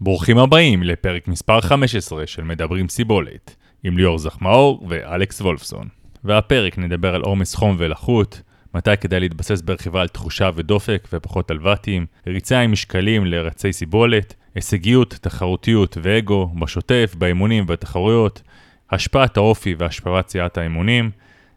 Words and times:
ברוכים 0.00 0.38
הבאים 0.38 0.82
לפרק 0.82 1.28
מספר 1.28 1.60
15 1.60 2.26
של 2.26 2.44
מדברים 2.44 2.88
סיבולת, 2.88 3.56
עם 3.84 3.98
ליאור 3.98 4.18
זחמאור 4.18 4.86
ואלכס 4.88 5.40
וולפסון. 5.40 5.88
והפרק 6.24 6.78
נדבר 6.78 7.14
על 7.14 7.22
עומס 7.22 7.54
חום 7.54 7.76
ולחות, 7.78 8.42
מתי 8.74 8.96
כדאי 9.00 9.20
להתבסס 9.20 9.60
ברכיבה 9.60 10.00
על 10.00 10.08
תחושה 10.08 10.50
ודופק 10.54 11.08
ופחות 11.12 11.50
על 11.50 11.58
ואטים, 11.62 12.06
ריצה 12.26 12.60
עם 12.60 12.72
משקלים 12.72 13.26
לרצי 13.26 13.72
סיבולת, 13.72 14.34
הישגיות, 14.54 15.18
תחרותיות 15.20 15.98
ואגו, 16.02 16.50
בשוטף, 16.60 17.14
באימונים 17.18 17.64
ובתחרויות, 17.64 18.42
השפעת 18.90 19.36
האופי 19.36 19.74
והשפעת 19.78 20.28
סיעת 20.28 20.58
האימונים, 20.58 21.10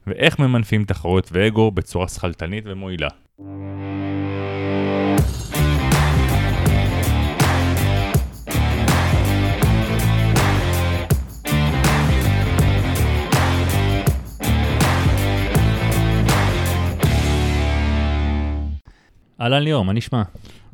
ואיך 0.07 0.39
ממנפים 0.39 0.83
תחרויות 0.83 1.29
ואגו 1.31 1.71
בצורה 1.71 2.07
שכלתנית 2.07 2.63
ומועילה. 2.67 3.09
אהלן 19.41 19.63
ליאור, 19.63 19.85
מה 19.85 19.93
נשמע? 19.93 20.23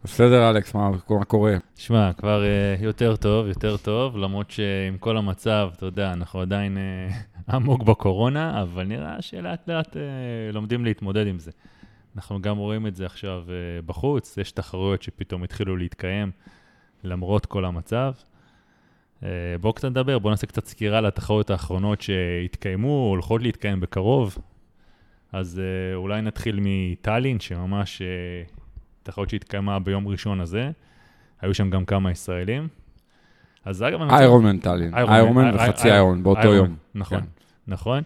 בסדר, 0.04 0.50
אלכס, 0.50 0.74
מה, 0.74 0.92
מה 1.10 1.26
קורה? 1.26 1.58
שמע, 1.76 2.14
כבר 2.14 2.44
uh, 2.44 2.84
יותר 2.84 3.16
טוב, 3.16 3.48
יותר 3.48 3.78
טוב, 3.78 4.18
למרות 4.18 4.52
שעם 4.52 4.98
כל 5.00 5.18
המצב, 5.18 5.70
אתה 5.78 5.86
יודע, 5.86 6.14
אנחנו 6.14 6.42
עדיין 6.42 6.78
uh, 6.78 7.14
עמוק 7.54 7.84
בקורונה, 7.84 8.62
אבל 8.62 8.84
נראה 8.84 9.22
שלאט 9.22 9.68
לאט 9.68 9.94
uh, 9.94 10.00
לומדים 10.54 10.86
להתמודד 10.86 11.28
עם 11.28 11.40
זה. 11.40 11.52
אנחנו 12.16 12.42
גם 12.42 12.58
רואים 12.58 12.88
את 12.88 12.96
זה 12.96 13.06
עכשיו 13.06 13.44
uh, 13.48 13.86
בחוץ, 13.86 14.38
יש 14.38 14.52
תחרויות 14.52 15.02
שפתאום 15.02 15.44
התחילו 15.44 15.78
להתקיים 15.78 16.32
למרות 17.04 17.46
כל 17.46 17.66
המצב. 17.66 18.14
Uh, 19.22 19.26
בואו 19.62 19.74
קצת 19.74 19.88
נדבר, 19.88 20.20
בואו 20.20 20.32
נעשה 20.32 20.48
קצת 20.48 20.66
סקירה 20.66 21.02
לתחרויות 21.02 21.50
האחרונות 21.50 22.02
שהתקיימו, 22.02 23.08
הולכות 23.10 23.42
להתקיים 23.42 23.80
בקרוב. 23.80 24.38
אז 25.32 25.62
uh, 25.62 25.96
אולי 25.96 26.22
נתחיל 26.22 26.60
מטאלין, 26.62 27.40
שממש 27.40 28.02
uh, 28.02 28.55
תחרות 29.06 29.30
שהתקיימה 29.30 29.80
ביום 29.80 30.08
ראשון 30.08 30.42
הזה. 30.42 30.72
היו 31.42 31.54
שם 31.54 31.70
גם 31.70 31.86
כמה 31.86 32.12
ישראלים. 32.12 32.68
אז 33.66 33.84
אגב... 33.84 34.02
איירון 34.02 34.58
טאלין, 34.58 34.94
איירון 34.94 35.56
וחצי 35.56 35.92
איירון 35.92 36.24
באותו 36.24 36.54
יום. 36.54 36.76
נכון, 36.96 37.20
כן. 37.20 37.26
נכון. 37.68 38.04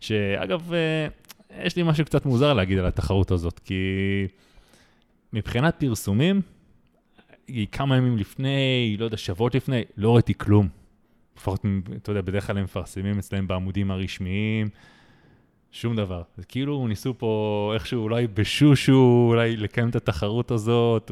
שאגב, 0.00 0.72
יש 1.62 1.76
לי 1.76 1.82
משהו 1.82 2.04
קצת 2.04 2.26
מוזר 2.26 2.52
להגיד 2.52 2.78
על 2.78 2.86
התחרות 2.86 3.30
הזאת, 3.30 3.58
כי 3.58 3.74
מבחינת 5.32 5.74
פרסומים, 5.78 6.40
כמה 7.72 7.96
ימים 7.96 8.16
לפני, 8.16 8.96
לא 8.98 9.04
יודע, 9.04 9.16
שבועות 9.16 9.54
לפני, 9.54 9.82
לא 9.96 10.14
ראיתי 10.14 10.34
כלום. 10.34 10.68
לפחות, 11.36 11.64
אתה 11.96 12.10
יודע, 12.10 12.20
בדרך 12.20 12.46
כלל 12.46 12.58
הם 12.58 12.64
מפרסמים 12.64 13.18
אצלם 13.18 13.46
בעמודים 13.46 13.90
הרשמיים. 13.90 14.68
שום 15.72 15.96
דבר. 15.96 16.22
זה 16.36 16.44
כאילו 16.44 16.88
ניסו 16.88 17.14
פה 17.18 17.72
איכשהו 17.74 18.02
אולי 18.02 18.26
בשושו, 18.26 19.26
אולי 19.28 19.56
לקיים 19.56 19.88
את 19.88 19.96
התחרות 19.96 20.50
הזאת, 20.50 21.10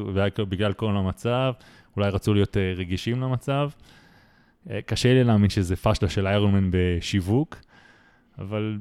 בגלל 0.49 0.73
כל 0.73 0.97
המצב, 0.97 1.53
אולי 1.97 2.09
רצו 2.09 2.33
להיות 2.33 2.57
אה, 2.57 2.73
רגישים 2.75 3.21
למצב. 3.21 3.69
אה, 4.69 4.81
קשה 4.81 5.13
לי 5.13 5.23
להאמין 5.23 5.49
שזה 5.49 5.75
פשלה 5.75 6.09
של 6.09 6.27
איירונמן 6.27 6.69
בשיווק, 6.71 7.55
אבל 8.39 8.77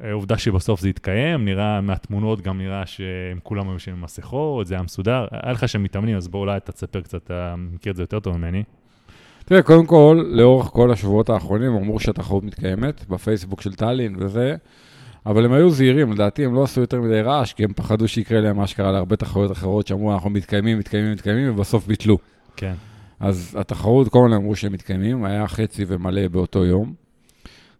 אה, 0.00 0.12
עובדה 0.12 0.38
שבסוף 0.38 0.80
זה 0.80 0.88
התקיים, 0.88 1.44
נראה 1.44 1.80
מהתמונות 1.80 2.40
גם 2.40 2.58
נראה 2.58 2.86
שהם 2.86 3.38
כולם 3.42 3.68
היו 3.68 3.78
שם 3.78 4.00
מסכות, 4.00 4.66
זה 4.66 4.74
היה 4.74 4.82
מסודר. 4.82 5.26
היה 5.30 5.52
לך 5.52 5.68
שם 5.68 5.82
מתאמנים, 5.82 6.16
אז 6.16 6.28
בוא 6.28 6.40
אולי 6.40 6.56
אתה 6.56 6.72
תספר 6.72 7.00
קצת, 7.00 7.24
אתה 7.24 7.54
מכיר 7.58 7.90
את 7.90 7.96
זה 7.96 8.02
יותר 8.02 8.20
טוב 8.20 8.36
ממני. 8.36 8.62
תראה, 9.48 9.62
קודם 9.62 9.86
כל, 9.86 10.24
לאורך 10.28 10.66
כל 10.66 10.92
השבועות 10.92 11.30
האחרונים 11.30 11.76
אמרו 11.76 12.00
שהתחרות 12.00 12.44
מתקיימת 12.44 13.08
בפייסבוק 13.08 13.60
של 13.60 13.74
טאלין 13.74 14.16
וזה, 14.18 14.56
אבל 15.26 15.44
הם 15.44 15.52
היו 15.52 15.70
זהירים, 15.70 16.12
לדעתי 16.12 16.44
הם 16.44 16.54
לא 16.54 16.62
עשו 16.62 16.80
יותר 16.80 17.00
מדי 17.00 17.20
רעש, 17.20 17.52
כי 17.52 17.64
הם 17.64 17.72
פחדו 17.72 18.08
שיקרה 18.08 18.40
להם 18.40 18.56
מה 18.56 18.66
שקרה 18.66 18.92
להרבה 18.92 19.16
תחרויות 19.16 19.52
אחרות 19.52 19.86
שאמרו, 19.86 20.14
אנחנו 20.14 20.30
מתקיימים, 20.30 20.78
מתקיימים, 20.78 21.12
מתקיימים, 21.12 21.50
ובסוף 21.50 21.86
ביטלו. 21.86 22.18
כן. 22.56 22.74
אז 23.20 23.56
התחרות, 23.60 24.08
כל 24.08 24.22
מיני 24.22 24.36
אמרו 24.36 24.56
שהם 24.56 24.72
מתקיימים, 24.72 25.24
היה 25.24 25.48
חצי 25.48 25.84
ומלא 25.88 26.28
באותו 26.28 26.64
יום. 26.64 26.94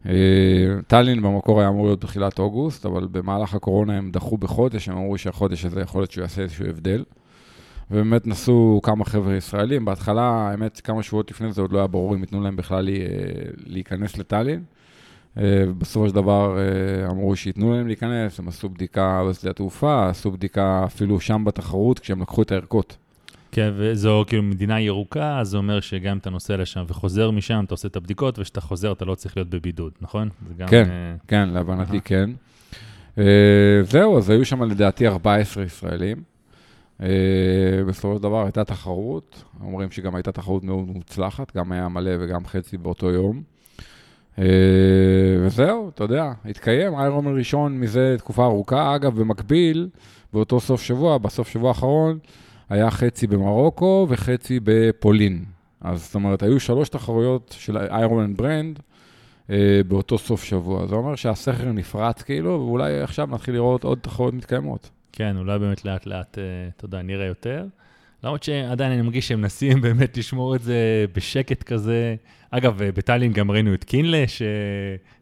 אה, 0.09 0.13
טאלין 0.87 1.23
במקור 1.23 1.61
היה 1.61 1.69
אמור 1.69 1.87
להיות 1.87 2.01
בתחילת 2.01 2.39
אוגוסט, 2.39 2.87
אבל 2.87 3.09
במהלך 3.11 3.55
הקורונה 3.55 3.97
הם 3.99 4.11
דחו 4.11 4.37
בחודש, 4.37 4.89
הם 4.89 4.97
אמרו 4.97 5.19
שהחודש 5.19 5.65
הזה 5.65 5.81
יכול 5.81 6.01
להיות 6.01 6.11
שהוא 6.11 6.23
יעשה 6.23 6.43
איזשהו 6.43 6.67
הבדל. 6.67 7.05
ובאמת 7.91 8.27
נסעו 8.27 8.81
כמה 8.83 9.05
חבר'ה 9.05 9.35
ישראלים. 9.35 9.85
בהתחלה, 9.85 10.23
האמת, 10.23 10.81
כמה 10.81 11.03
שבועות 11.03 11.31
לפני 11.31 11.53
זה 11.53 11.61
עוד 11.61 11.73
לא 11.73 11.79
היה 11.79 11.87
ברור 11.87 12.15
אם 12.15 12.21
ייתנו 12.21 12.41
להם 12.43 12.57
בכלל 12.57 12.89
אה, 12.89 12.95
להיכנס 13.67 14.19
לטאלין. 14.19 14.63
אה, 15.39 15.65
בסופו 15.79 16.09
של 16.09 16.15
דבר 16.15 16.59
אה, 16.59 17.11
אמרו 17.11 17.37
שייתנו 17.37 17.75
להם 17.75 17.87
להיכנס, 17.87 18.39
הם 18.39 18.49
עשו 18.49 18.69
בדיקה 18.69 19.25
בשדה 19.31 19.51
התעופה, 19.51 20.09
עשו 20.09 20.31
בדיקה 20.31 20.83
אפילו 20.85 21.21
שם 21.21 21.45
בתחרות, 21.45 21.99
כשהם 21.99 22.23
לקחו 22.23 22.43
את 22.43 22.53
הערכות. 22.53 22.97
כן, 23.53 23.73
וזו 23.77 24.25
כאילו 24.27 24.43
מדינה 24.43 24.81
ירוקה, 24.81 25.39
אז 25.39 25.49
זה 25.49 25.57
אומר 25.57 25.81
שגם 25.81 26.13
אם 26.13 26.19
אתה 26.19 26.31
נוסע 26.31 26.57
לשם 26.57 26.85
וחוזר 26.89 27.31
משם, 27.31 27.65
אתה 27.65 27.75
עושה 27.75 27.89
את 27.89 27.97
הבדיקות, 27.97 28.39
וכשאתה 28.39 28.61
חוזר 28.61 28.93
אתה 28.93 29.05
לא 29.05 29.15
צריך 29.15 29.37
להיות 29.37 29.51
בבידוד, 29.51 29.93
נכון? 30.01 30.29
גם, 30.57 30.69
כן, 30.69 30.85
uh... 30.85 31.25
כן, 31.29 31.49
להבנתי 31.49 32.01
כן. 32.01 32.31
Uh, 33.17 33.21
זהו, 33.83 34.19
אז 34.19 34.31
היו 34.31 34.45
שם 34.45 34.63
לדעתי 34.63 35.07
14 35.07 35.65
ישראלים. 35.65 36.36
אה, 37.03 37.09
בסופו 37.87 38.17
של 38.17 38.23
דבר 38.23 38.43
הייתה 38.43 38.65
תחרות, 38.65 39.45
אומרים 39.61 39.91
שגם 39.91 40.15
הייתה 40.15 40.33
תחרות 40.33 40.65
מאוד 40.65 40.87
מוצלחת, 40.87 41.57
גם 41.57 41.73
היה 41.73 41.89
מלא 41.89 42.11
וגם 42.21 42.47
חצי 42.47 42.77
באותו 42.77 43.11
יום. 43.11 43.43
אה, 44.39 44.45
וזהו, 45.41 45.89
אתה 45.89 46.05
יודע, 46.05 46.33
התקיים 46.45 46.95
איירון 46.95 47.39
ראשון 47.39 47.81
מזה 47.81 48.17
תקופה 48.19 48.45
ארוכה. 48.45 48.95
אגב, 48.97 49.21
במקביל, 49.21 49.89
באותו 50.33 50.61
סוף 50.61 50.83
שבוע, 50.83 51.19
בסוף 51.19 51.49
שבוע 51.49 51.69
האחרון, 51.69 52.19
היה 52.69 52.91
חצי 52.91 53.27
במרוקו 53.27 54.07
וחצי 54.11 54.61
בפולין. 54.65 55.45
אז 55.81 56.05
זאת 56.05 56.15
אומרת, 56.15 56.43
היו 56.43 56.61
שלוש 56.61 56.89
תחרויות 56.89 57.55
של 57.59 57.79
איירון 57.79 58.37
ברנד 58.37 58.79
אה, 59.51 59.81
באותו 59.89 60.19
סוף 60.19 60.45
שבוע. 60.45 60.87
זה 60.87 60.95
אומר 60.95 61.15
שהסכר 61.15 61.73
נפרץ 61.73 62.23
כאילו, 62.23 62.51
ואולי 62.51 63.01
עכשיו 63.01 63.27
נתחיל 63.27 63.55
לראות 63.55 63.85
עוד 63.85 63.99
תחרויות 63.99 64.35
מתקיימות. 64.35 64.91
כן, 65.17 65.37
אולי 65.37 65.59
באמת 65.59 65.85
לאט 65.85 66.07
לאט, 66.07 66.39
אה, 66.39 66.45
אתה 66.77 66.85
יודע, 66.85 67.03
נראה 67.03 67.27
יותר. 67.27 67.67
למרות 68.25 68.43
שעדיין 68.43 68.93
אני 68.93 69.03
מרגיש 69.03 69.29
שהם 69.29 69.41
מנסים 69.41 69.81
באמת 69.87 70.17
לשמור 70.17 70.57
את 70.57 70.63
זה 70.63 71.05
בשקט 71.15 71.63
כזה. 71.63 72.17
אגב, 72.51 72.83
אה, 72.83 72.93
בטאלין 72.93 73.33
גם 73.33 73.51
ראינו 73.51 73.75
את 73.75 73.85
קינלה, 73.85 74.25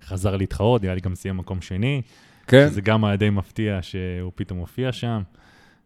שחזר 0.02 0.36
להתחרות, 0.36 0.82
נראה 0.82 0.94
לי 0.94 1.00
גם 1.00 1.14
סיים 1.14 1.36
מקום 1.36 1.60
שני. 1.60 2.02
כן. 2.46 2.68
שזה 2.70 2.80
גם 2.80 3.04
היה 3.04 3.16
די 3.16 3.30
מפתיע 3.30 3.78
שהוא 3.82 4.32
פתאום 4.34 4.58
הופיע 4.58 4.92
שם. 4.92 5.22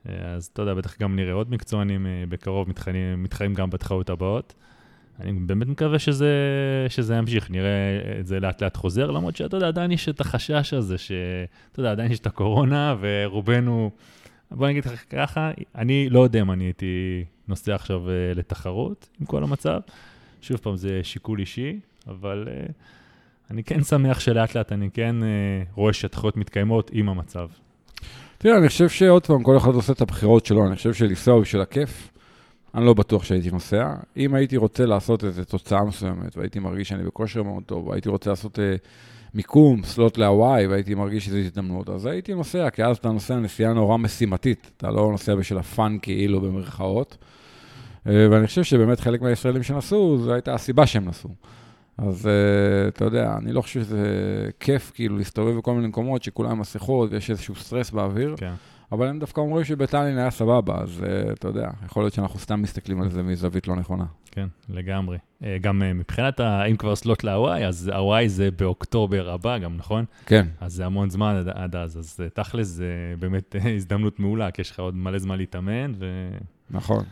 אה, 0.08 0.14
אז 0.34 0.50
אתה 0.52 0.62
יודע, 0.62 0.74
בטח 0.74 0.98
גם 1.00 1.16
נראה 1.16 1.32
עוד 1.32 1.50
מקצוענים 1.50 2.06
בקרוב 2.28 2.68
מתחרים, 2.68 3.22
מתחרים 3.22 3.54
גם 3.54 3.70
בתחרות 3.70 4.10
הבאות. 4.10 4.54
אני 5.20 5.32
באמת 5.32 5.66
מקווה 5.66 5.98
שזה, 5.98 6.32
שזה 6.88 7.14
ימשיך, 7.14 7.50
נראה 7.50 7.70
את 8.20 8.26
זה 8.26 8.40
לאט 8.40 8.62
לאט 8.62 8.76
חוזר, 8.76 9.10
למרות 9.10 9.36
שאתה 9.36 9.56
יודע, 9.56 9.68
עדיין 9.68 9.90
יש 9.92 10.08
את 10.08 10.20
החשש 10.20 10.74
הזה, 10.74 10.98
שאתה 10.98 11.80
יודע, 11.80 11.90
עדיין 11.90 12.12
יש 12.12 12.18
את 12.18 12.26
הקורונה, 12.26 12.96
ורובנו, 13.00 13.90
בוא 14.50 14.68
נגיד 14.68 14.86
לך 14.86 15.04
ככה, 15.10 15.50
אני 15.74 16.10
לא 16.10 16.20
יודע 16.20 16.40
אם 16.40 16.50
אני 16.50 16.64
הייתי 16.64 17.24
נוסע 17.48 17.74
עכשיו 17.74 18.10
אה, 18.10 18.14
לתחרות 18.34 19.08
עם 19.20 19.26
כל 19.26 19.42
המצב. 19.42 19.80
שוב 20.40 20.56
פעם, 20.56 20.76
זה 20.76 21.00
שיקול 21.02 21.40
אישי, 21.40 21.80
אבל 22.06 22.48
uh, 22.48 22.72
אני 23.50 23.64
כן 23.64 23.84
שמח 23.84 24.20
שלאט 24.20 24.54
לאט 24.56 24.72
אני 24.72 24.90
כן 24.90 25.16
uh, 25.20 25.74
רואה 25.74 25.92
שהתחרות 25.92 26.36
מתקיימות 26.36 26.90
עם 26.94 27.08
המצב. 27.08 27.48
תראה, 28.38 28.58
אני 28.58 28.68
חושב 28.68 28.88
שעוד 28.88 29.26
פעם, 29.26 29.42
כל 29.42 29.56
אחד 29.56 29.70
עושה 29.70 29.92
את 29.92 30.00
הבחירות 30.00 30.46
שלו, 30.46 30.66
אני 30.66 30.76
חושב 30.76 30.94
שלנסוע 30.94 31.40
בשביל 31.40 31.62
הכיף. 31.62 32.10
אני 32.74 32.86
לא 32.86 32.94
בטוח 32.94 33.24
שהייתי 33.24 33.50
נוסע. 33.50 33.94
אם 34.16 34.34
הייתי 34.34 34.56
רוצה 34.56 34.86
לעשות 34.86 35.24
איזו 35.24 35.44
תוצאה 35.44 35.84
מסוימת, 35.84 36.36
והייתי 36.36 36.58
מרגיש 36.58 36.88
שאני 36.88 37.04
בכושר 37.04 37.42
מאוד 37.42 37.62
טוב, 37.66 37.88
והייתי 37.88 38.08
רוצה 38.08 38.30
לעשות 38.30 38.58
אה, 38.58 38.76
מיקום, 39.34 39.84
סלוט 39.84 40.18
להוואי, 40.18 40.66
והייתי 40.66 40.94
מרגיש 40.94 41.26
שזו 41.26 41.36
הזדמנות, 41.36 41.88
אז 41.88 42.06
הייתי 42.06 42.34
נוסע, 42.34 42.70
כי 42.70 42.84
אז 42.84 42.96
אתה 42.96 43.10
נוסע 43.10 43.36
נסיעה 43.36 43.72
נורא 43.72 43.96
משימתית, 43.96 44.70
אתה 44.76 44.90
לא 44.90 45.10
נוסע 45.10 45.34
בשביל 45.34 45.58
הפאן 45.58 45.96
כאילו 46.02 46.40
במרכאות. 46.40 47.16
אה, 48.06 48.26
ואני 48.30 48.46
חושב 48.46 48.62
שבאמת 48.62 49.00
חלק 49.00 49.22
מהישראלים 49.22 49.62
שנסעו, 49.62 50.18
זו 50.18 50.32
הייתה 50.32 50.54
הסיבה 50.54 50.86
שהם 50.86 51.04
נסעו. 51.04 51.30
אז 51.98 52.26
uh, 52.26 52.88
אתה 52.88 53.04
יודע, 53.04 53.36
אני 53.38 53.52
לא 53.52 53.62
חושב 53.62 53.80
שזה 53.80 54.00
כיף 54.60 54.92
כאילו 54.94 55.18
להסתובב 55.18 55.56
בכל 55.58 55.74
מיני 55.74 55.86
מקומות 55.86 56.22
שכולם 56.22 56.58
מסכות 56.58 57.12
ויש 57.12 57.30
איזשהו 57.30 57.54
סטרס 57.54 57.90
באוויר. 57.90 58.34
כן. 58.36 58.52
אבל 58.92 59.06
הם 59.06 59.18
דווקא 59.18 59.40
אומרים 59.40 59.64
שבטאלין 59.64 60.18
היה 60.18 60.30
סבבה, 60.30 60.78
אז 60.82 61.04
uh, 61.04 61.32
אתה 61.32 61.48
יודע, 61.48 61.70
יכול 61.84 62.02
להיות 62.02 62.14
שאנחנו 62.14 62.38
סתם 62.38 62.62
מסתכלים 62.62 63.02
על 63.02 63.10
זה 63.10 63.22
מזווית 63.22 63.68
לא 63.68 63.76
נכונה. 63.76 64.04
כן, 64.30 64.46
לגמרי. 64.68 65.18
Uh, 65.42 65.44
גם 65.60 65.82
uh, 65.82 65.94
מבחינת, 65.94 66.40
ה, 66.40 66.64
אם 66.64 66.76
כבר 66.76 66.96
סלוט 66.96 67.24
להוואי, 67.24 67.66
אז 67.66 67.90
הוואי 67.94 68.28
זה 68.28 68.50
באוקטובר 68.50 69.30
הבא 69.30 69.58
גם, 69.58 69.76
נכון? 69.76 70.04
כן. 70.26 70.46
אז 70.60 70.72
זה 70.72 70.86
המון 70.86 71.10
זמן 71.10 71.34
עד, 71.34 71.48
עד 71.48 71.76
אז, 71.76 71.98
אז 71.98 72.20
uh, 72.20 72.34
תכלס 72.34 72.66
זה 72.66 73.14
באמת 73.18 73.54
הזדמנות 73.76 74.20
מעולה, 74.20 74.50
כי 74.50 74.60
יש 74.60 74.70
לך 74.70 74.80
עוד 74.80 74.96
מלא 74.96 75.18
זמן 75.18 75.38
להתאמן, 75.38 75.92
ו... 75.98 76.30
נכון. 76.70 77.04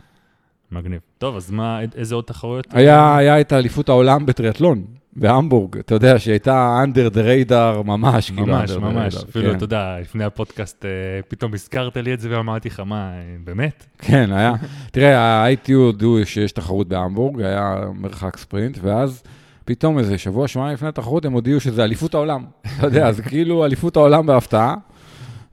מגניב. 0.71 1.01
טוב, 1.17 1.35
אז 1.35 1.51
מה, 1.51 1.79
איזה 1.95 2.15
עוד 2.15 2.23
תחרויות? 2.23 2.67
היה, 2.69 3.17
היה 3.17 3.41
את 3.41 3.53
אליפות 3.53 3.89
העולם 3.89 4.25
בטריאטלון, 4.25 4.85
בהמבורג. 5.17 5.77
אתה 5.77 5.95
יודע, 5.95 6.19
שהיא 6.19 6.31
הייתה 6.31 6.83
under 6.83 7.13
the 7.13 7.17
radar 7.49 7.83
ממש, 7.83 8.31
כאילו 8.31 8.45
ממש, 8.45 8.69
under 8.71 8.73
the 8.73 8.79
ממש. 8.79 9.15
radar, 9.15 9.23
אפילו, 9.29 9.49
כן. 9.51 9.55
אתה 9.57 9.63
יודע, 9.63 9.97
לפני 10.01 10.23
הפודקאסט, 10.23 10.85
אה, 10.85 10.89
פתאום 11.27 11.53
הזכרת 11.53 11.97
לי 11.97 12.13
את 12.13 12.19
זה 12.19 12.37
ואמרתי 12.37 12.69
לך, 12.69 12.79
מה, 12.79 13.11
באמת? 13.43 13.85
כן, 13.99 14.31
היה. 14.31 14.53
תראה, 14.91 15.17
ה-ITU 15.19 15.73
הודיעו 15.73 16.17
שיש 16.25 16.51
תחרות 16.51 16.87
בהמבורג, 16.87 17.41
היה 17.41 17.75
מרחק 17.95 18.37
ספרינט, 18.37 18.77
ואז 18.81 19.23
פתאום 19.65 19.99
איזה 19.99 20.17
שבוע, 20.17 20.47
שבועיים 20.47 20.73
לפני 20.73 20.87
התחרות, 20.87 21.25
הם 21.25 21.33
הודיעו 21.33 21.59
שזה 21.59 21.83
אליפות 21.83 22.13
העולם. 22.13 22.45
אתה 22.77 22.87
יודע, 22.87 23.11
זה 23.11 23.23
כאילו 23.29 23.65
אליפות 23.65 23.97
העולם 23.97 24.25
בהפתעה. 24.25 24.75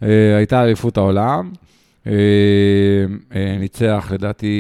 אה, 0.03 0.37
הייתה 0.37 0.63
אליפות 0.65 0.97
העולם. 0.97 1.51
אה, 2.07 2.13
אה, 3.35 3.57
ניצח, 3.61 4.09
לדעתי, 4.15 4.57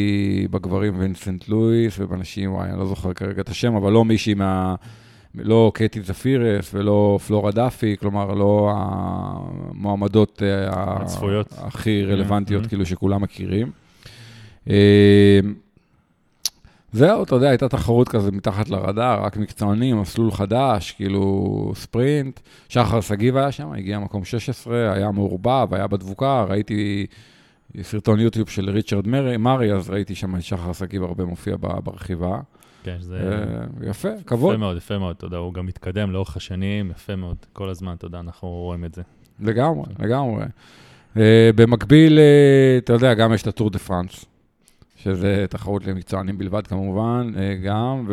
בגברים 0.50 0.94
וינסנט 0.98 1.48
לואיס, 1.48 1.94
ובנשים, 1.98 2.52
וואי, 2.54 2.70
אני 2.70 2.78
לא 2.78 2.86
זוכר 2.86 3.12
כרגע 3.12 3.40
את 3.40 3.48
השם, 3.48 3.74
אבל 3.74 3.92
לא 3.92 4.04
מישהי 4.04 4.34
מה... 4.34 4.74
לא 5.38 5.70
קטי 5.74 6.02
זפירס 6.02 6.70
ולא 6.74 7.18
פלורה 7.26 7.52
דאפי, 7.52 7.96
כלומר, 8.00 8.34
לא 8.34 8.72
המועמדות 8.74 10.42
אה, 10.42 10.68
הצפויות. 10.72 11.46
הכי 11.58 12.04
רלוונטיות, 12.04 12.64
Mhm. 12.64 12.68
כאילו, 12.68 12.86
שכולם 12.86 13.22
מכירים. 13.22 13.70
זהו, 16.92 17.22
אתה 17.22 17.34
יודע, 17.34 17.48
הייתה 17.48 17.68
תחרות 17.68 18.08
כזה 18.08 18.32
מתחת 18.32 18.68
לרדאר, 18.68 19.22
רק 19.24 19.36
מקצוענים, 19.36 20.00
מסלול 20.00 20.30
חדש, 20.30 20.92
כאילו 20.92 21.72
ספרינט. 21.74 22.40
שחר 22.68 23.00
שגיב 23.00 23.36
היה 23.36 23.52
שם, 23.52 23.72
הגיע 23.72 23.98
מקום 23.98 24.24
16, 24.24 24.92
היה 24.92 25.10
מעורבב, 25.10 25.68
היה 25.74 25.86
בדבוקה, 25.86 26.44
ראיתי 26.48 27.06
סרטון 27.82 28.20
יוטיוב 28.20 28.48
של 28.48 28.70
ריצ'רד 28.70 29.08
מרי, 29.38 29.72
אז 29.72 29.90
ראיתי 29.90 30.14
שם 30.14 30.36
את 30.36 30.42
שחר 30.42 30.72
שגיב 30.72 31.02
הרבה 31.02 31.24
מופיע 31.24 31.56
ברכיבה. 31.58 32.40
כן, 32.84 32.96
זה 33.00 33.16
אה, 33.16 33.88
יפה, 33.90 34.08
כבוד. 34.26 34.52
יפה 34.52 34.58
מאוד, 34.58 34.76
יפה 34.76 34.98
מאוד, 34.98 35.16
יודע, 35.26 35.36
הוא 35.36 35.54
גם 35.54 35.66
מתקדם 35.66 36.10
לאורך 36.10 36.36
השנים, 36.36 36.90
יפה 36.90 37.16
מאוד, 37.16 37.36
כל 37.52 37.68
הזמן, 37.68 37.94
יודע, 38.06 38.20
אנחנו 38.20 38.48
רואים 38.48 38.84
את 38.84 38.94
זה. 38.94 39.02
לגמרי, 39.40 39.86
לגמרי. 39.98 40.44
אה, 41.16 41.50
במקביל, 41.54 42.18
אה, 42.18 42.78
אתה 42.78 42.92
יודע, 42.92 43.14
גם 43.14 43.34
יש 43.34 43.42
את 43.42 43.46
הטור 43.46 43.70
דה 43.70 43.78
פרנס, 43.78 44.24
שזה 44.96 45.46
תחרות 45.50 45.86
למקצוענים 45.86 46.38
בלבד 46.38 46.66
כמובן, 46.66 47.32
גם, 47.64 48.06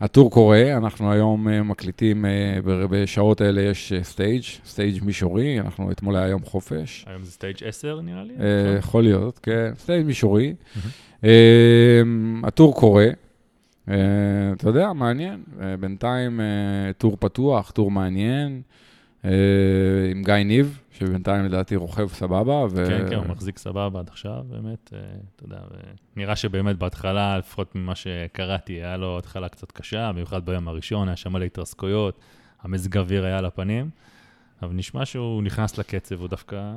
והטור 0.00 0.30
קורה, 0.30 0.76
אנחנו 0.76 1.12
היום 1.12 1.48
אה, 1.48 1.62
מקליטים, 1.62 2.24
אה, 2.24 2.58
בשעות 2.64 3.40
האלה 3.40 3.62
יש 3.62 3.92
stage, 4.02 4.42
stage 4.66 5.04
מישורי, 5.04 5.60
אנחנו 5.60 5.90
אתמול 5.90 6.16
היה 6.16 6.28
יום 6.28 6.42
חופש. 6.44 7.04
היום 7.08 7.22
זה 7.22 7.30
stage 7.30 7.56
10 7.64 8.00
נראה 8.00 8.22
לי? 8.24 8.34
אה? 8.40 8.78
יכול 8.78 9.02
להיות, 9.02 9.38
כן, 9.38 9.72
stage 9.78 10.06
מישורי. 10.06 10.54
אה, 11.24 12.02
הטור 12.44 12.74
קורה, 12.74 13.06
אה, 13.88 13.94
אתה 14.56 14.68
יודע, 14.68 14.92
מעניין. 14.92 15.42
אה, 15.60 15.76
בינתיים 15.76 16.40
אה, 16.40 16.92
טור 16.98 17.16
פתוח, 17.20 17.70
טור 17.70 17.90
מעניין, 17.90 18.62
אה, 19.24 19.30
עם 20.10 20.22
גיא 20.22 20.34
ניב, 20.34 20.80
שבינתיים 20.98 21.44
לדעתי 21.44 21.76
רוכב 21.76 22.08
סבבה. 22.08 22.66
ו... 22.70 22.86
כן, 22.88 23.10
כן, 23.10 23.16
הוא 23.16 23.26
מחזיק 23.26 23.58
סבבה 23.58 24.00
עד 24.00 24.08
עכשיו, 24.08 24.44
באמת, 24.48 24.90
אה, 24.94 24.98
אתה 25.36 25.44
יודע, 25.44 25.58
נראה 26.16 26.36
שבאמת 26.36 26.78
בהתחלה, 26.78 27.38
לפחות 27.38 27.74
ממה 27.74 27.94
שקראתי, 27.94 28.72
היה 28.72 28.96
לו 28.96 29.18
התחלה 29.18 29.48
קצת 29.48 29.72
קשה, 29.72 30.12
במיוחד 30.12 30.46
ביום 30.46 30.68
הראשון, 30.68 31.08
היה 31.08 31.16
שם 31.16 31.32
מלא 31.32 31.44
התרסקויות, 31.44 32.20
המזג 32.62 32.98
אוויר 32.98 33.24
היה 33.24 33.38
על 33.38 33.44
הפנים, 33.44 33.90
אבל 34.62 34.72
נשמע 34.74 35.04
שהוא 35.04 35.42
נכנס 35.42 35.78
לקצב, 35.78 36.20
הוא 36.20 36.28
דווקא 36.28 36.72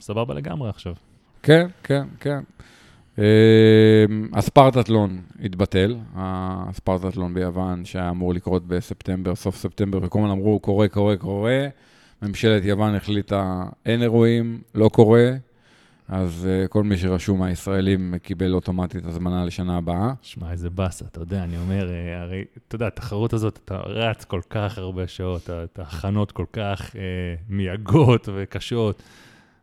סבבה 0.00 0.34
לגמרי 0.34 0.68
עכשיו. 0.68 0.94
כן, 1.42 1.66
כן, 1.82 2.02
כן. 2.20 2.40
אה, 3.18 4.04
הספרטטלון 4.32 5.20
התבטל, 5.44 5.96
הספרטטלון 6.14 7.34
ביוון 7.34 7.84
שהיה 7.84 8.10
אמור 8.10 8.34
לקרות 8.34 8.66
בספטמבר, 8.66 9.34
סוף 9.34 9.56
ספטמבר, 9.56 9.98
וכל 10.02 10.18
הזמן 10.18 10.30
אמרו, 10.30 10.60
קורה, 10.60 10.88
קורה, 10.88 11.16
קורה. 11.16 11.66
ממשלת 12.22 12.64
יוון 12.64 12.94
החליטה, 12.94 13.64
אין 13.86 14.02
אירועים, 14.02 14.60
לא 14.74 14.88
קורה, 14.88 15.30
אז 16.08 16.48
אה, 16.50 16.68
כל 16.68 16.82
מי 16.82 16.96
שרשום 16.96 17.38
מהישראלים 17.38 18.14
קיבל 18.22 18.52
אוטומטית 18.54 19.06
הזמנה 19.06 19.44
לשנה 19.44 19.76
הבאה. 19.76 20.12
שמע, 20.22 20.50
איזה 20.52 20.70
באסה, 20.70 21.04
אתה 21.04 21.20
יודע, 21.20 21.44
אני 21.44 21.56
אומר, 21.56 21.90
אה, 21.90 22.22
הרי, 22.22 22.44
אתה 22.68 22.74
יודע, 22.74 22.86
התחרות 22.86 23.32
הזאת, 23.32 23.58
אתה 23.64 23.76
רץ 23.78 24.24
כל 24.24 24.40
כך 24.50 24.78
הרבה 24.78 25.08
שעות, 25.08 25.50
ה- 25.50 25.64
את 25.64 25.78
ההכנות 25.78 26.32
כל 26.32 26.44
כך 26.52 26.96
אה, 26.96 27.00
מייגות 27.48 28.28
וקשות, 28.34 29.02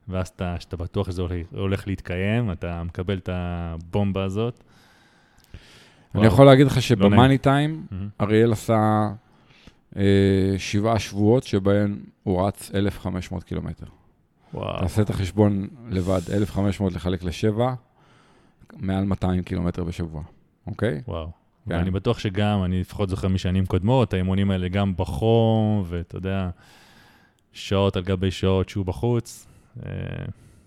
ואז 0.07 0.27
אתה, 0.27 0.55
שאתה 0.59 0.77
בטוח 0.77 1.07
שזה 1.11 1.21
הולך- 1.21 1.47
הולך 1.55 1.87
להתקיים, 1.87 2.51
אתה 2.51 2.83
מקבל 2.83 3.17
את 3.17 3.29
הבומבה 3.33 4.23
הזאת. 4.23 4.63
אני 6.15 6.21
וואו. 6.23 6.33
יכול 6.33 6.45
להגיד 6.45 6.65
לך 6.67 6.75
לא 6.75 6.81
שבמאני 6.81 7.37
טיים, 7.37 7.85
מהמם. 7.91 8.09
אריאל 8.21 8.51
עשה 8.51 8.73
אה, 8.73 9.11
שבעה 10.57 10.99
שבועות 10.99 11.43
שבהם 11.43 11.99
הוא 12.23 12.47
רץ 12.47 12.71
1,500 12.75 13.43
קילומטר. 13.43 13.85
וואו, 14.53 14.79
תעשה 14.79 15.01
את 15.01 15.09
החשבון 15.09 15.67
לבד, 15.89 16.21
1,500 16.33 16.93
לחלק 16.93 17.23
לשבע, 17.23 17.73
מעל 18.77 19.03
200 19.05 19.43
קילומטר 19.43 19.83
בשבוע, 19.83 20.21
אוקיי? 20.67 21.01
וואו. 21.07 21.27
כן. 21.69 21.75
ואני 21.75 21.91
בטוח 21.91 22.19
שגם, 22.19 22.63
אני 22.63 22.79
לפחות 22.79 23.09
זוכר 23.09 23.27
משנים 23.27 23.65
קודמות, 23.65 24.13
האימונים 24.13 24.51
האלה 24.51 24.67
גם 24.67 24.93
בחום, 24.97 25.83
ואתה 25.87 26.17
יודע, 26.17 26.49
שעות 27.53 27.95
על 27.95 28.03
גבי 28.03 28.31
שעות 28.31 28.69
שהוא 28.69 28.85
בחוץ. 28.85 29.47
אה, 29.85 29.91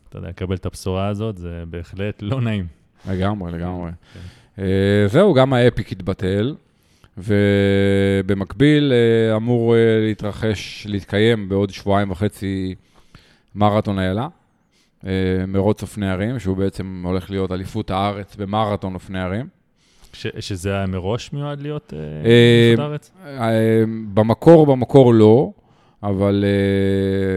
אתה 0.08 0.18
יודע, 0.18 0.28
לקבל 0.28 0.56
את 0.56 0.66
הבשורה 0.66 1.06
הזאת, 1.06 1.38
זה 1.38 1.64
בהחלט 1.70 2.22
לא 2.22 2.40
נעים. 2.40 2.66
לגמרי, 3.10 3.52
לגמרי. 3.52 3.90
כן. 4.14 4.20
אה, 4.62 5.08
זהו, 5.08 5.34
גם 5.34 5.52
האפיק 5.52 5.92
התבטל, 5.92 6.54
ובמקביל 7.18 8.92
אה, 8.92 9.36
אמור 9.36 9.74
אה, 9.76 10.00
להתרחש, 10.00 10.86
להתקיים 10.90 11.48
בעוד 11.48 11.70
שבועיים 11.70 12.10
וחצי 12.10 12.74
מרתון 13.54 13.98
איילה, 13.98 14.28
אה, 15.06 15.10
מרוץ 15.48 15.82
אופני 15.82 16.08
הרים, 16.10 16.38
שהוא 16.38 16.56
בעצם 16.56 17.02
הולך 17.06 17.30
להיות 17.30 17.52
אליפות 17.52 17.90
הארץ 17.90 18.36
במרתון 18.36 18.94
אופני 18.94 19.20
הרים. 19.20 19.46
ש- 20.12 20.26
שזה 20.40 20.74
היה 20.74 20.86
מראש 20.86 21.32
מיועד 21.32 21.60
להיות 21.60 21.92
אליפות 21.94 22.84
הארץ? 22.84 23.10
במקור, 24.14 24.66
במקור 24.66 25.14
לא, 25.14 25.50
אבל 26.02 26.44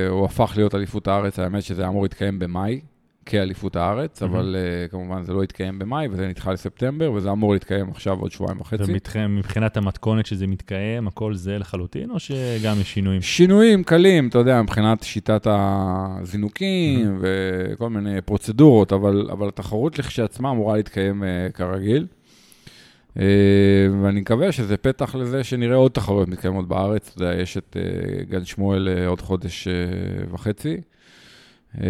הוא 0.09 0.25
הפך 0.25 0.53
להיות 0.55 0.75
אליפות 0.75 1.07
הארץ, 1.07 1.39
האמת 1.39 1.63
שזה 1.63 1.87
אמור 1.87 2.03
להתקיים 2.03 2.39
במאי, 2.39 2.81
כאליפות 3.25 3.75
הארץ, 3.75 4.21
מהמם. 4.21 4.35
אבל 4.35 4.55
אה, 4.55 4.87
כמובן 4.87 5.23
זה 5.23 5.33
לא 5.33 5.43
התקיים 5.43 5.79
במאי, 5.79 6.07
וזה 6.11 6.27
נדחה 6.27 6.53
לספטמבר, 6.53 7.11
וזה 7.11 7.31
אמור 7.31 7.53
להתקיים 7.53 7.89
עכשיו 7.89 8.19
עוד 8.19 8.31
שבועיים 8.31 8.61
וחצי. 8.61 8.83
ומבחינת 9.15 9.77
המתכונת 9.77 10.25
שזה 10.25 10.47
מתקיים, 10.47 11.07
הכל 11.07 11.33
זה 11.33 11.57
לחלוטין, 11.57 12.11
או 12.11 12.19
שגם 12.19 12.81
יש 12.81 12.93
שינויים? 12.93 13.21
שינויים 13.21 13.83
קלים, 13.83 14.27
אתה 14.27 14.37
יודע, 14.37 14.61
מבחינת 14.61 15.03
שיטת 15.03 15.47
הזינוקים 15.49 17.19
וכל 17.21 17.89
מיני 17.89 18.21
פרוצדורות, 18.21 18.93
אבל, 18.93 19.27
אבל 19.31 19.47
התחרות 19.47 19.99
לכשעצמה 19.99 20.51
אמורה 20.51 20.75
להתקיים 20.75 21.23
uh, 21.23 21.51
כרגיל. 21.51 22.07
Uh, 23.17 23.21
ואני 24.03 24.21
מקווה 24.21 24.51
שזה 24.51 24.77
פתח 24.77 25.15
לזה 25.15 25.43
שנראה 25.43 25.75
עוד 25.75 25.91
תחרויות 25.91 26.27
מתקיימות 26.27 26.67
בארץ. 26.67 27.11
אתה 27.13 27.23
יודע, 27.23 27.41
יש 27.41 27.57
את 27.57 27.77
uh, 27.79 28.31
גן 28.31 28.45
שמואל 28.45 28.87
uh, 28.87 29.09
עוד 29.09 29.21
חודש 29.21 29.67
uh, 29.67 30.33
וחצי. 30.33 30.77
Uh, 31.75 31.81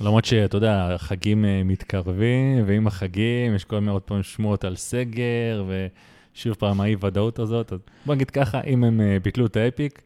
למרות 0.00 0.24
שאתה 0.24 0.56
יודע, 0.56 0.88
החגים 0.94 1.44
אה, 1.44 1.62
מתקרבים, 1.64 2.64
ועם 2.66 2.86
החגים 2.86 3.54
יש 3.54 3.64
כל 3.64 3.78
מיני 3.78 3.90
עוד 3.92 4.02
פעם 4.02 4.22
שמועות 4.22 4.64
על 4.64 4.76
סגר, 4.76 5.64
ושוב 5.68 6.54
פעם 6.54 6.80
האי-ודאות 6.80 7.38
הזאת. 7.38 7.72
אז 7.72 7.78
בוא 8.06 8.14
נגיד 8.14 8.30
ככה, 8.30 8.60
אם 8.60 8.84
הם 8.84 9.00
אה, 9.00 9.16
ביטלו 9.22 9.46
את 9.46 9.56
האפיק, 9.56 10.02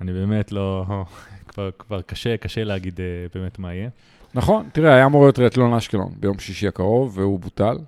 אני 0.00 0.12
באמת 0.12 0.52
לא... 0.52 0.84
כבר, 1.48 1.70
כבר 1.78 2.02
קשה, 2.02 2.36
קשה 2.36 2.64
להגיד 2.64 3.00
אה, 3.00 3.06
באמת 3.34 3.58
מה 3.58 3.74
יהיה. 3.74 3.88
נכון, 4.34 4.68
תראה, 4.72 4.94
היה 4.94 5.06
אמור 5.06 5.22
להיות 5.22 5.34
טריאטלון 5.34 5.74
אשקלון 5.74 6.12
ביום 6.20 6.38
שישי 6.38 6.68
הקרוב, 6.68 7.18
והוא 7.18 7.40
בוטל. 7.40 7.78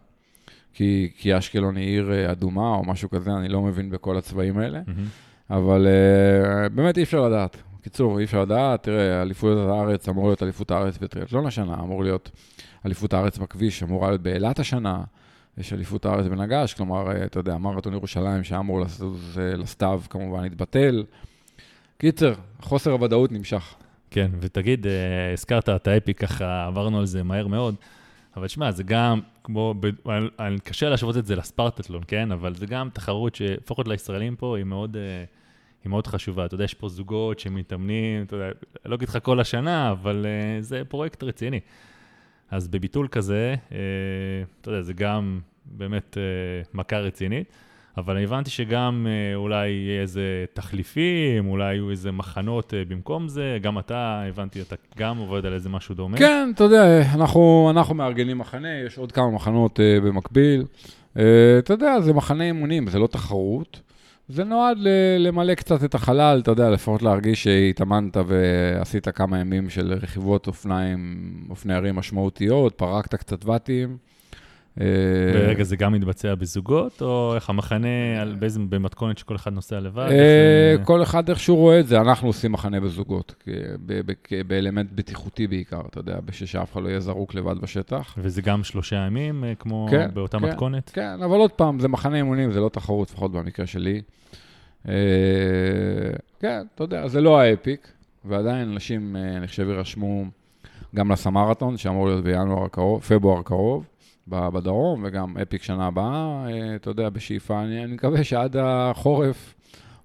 כי, 0.75 1.11
כי 1.19 1.39
אשקלון 1.39 1.77
היא 1.77 1.87
עיר 1.87 2.33
אדומה 2.33 2.75
או 2.75 2.85
משהו 2.85 3.11
כזה, 3.11 3.31
אני 3.31 3.49
לא 3.49 3.63
מבין 3.63 3.91
בכל 3.91 4.19
הצבעים 4.19 4.59
האלה. 4.59 4.81
מהמם. 4.87 5.07
אבל 5.51 5.87
uh, 5.87 6.69
באמת 6.69 6.99
אי 6.99 7.03
אפשר 7.03 7.21
לדעת. 7.29 7.57
בקיצור, 7.81 8.19
אי 8.19 8.25
אפשר 8.25 8.43
לדעת, 8.43 8.83
תראה, 8.83 9.23
אליפויות 9.23 9.69
הארץ, 9.69 10.09
אמור 10.09 10.27
להיות 10.27 10.43
אליפות 10.43 10.71
הארץ 10.71 10.99
בטריאטלון 10.99 11.47
השנה, 11.47 11.75
אמור 11.75 12.03
להיות 12.03 12.31
אליפות 12.87 13.13
הארץ 13.13 13.39
בכביש, 13.39 13.83
אמורה 13.83 14.09
להיות 14.09 14.21
באילת 14.21 14.59
השנה, 14.59 15.03
יש 15.59 15.73
אליפות 15.73 16.07
הארץ 16.07 16.27
בנגש, 16.27 16.75
כלומר, 16.75 17.11
אה, 17.11 17.25
אתה 17.25 17.39
יודע, 17.39 17.59
מרתון 17.59 17.93
ירושלים 17.93 18.45
שהיה 18.45 18.61
אמור 18.61 18.81
לזוז 18.81 19.39
אה, 19.39 19.57
לסתיו, 19.57 20.03
כמובן 20.11 20.45
התבטל. 20.45 21.05
קיצר, 21.99 22.33
חוסר 22.61 22.91
הוודאות 22.91 23.33
נמשך. 23.33 23.75
כן, 24.11 24.31
ותגיד, 24.41 24.87
אה, 24.87 25.33
הזכרת 25.33 25.69
את 25.69 25.87
האפיק, 25.87 26.19
ככה 26.21 26.67
עברנו 26.67 26.99
על 26.99 27.07
זה 27.07 27.23
מהר 27.23 27.47
מאוד, 27.47 27.75
אבל 28.37 28.49
שמע, 28.49 28.71
זה 28.71 28.83
גם, 28.83 29.21
כמו, 29.45 29.75
ב- 29.81 30.59
קשה 30.65 30.89
להשוות 30.89 31.17
את 31.17 31.27
זה 31.27 31.37
לספרטטלון, 31.37 32.03
כן? 32.09 32.33
אבל 32.33 32.55
זה 32.55 32.67
גם 32.67 32.89
תחרות 32.93 33.35
שלפחות 33.35 33.89
לישראלים 33.89 34.37
פה 34.37 34.57
היא 34.57 34.65
מאוד, 34.65 34.97
אה, 34.97 35.25
היא 35.85 35.91
מאוד 35.91 36.07
חשובה. 36.07 36.47
אתה 36.47 36.55
יודע, 36.55 36.65
יש 36.65 36.75
פה 36.75 36.89
זוגות 36.89 37.39
שמתאמנים, 37.39 38.23
אתה 38.23 38.37
יודע, 38.37 38.51
לא 38.87 38.95
אגיד 38.95 39.09
לך 39.09 39.19
כל 39.23 39.41
השנה, 39.41 39.91
אבל 39.91 40.27
אה, 40.27 40.63
זה 40.63 40.83
פרויקט 40.89 41.23
רציני. 41.23 41.61
אז 42.51 42.69
בביטול 42.69 43.09
כזה, 43.09 43.55
אה, 43.73 43.79
אתה 44.61 44.71
יודע, 44.71 44.83
זה 44.83 44.93
גם 44.93 45.41
באמת 45.65 46.19
אה, 46.19 46.23
מכה 46.75 46.99
רצינית, 46.99 47.53
אבל 47.97 48.15
אני 48.17 48.25
הבנתי 48.25 48.51
שגם 48.51 49.07
אה, 49.11 49.37
אולי 49.37 49.69
יהיה 49.69 50.03
איזה 50.03 50.45
תחליפים, 50.53 51.49
אולי 51.49 51.75
יהיו 51.75 51.91
איזה 51.91 52.13
מחנות 52.13 52.75
אה, 52.75 52.83
במקום 52.89 53.29
זה, 53.29 53.59
גם 53.63 53.79
אתה, 53.79 54.23
הבנתי, 54.29 54.61
אתה 54.61 54.77
גם 54.97 55.19
עובד 55.19 55.47
על 55.47 55.55
איזה 55.55 55.69
משהו 55.69 55.95
דומה. 55.95 56.19
כן, 56.19 56.51
אתה 56.55 56.65
יודע, 56.65 57.03
אנחנו, 57.15 57.69
אנחנו 57.71 57.95
מארגנים 57.95 58.39
מחנה, 58.39 58.79
יש 58.87 58.99
עוד 58.99 59.13
כמה 59.13 59.31
מחנות 59.31 59.79
uh, 59.79 59.83
במקביל. 60.05 60.65
Uh, 61.17 61.21
אתה 61.59 61.73
יודע, 61.73 62.01
זה 62.01 62.13
מחנה 62.13 62.45
אימונים, 62.45 62.91
זה 62.91 62.99
לא 62.99 63.07
תחרות. 63.07 63.81
זה 64.33 64.45
נועד 64.45 64.77
ל- 64.81 65.17
למלא 65.19 65.55
קצת 65.55 65.85
את 65.85 65.95
החלל, 65.95 66.41
אתה 66.43 66.51
יודע, 66.51 66.71
לפחות 66.71 67.03
להרגיש 67.03 67.43
שהתאמנת 67.45 68.17
ועשית 68.27 69.09
כמה 69.09 69.39
ימים 69.39 69.71
של 69.71 69.93
רכיבות 69.93 70.47
אופניים, 70.47 71.25
אופני 71.51 71.75
הרים 71.75 71.97
משמעותיות, 71.97 72.75
פרקת 72.75 73.15
קצת 73.15 73.45
ואטים. 73.45 74.10
אה, 74.81 74.87
ורגע, 75.35 75.65
זה 75.65 75.77
גם 75.77 75.93
מתבצע 75.93 76.35
בזוגות, 76.35 77.03
או 77.03 77.33
איך 77.35 77.51
המחנה, 77.51 77.89
על 78.21 78.37
באיזה, 78.39 78.61
במתכונת 78.69 79.19
שכל 79.19 79.37
אחד 79.37 79.53
נוסע 79.53 79.81
לבד? 79.81 80.07
אה, 80.11 80.75
זה- 80.79 80.85
כל 80.85 81.03
אחד 81.03 81.29
איך 81.29 81.41
שהוא 81.41 81.57
רואה 81.59 81.81
את 81.81 81.87
זה, 81.87 82.01
אנחנו 82.01 82.29
עושים 82.29 82.53
מחנה 82.53 82.81
בזוגות, 82.81 83.35
כ- 83.41 83.49
ב- 83.87 84.01
ב- 84.07 84.43
באלמנט 84.47 84.89
בטיחותי 84.95 85.47
בעיקר, 85.47 85.81
אתה 85.91 85.99
יודע, 86.01 86.17
בשביל 86.25 86.47
שאף 86.47 86.73
אחד 86.73 86.83
לא 86.83 86.89
יהיה 86.89 87.01
זרוק 87.01 87.35
לבד 87.35 87.59
בשטח. 87.61 88.15
וזה 88.19 88.43
גם 88.43 88.65
שלושה 88.65 88.97
ימים, 88.97 89.45
אה, 89.45 89.55
כמו 89.55 89.87
כן, 89.91 90.09
באותה 90.15 90.39
כן. 90.39 90.45
מתכונת? 90.45 90.91
כן, 90.95 91.23
אבל 91.25 91.37
עוד 91.39 91.51
פעם, 91.53 91.81
זה 91.81 91.89
מחנה 91.89 92.17
אימונים, 92.17 92.53
זה 92.53 92.61
לא 92.61 92.69
תחרות, 92.69 93.11
לפחות 93.11 93.33
במקרה 93.33 93.67
שלי. 93.67 94.01
אה, 94.89 94.95
כן, 96.41 96.63
אתה 96.75 96.85
יודע, 96.85 97.09
זה 97.09 97.21
לא 97.21 97.41
האפיק, 97.41 97.89
ועדיין 98.25 98.69
אנשים, 98.69 99.17
אה, 99.17 99.37
אני 99.37 99.47
חושב, 99.47 99.69
יירשמו 99.69 100.25
גם 100.97 101.13
לסמרתון, 101.13 101.77
שאמור 101.77 102.07
להיות 102.07 102.25
בינואר 102.25 102.65
הקרוב, 102.65 103.03
פברואר 103.03 103.39
הקרוב, 103.39 103.85
בדרום, 104.31 105.05
וגם 105.05 105.39
אפיק 105.39 105.63
שנה 105.63 105.87
הבאה, 105.87 106.47
אה, 106.47 106.77
אתה 106.77 106.91
יודע, 106.91 107.09
בשאיפה, 107.09 107.63
אני, 107.63 107.85
אני 107.85 107.93
מקווה 107.95 108.25
שעד 108.25 108.57
החורף, 108.57 109.55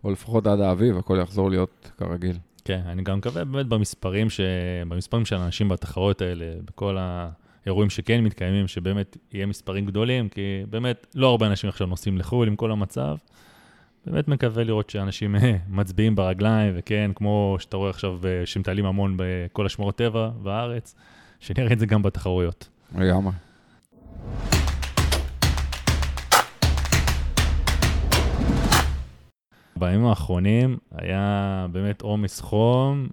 או 0.04 0.12
לפחות 0.12 0.48
עד 0.48 0.60
האביב, 0.60 0.98
הכל 0.98 1.18
יחזור 1.22 1.50
להיות 1.50 1.92
כרגיל. 1.98 2.38
כן, 2.66 2.82
אני 2.86 3.04
גם 3.04 3.18
מקווה 3.18 3.46
באמת 3.46 3.66
במספרים, 3.66 4.30
ש... 4.30 4.40
במספרים 4.88 5.26
של 5.26 5.36
האנשים 5.36 5.70
בתחרויות 5.70 6.22
האלה, 6.22 6.46
בכל 6.66 6.98
האירועים 7.00 7.90
שכן 7.90 8.24
מתקיימים, 8.24 8.68
שבאמת 8.68 9.18
יהיה 9.32 9.46
מספרים 9.46 9.86
גדולים, 9.86 10.30
כי 10.30 10.42
באמת 10.70 11.08
לא 11.16 11.30
הרבה 11.30 11.48
אנשים 11.48 11.70
עכשיו 11.70 11.88
נוסעים 11.88 12.18
לחו"ל 12.18 12.48
עם 12.48 12.56
כל 12.56 12.72
המצב. 12.72 13.16
באמת 14.06 14.28
מקווה 14.28 14.64
לראות 14.64 14.90
שאנשים 14.90 15.36
אה, 15.36 15.56
מצביעים 15.70 16.16
ברגליים, 16.16 16.74
וכן, 16.78 17.12
כמו 17.16 17.58
שאתה 17.60 17.78
רואה 17.78 17.90
עכשיו, 17.90 18.20
אה, 18.26 18.46
שמטיילים 18.46 18.86
המון 18.86 19.14
בכל 19.18 19.66
השמורות 19.66 19.98
טבע 19.98 20.30
בארץ, 20.44 20.96
שנראה 21.40 21.74
את 21.74 21.80
זה 21.80 21.86
גם 21.86 22.02
בתחרויות. 22.02 22.70
לגמרי. 22.96 23.32
בימים 29.76 30.06
האחרונים 30.06 30.78
היה 30.92 31.68
באמת 31.72 32.02
עומס 32.02 32.42
חום. 32.42 33.08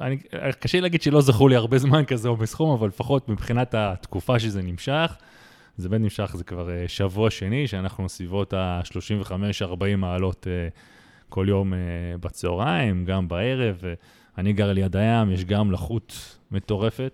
אני, 0.00 0.16
קשה 0.60 0.78
לי 0.78 0.82
להגיד 0.82 1.02
שלא 1.02 1.20
זכור 1.20 1.50
לי 1.50 1.56
הרבה 1.56 1.78
זמן 1.78 2.04
כזה 2.04 2.28
עומס 2.28 2.54
חום, 2.54 2.70
אבל 2.70 2.88
לפחות 2.88 3.28
מבחינת 3.28 3.74
התקופה 3.74 4.38
שזה 4.38 4.62
נמשך, 4.62 5.16
זה 5.76 5.88
באמת 5.88 6.02
נמשך, 6.02 6.36
זה 6.36 6.44
כבר 6.44 6.70
אה, 6.70 6.84
שבוע 6.88 7.30
שני, 7.30 7.66
שאנחנו 7.66 8.08
סביבות 8.08 8.52
ה-35-40 8.52 9.96
מעלות 9.96 10.46
אה, 10.50 10.68
כל 11.28 11.46
יום 11.48 11.74
אה, 11.74 11.78
בצהריים, 12.20 13.04
גם 13.04 13.28
בערב. 13.28 13.80
אני 14.38 14.52
גר 14.52 14.72
ליד 14.72 14.96
הים, 14.96 15.30
יש 15.30 15.44
גם 15.44 15.72
לחות 15.72 16.38
מטורפת. 16.50 17.12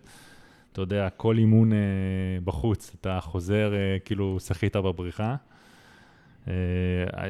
אתה 0.73 0.81
יודע, 0.81 1.09
כל 1.17 1.39
אימון 1.39 1.73
אה, 1.73 1.79
בחוץ, 2.45 2.95
אתה 3.01 3.19
חוזר 3.23 3.73
אה, 3.75 3.97
כאילו 4.05 4.41
שחית 4.41 4.77
בבריכה. 4.77 5.37
אה, 6.49 6.53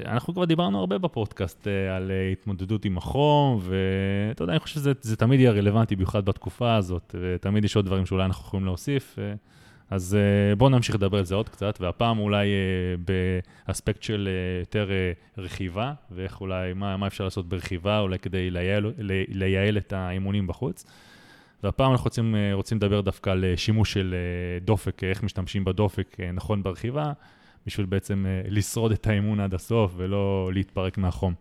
אנחנו 0.07 0.35
כבר 0.35 0.45
דיברנו 0.45 0.79
הרבה 0.81 0.99
בפודקאסט 0.99 1.69
אה, 1.69 1.97
על 1.97 2.11
אה, 2.11 2.29
התמודדות 2.33 2.85
עם 2.85 2.99
החום, 2.99 3.61
ואתה 3.63 4.43
יודע, 4.43 4.53
אני 4.53 4.61
חושב 4.61 4.75
שזה 4.75 4.93
זה 5.01 5.17
תמיד 5.17 5.41
יהיה 5.41 5.53
רלוונטי, 5.53 5.97
במיוחד 5.97 6.25
בתקופה 6.25 6.75
הזאת, 6.77 7.15
ותמיד 7.21 7.65
יש 7.65 7.77
עוד 7.77 7.85
דברים 7.87 8.07
שאולי 8.07 8.25
אנחנו 8.25 8.45
יכולים 8.47 8.67
להוסיף. 8.67 9.19
אה, 9.19 9.35
אז 9.91 10.15
אה, 10.21 10.57
בואו 10.57 10.71
נמשיך 10.71 10.95
לדבר 10.95 11.19
על 11.19 11.25
זה 11.25 11.35
עוד 11.35 11.49
קצת, 11.49 11.79
והפעם 11.81 12.19
אולי 12.19 12.47
אה, 12.49 13.15
באספקט 13.67 14.03
של 14.03 14.29
אה, 14.31 14.61
יותר 14.61 14.91
אה, 14.91 15.13
רכיבה, 15.39 15.93
ואיך 16.11 16.41
אולי, 16.41 16.73
מה, 16.73 16.97
מה 16.97 17.07
אפשר 17.07 17.25
לעשות 17.25 17.49
ברכיבה, 17.49 17.99
אולי 18.01 18.19
כדי 18.19 18.51
לייעל, 18.51 18.93
לי- 18.99 19.25
לייעל 19.29 19.77
את 19.77 19.93
האימונים 19.93 20.47
בחוץ. 20.47 20.85
והפעם 21.63 21.93
אנחנו 21.93 22.05
רוצים, 22.05 22.35
אה, 22.35 22.55
רוצים 22.55 22.79
לדבר 22.79 23.01
דווקא 23.01 23.31
על 23.31 23.45
אה, 23.45 23.57
שימוש 23.57 23.93
של 23.93 24.15
אה, 24.15 24.61
דופק, 24.61 25.05
איך 25.05 25.23
משתמשים 25.23 25.65
בדופק 25.65 26.17
נכון 26.35 26.63
ברכיבה, 26.63 27.13
בשביל 27.67 27.87
בעצם 27.87 28.25
לשרוד 28.49 28.93
את 28.93 29.07
האימון 29.07 29.41
עד 29.41 29.55
הסוף 29.55 29.93
ולא 29.97 30.51
להתפרק 30.53 30.99
מהחום. 30.99 31.35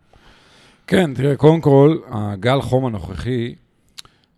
כן, 0.87 1.13
תראה, 1.13 1.35
קודם 1.35 1.61
כל, 1.61 1.97
הגל 2.09 2.61
חום 2.61 2.85
הנוכחי 2.85 3.55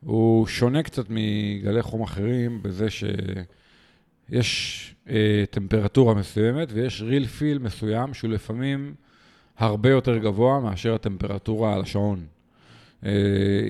הוא 0.06 0.48
שונה 0.48 0.84
קצת 0.84 1.06
מגלי 1.10 1.82
חום 1.82 2.02
אחרים 2.02 2.64
בזה 2.64 2.88
שיש 2.90 4.96
אה, 5.10 5.44
טמפרטורה 5.50 6.14
מסוימת 6.14 6.68
ויש 6.72 7.02
ריל 7.02 7.28
פיל 7.28 7.58
מסוים 7.58 8.14
שהוא 8.14 8.32
לפעמים 8.32 8.94
הרבה 9.58 9.90
יותר 9.90 10.18
גבוה 10.18 10.60
מאשר 10.60 10.94
הטמפרטורה 10.94 11.74
על 11.74 11.82
השעון. 11.82 12.26
אה, 13.06 13.12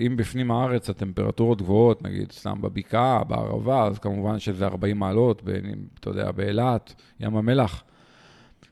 אם 0.06 0.18
בפנים 0.18 0.52
הארץ 0.52 0.90
הטמפרטורות 0.90 1.62
גבוהות, 1.62 2.04
נגיד 2.04 2.32
סתם 2.32 2.62
בבקעה, 2.62 3.24
בערבה, 3.24 3.84
אז 3.84 4.00
כמובן 4.00 4.40
שזה 4.40 4.66
40 4.66 5.00
מעלות, 5.00 5.44
בין 5.44 5.86
אתה 6.00 6.10
יודע, 6.10 6.32
באילת, 6.32 6.94
ים 7.20 7.38
המלח. 7.38 7.84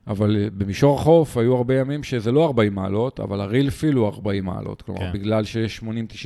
אבל 0.07 0.37
אה, 0.37 0.47
במישור 0.57 0.99
החוף 0.99 1.37
היו 1.37 1.55
הרבה 1.55 1.79
ימים 1.79 2.03
שזה 2.03 2.31
לא 2.31 2.45
40 2.45 2.75
מעלות, 2.75 3.19
אבל 3.19 3.41
הריל 3.41 3.69
פיל 3.69 3.95
הוא 3.95 4.07
40 4.07 4.45
מעלות. 4.45 4.81
כלומר, 4.81 5.01
כן. 5.01 5.13
בגלל 5.13 5.43
שיש 5.43 5.79
80-90 5.79 5.83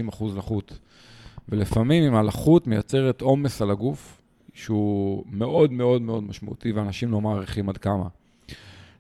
אחוז 0.10 0.38
לחות. 0.38 0.80
ולפעמים 1.50 2.04
אם 2.04 2.16
הלחות 2.16 2.68
מייצרת 2.68 3.22
עומס 3.22 3.62
על 3.62 3.72
הגוף, 3.72 4.22
שהוא 4.54 5.24
מאוד 5.32 5.72
מאוד 5.72 6.02
מאוד 6.02 6.24
משמעותי, 6.24 6.72
ואנשים 6.72 7.12
לא 7.12 7.22
מעריכים 7.22 7.70
עד 7.70 7.78
כמה. 7.78 8.08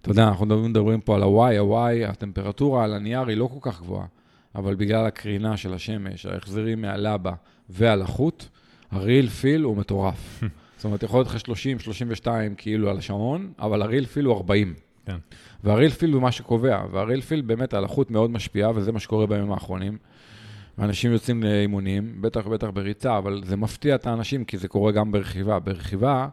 אתה 0.01 0.11
יודע, 0.11 0.27
אנחנו 0.27 0.45
מדברים 0.45 1.01
פה 1.01 1.15
על 1.15 1.23
ה-Y, 1.23 1.61
ה-Y, 1.61 2.09
הטמפרטורה 2.09 2.83
על 2.83 2.93
הנייר 2.93 3.27
היא 3.27 3.37
לא 3.37 3.49
כל 3.53 3.71
כך 3.71 3.81
גבוהה, 3.81 4.05
אבל 4.55 4.75
בגלל 4.75 5.05
הקרינה 5.05 5.57
של 5.57 5.73
השמש, 5.73 6.25
ההחזרים 6.25 6.81
מהלבה 6.81 7.33
והלחות, 7.69 8.49
הריל 8.91 9.29
פיל 9.29 9.61
הוא 9.61 9.77
מטורף. 9.77 10.43
זאת 10.77 10.85
אומרת, 10.85 11.03
יכול 11.03 11.19
להיות 11.19 11.27
לך 11.27 11.39
30, 11.39 11.79
32 11.79 12.55
כאילו 12.55 12.89
על 12.89 12.97
השעון, 12.97 13.53
אבל 13.59 13.81
הריל 13.81 14.05
פיל 14.05 14.25
הוא 14.25 14.35
40. 14.35 14.73
כן. 15.05 15.17
והריל 15.63 15.89
פיל 15.89 16.13
הוא 16.13 16.21
מה 16.21 16.31
שקובע, 16.31 16.83
והריל 16.91 17.21
פיל 17.21 17.41
באמת 17.41 17.73
הלחות 17.73 18.11
מאוד 18.11 18.31
משפיעה, 18.31 18.71
וזה 18.75 18.91
מה 18.91 18.99
שקורה 18.99 19.27
בימים 19.27 19.51
האחרונים. 19.51 19.97
ואנשים 20.77 21.11
יוצאים 21.11 21.43
לאימונים, 21.43 22.21
בטח 22.21 22.45
ובטח 22.45 22.67
בריצה, 22.73 23.17
אבל 23.17 23.41
זה 23.45 23.57
מפתיע 23.57 23.95
את 23.95 24.07
האנשים, 24.07 24.45
כי 24.45 24.57
זה 24.57 24.67
קורה 24.67 24.91
גם 24.91 25.11
ברכיבה. 25.11 25.59
ברכיבה, 25.59 26.27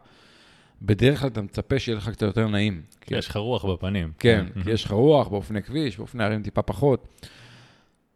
בדרך 0.82 1.20
כלל 1.20 1.28
אתה 1.28 1.42
מצפה 1.42 1.78
שיהיה 1.78 1.98
לך 1.98 2.08
קצת 2.08 2.22
יותר 2.22 2.48
נעים. 2.48 2.82
כי 3.00 3.14
יש 3.14 3.28
לך 3.28 3.36
רוח 3.36 3.64
בפנים. 3.64 4.12
כן. 4.18 4.46
כי 4.64 4.70
יש 4.70 4.84
לך 4.84 4.90
רוח 4.90 5.28
באופני 5.28 5.62
כביש, 5.62 5.96
באופני 5.98 6.24
ערים 6.24 6.42
טיפה 6.42 6.62
פחות. 6.62 7.24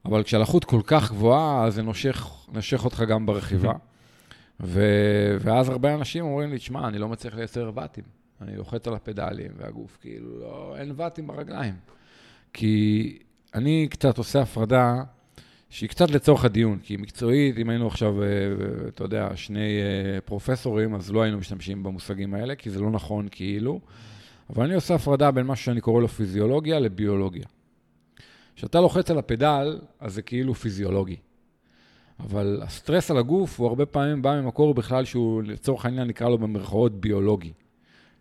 אבל 0.07 0.23
כשהלחות 0.23 0.65
כל 0.65 0.81
כך 0.85 1.11
גבוהה, 1.11 1.65
אז 1.65 1.75
זה 1.75 1.83
נושך, 1.83 2.31
נושך 2.53 2.85
אותך 2.85 3.05
גם 3.09 3.27
ברכיבה. 3.27 3.73
ו... 4.61 4.83
ואז 5.41 5.69
הרבה 5.69 5.95
אנשים 5.95 6.25
אומרים 6.25 6.51
לי, 6.51 6.59
שמע, 6.59 6.89
אני 6.89 6.99
לא 6.99 7.09
מצליח 7.09 7.35
לייצר 7.35 7.71
ואטים. 7.75 8.05
אני 8.41 8.57
לוחץ 8.57 8.89
על 8.89 8.95
הפדלים, 8.95 9.51
והגוף 9.57 9.99
כאילו, 10.01 10.41
לא, 10.41 10.75
אין 10.79 10.93
ואטים 10.97 11.27
ברגליים. 11.27 11.75
כי 12.53 13.19
אני 13.55 13.89
קצת 13.91 14.19
עושה 14.19 14.43
הפרדה 14.43 15.03
שהיא 15.71 15.89
קצת 15.89 16.11
לצורך 16.11 16.45
הדיון, 16.45 16.79
כי 16.83 16.97
מקצועית, 16.97 17.59
אם 17.59 17.71
היינו 17.71 17.87
עכשיו, 17.87 18.23
אה, 18.23 18.27
אתה 18.89 19.05
יודע, 19.05 19.29
שני 19.35 19.79
אה, 19.81 20.21
פרופסורים, 20.21 20.95
אז 20.95 21.13
לא 21.13 21.23
היינו 21.23 21.39
משתמשים 21.39 21.83
במושגים 21.83 22.35
האלה, 22.35 22.55
כי 22.55 22.71
זה 22.71 22.81
לא 22.81 22.91
נכון 22.91 23.29
כאילו. 23.31 23.81
אבל 24.51 24.65
אני 24.65 24.75
עושה 24.75 24.95
הפרדה 24.95 25.31
בין 25.31 25.47
משהו 25.47 25.65
שאני 25.65 25.81
קורא 25.81 26.01
לו 26.01 26.09
פיזיולוגיה 26.09 26.79
לביולוגיה. 26.79 27.45
כשאתה 28.57 28.81
לוחץ 28.81 29.11
על 29.11 29.19
הפדל, 29.19 29.79
אז 30.01 30.15
זה 30.15 30.23
כאילו 30.23 30.55
פיזיולוגי. 30.55 31.17
אבל 32.21 32.61
הסטרס 32.65 33.11
על 33.11 33.19
הגוף 33.19 33.61
הוא 33.61 33.69
הרבה 33.69 33.87
פעמים 33.87 34.23
בא 34.23 34.41
ממקור 34.41 34.75
בכלל 34.75 35.05
שהוא 35.05 35.43
לצורך 35.43 35.85
העניין 35.85 36.09
נקרא 36.09 36.29
לו 36.29 36.39
במרכאות 36.39 37.01
ביולוגי. 37.01 37.53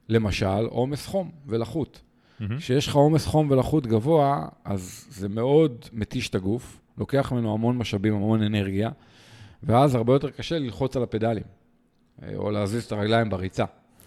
למשל, 0.09 0.65
עומס 0.69 1.07
חום 1.07 1.31
ולחות. 1.47 2.01
כשיש 2.57 2.87
לך 2.87 2.95
עומס 2.95 3.25
חום 3.25 3.51
ולחות 3.51 3.87
גבוה, 3.87 4.47
אז 4.63 5.07
זה 5.09 5.29
מאוד 5.29 5.85
מתיש 5.93 6.29
את 6.29 6.35
הגוף, 6.35 6.81
לוקח 6.97 7.31
ממנו 7.31 7.53
המון 7.53 7.77
משאבים, 7.77 8.15
המון 8.15 8.41
אנרגיה, 8.41 8.89
ואז 9.63 9.95
הרבה 9.95 10.13
יותר 10.13 10.29
קשה 10.29 10.59
ללחוץ 10.59 10.97
על 10.97 11.03
הפדלים, 11.03 11.43
אה, 12.23 12.35
או 12.35 12.51
להזיז 12.51 12.83
את 12.83 12.91
הרגליים 12.91 13.29
בריצה. 13.29 13.65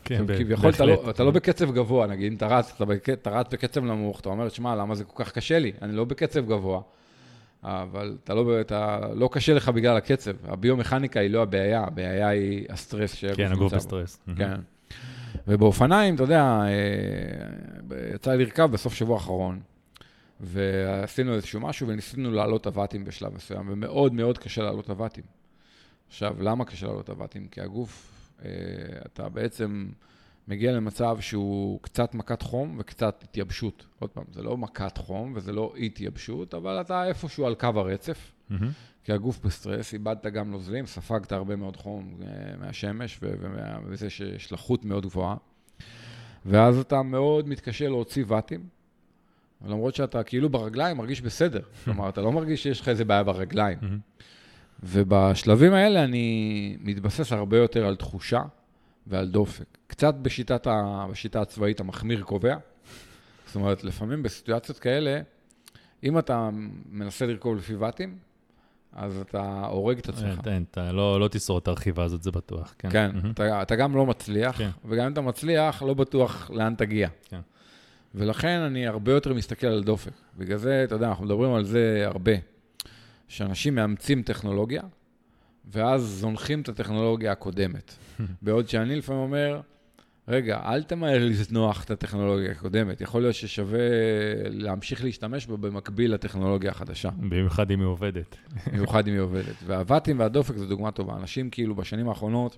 כן, 0.08 0.26
ב- 0.26 0.38
כביכול 0.38 0.70
אתה 0.70 0.86
בהחלט. 0.86 1.04
לא, 1.04 1.10
אתה 1.10 1.24
לא 1.24 1.30
בקצב 1.30 1.70
גבוה, 1.72 2.06
נגיד, 2.06 2.32
אם 2.32 2.36
אתה 2.36 2.46
רץ, 2.46 2.72
אתה, 2.76 2.84
בק, 2.84 3.08
אתה 3.08 3.30
רץ 3.30 3.46
בקצב 3.52 3.84
נמוך, 3.84 4.20
אתה 4.20 4.28
אומר, 4.28 4.48
שמע, 4.48 4.76
למה 4.76 4.94
זה 4.94 5.04
כל 5.04 5.24
כך 5.24 5.32
קשה 5.32 5.58
לי? 5.58 5.72
אני 5.82 5.92
לא 5.96 6.04
בקצב 6.04 6.46
גבוה. 6.46 6.80
אבל 7.62 8.16
אתה 8.24 8.34
לא, 8.34 8.60
אתה 8.60 8.98
לא 9.14 9.28
קשה 9.32 9.54
לך 9.54 9.68
בגלל 9.68 9.96
הקצב. 9.96 10.32
הביומכניקה 10.44 11.20
היא 11.20 11.30
לא 11.30 11.42
הבעיה, 11.42 11.84
הבעיה 11.84 12.28
היא 12.28 12.66
הסטרס 12.68 13.14
שהגוף 13.14 13.36
כן, 13.36 13.42
נמצא 13.42 13.54
הגוף 13.54 13.72
בו. 13.72 13.76
בסטרס. 13.78 14.18
כן. 14.36 14.54
ובאופניים, 15.48 16.14
אתה 16.14 16.22
יודע, 16.22 16.60
אה, 16.62 16.68
יצא 18.14 18.34
לי 18.34 18.44
לרכב 18.44 18.70
בסוף 18.72 18.94
שבוע 18.94 19.16
האחרון, 19.16 19.60
ועשינו 20.40 21.34
איזשהו 21.34 21.60
משהו 21.60 21.88
וניסינו 21.88 22.30
לעלות 22.30 22.66
ואטים 22.66 23.04
בשלב 23.04 23.34
מסוים, 23.34 23.68
ומאוד 23.70 24.12
מאוד 24.12 24.38
קשה 24.38 24.62
לעלות 24.62 24.90
ואטים. 24.90 25.24
עכשיו, 26.08 26.36
למה 26.40 26.64
קשה 26.64 26.86
לעלות 26.86 27.10
אבטים? 27.10 27.46
כי 27.50 27.60
הגוף, 27.60 28.12
אתה 29.06 29.28
בעצם 29.28 29.88
מגיע 30.48 30.72
למצב 30.72 31.16
שהוא 31.20 31.80
קצת 31.82 32.14
מכת 32.14 32.42
חום 32.42 32.76
וקצת 32.78 33.24
התייבשות. 33.24 33.86
עוד 33.98 34.10
פעם, 34.10 34.24
זה 34.32 34.42
לא 34.42 34.56
מכת 34.56 34.98
חום 34.98 35.32
וזה 35.36 35.52
לא 35.52 35.74
התייבשות, 35.80 36.54
אבל 36.54 36.80
אתה 36.80 37.04
איפשהו 37.04 37.46
על 37.46 37.54
קו 37.54 37.66
הרצף. 37.74 38.32
מהמם. 38.50 38.70
כי 39.04 39.12
הגוף 39.12 39.38
בסטרס, 39.44 39.92
איבדת 39.94 40.26
גם 40.26 40.50
נוזלים, 40.50 40.86
ספגת 40.86 41.32
הרבה 41.32 41.56
מאוד 41.56 41.76
חום 41.76 42.14
אה, 42.22 42.26
מהשמש 42.60 43.18
ו- 43.22 43.32
ומה- 43.40 43.78
וזה 43.84 44.10
שיש 44.10 44.52
לחות 44.52 44.84
מאוד 44.84 45.06
גבוהה. 45.06 45.36
ואז 46.46 46.78
אתה 46.78 47.02
מאוד 47.02 47.48
מתקשה 47.48 47.88
להוציא 47.88 48.24
ואטים, 48.28 48.60
למרות 49.66 49.94
שאתה 49.94 50.22
כאילו 50.22 50.48
ברגליים 50.48 50.96
מרגיש 50.96 51.20
בסדר. 51.20 51.60
כלומר, 51.84 52.08
אתה 52.08 52.20
לא 52.20 52.32
מרגיש 52.32 52.62
שיש 52.62 52.80
לך 52.80 52.88
איזה 52.88 53.04
בעיה 53.04 53.22
ברגליים. 53.24 53.78
מהמם. 53.82 53.98
ובשלבים 54.82 55.72
האלה 55.72 56.04
אני 56.04 56.76
מתבסס 56.80 57.32
הרבה 57.32 57.56
יותר 57.56 57.86
על 57.86 57.96
תחושה 57.96 58.42
ועל 59.06 59.28
דופק. 59.28 59.64
קצת 59.86 60.14
בשיטת 60.14 60.66
ה... 60.66 61.06
בשיטה 61.10 61.40
הצבאית 61.40 61.80
המחמיר 61.80 62.22
קובע. 62.22 62.56
זאת 63.46 63.56
אומרת, 63.56 63.84
לפעמים 63.84 64.22
בסיטואציות 64.22 64.78
כאלה, 64.78 65.20
אם 66.04 66.18
אתה 66.18 66.50
מנסה 66.90 67.26
לרכוב 67.26 67.56
לפי 67.56 67.74
ואטים, 67.74 68.18
אז 68.92 69.20
אתה 69.20 69.66
הורג 69.66 69.98
את 69.98 70.08
עצמך. 70.08 70.40
אין, 70.46 70.64
אתה 70.70 70.92
לא 70.92 71.20
לא 71.20 71.28
תשרוד 71.28 71.62
את 71.62 71.68
הרכיבה 71.68 72.04
הזאת, 72.04 72.22
זה 72.22 72.30
בטוח. 72.30 72.74
כן. 72.78 72.90
כן, 72.90 73.10
מהמם. 73.14 73.30
אתה, 73.30 73.62
אתה 73.62 73.76
גם 73.76 73.96
לא 73.96 74.06
מצליח, 74.06 74.58
כן. 74.58 74.70
וגם 74.84 75.06
אם 75.06 75.12
אתה 75.12 75.20
מצליח, 75.20 75.82
לא 75.82 75.94
בטוח 75.94 76.50
לאן 76.50 76.74
תגיע. 76.74 77.08
כן. 77.28 77.40
ולכן 78.14 78.60
אני 78.60 78.86
הרבה 78.86 79.12
יותר 79.12 79.34
מסתכל 79.34 79.66
על 79.66 79.82
דופק. 79.84 80.12
בגלל 80.38 80.58
זה, 80.58 80.84
אתה 80.84 80.94
יודע, 80.94 81.08
אנחנו 81.08 81.24
מדברים 81.24 81.54
על 81.54 81.64
זה 81.64 82.02
הרבה, 82.06 82.32
שאנשים 83.28 83.74
מאמצים 83.74 84.22
טכנולוגיה, 84.22 84.82
ואז 85.64 86.02
זונחים 86.02 86.60
את 86.60 86.68
הטכנולוגיה 86.68 87.32
הקודמת. 87.32 87.94
בעוד 88.42 88.68
שאני 88.68 88.96
לפעמים 88.96 89.22
אומר, 89.22 89.60
רגע, 90.28 90.60
אל 90.64 90.82
תמהר 90.82 91.24
לזנוח 91.24 91.84
את 91.84 91.90
הטכנולוגיה 91.90 92.50
הקודמת, 92.50 93.00
יכול 93.00 93.22
להיות 93.22 93.34
ששווה 93.34 93.78
להמשיך 94.50 95.04
להשתמש 95.04 95.46
בה 95.46 95.56
במקביל 95.56 96.14
לטכנולוגיה 96.14 96.70
החדשה. 96.70 97.10
במיוחד 97.10 97.70
אם 97.70 97.80
היא 97.80 97.86
עובדת. 97.86 98.36
במיוחד 98.72 99.08
אם 99.08 99.12
היא 99.12 99.20
עובדת. 99.20 99.54
והוואטים 99.66 100.18
והדופק 100.18 100.56
זו 100.56 100.66
דוגמה 100.66 100.90
טובה. 100.90 101.16
אנשים 101.16 101.50
כאילו 101.50 101.74
בשנים 101.74 102.08
האחרונות, 102.08 102.56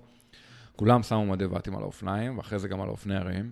כולם 0.75 1.03
שמו 1.03 1.25
מדי 1.25 1.45
ואטים 1.45 1.75
על 1.75 1.81
האופניים, 1.81 2.37
ואחרי 2.37 2.59
זה 2.59 2.67
גם 2.67 2.81
על 2.81 2.87
האופני 2.87 3.15
הרים. 3.15 3.51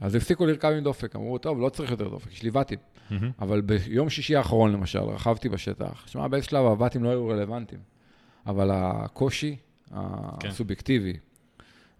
אז 0.00 0.14
הפסיקו 0.14 0.46
לרכב 0.46 0.68
עם 0.68 0.82
דופק, 0.82 1.16
אמרו, 1.16 1.38
טוב, 1.38 1.60
לא 1.60 1.68
צריך 1.68 1.90
יותר 1.90 2.08
דופק, 2.08 2.32
יש 2.32 2.42
לי 2.42 2.50
ואטים. 2.50 2.78
מהמם. 3.10 3.30
אבל 3.40 3.60
ביום 3.60 4.10
שישי 4.10 4.36
האחרון, 4.36 4.72
למשל, 4.72 4.98
רכבתי 4.98 5.48
בשטח. 5.48 6.06
שמע, 6.06 6.28
באיזה 6.28 6.46
שלב 6.46 6.64
הוואטים 6.64 7.04
לא 7.04 7.08
היו 7.08 7.28
רלוונטיים. 7.28 7.80
אבל 8.46 8.70
הקושי 8.72 9.56
כן. 9.88 10.48
הסובייקטיבי 10.48 11.16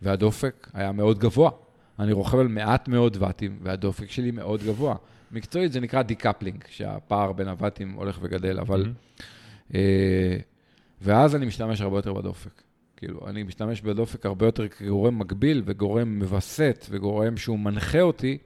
והדופק 0.02 0.70
היה 0.74 0.92
מאוד 0.92 1.18
גבוה. 1.18 1.50
אני 1.98 2.12
רוכב 2.12 2.38
על 2.38 2.48
מעט 2.48 2.88
מאוד 2.88 3.16
ואטים, 3.20 3.58
והדופק 3.62 4.10
שלי 4.10 4.30
מאוד 4.30 4.62
גבוה. 4.62 4.96
מקצועית 5.32 5.72
זה 5.72 5.80
נקרא 5.80 6.02
decoupling, 6.02 6.64
שהפער 6.68 7.32
בין 7.32 7.48
הוואטים 7.48 7.92
הולך 7.92 8.18
וגדל, 8.22 8.58
אבל... 8.60 8.92
אה, 9.74 10.36
ואז 11.00 11.36
אני 11.36 11.46
משתמש 11.46 11.80
הרבה 11.80 11.98
יותר 11.98 12.12
בדופק. 12.12 12.62
כאילו, 13.00 13.28
אני 13.28 13.42
משתמש 13.42 13.80
בדופק 13.80 14.26
הרבה 14.26 14.46
יותר 14.46 14.68
כגורם 14.68 15.18
מקביל 15.18 15.62
וגורם 15.66 16.18
מווסת 16.18 16.86
וגורם 16.90 17.36
שהוא 17.36 17.58
מנחה 17.58 18.00
אותי, 18.00 18.38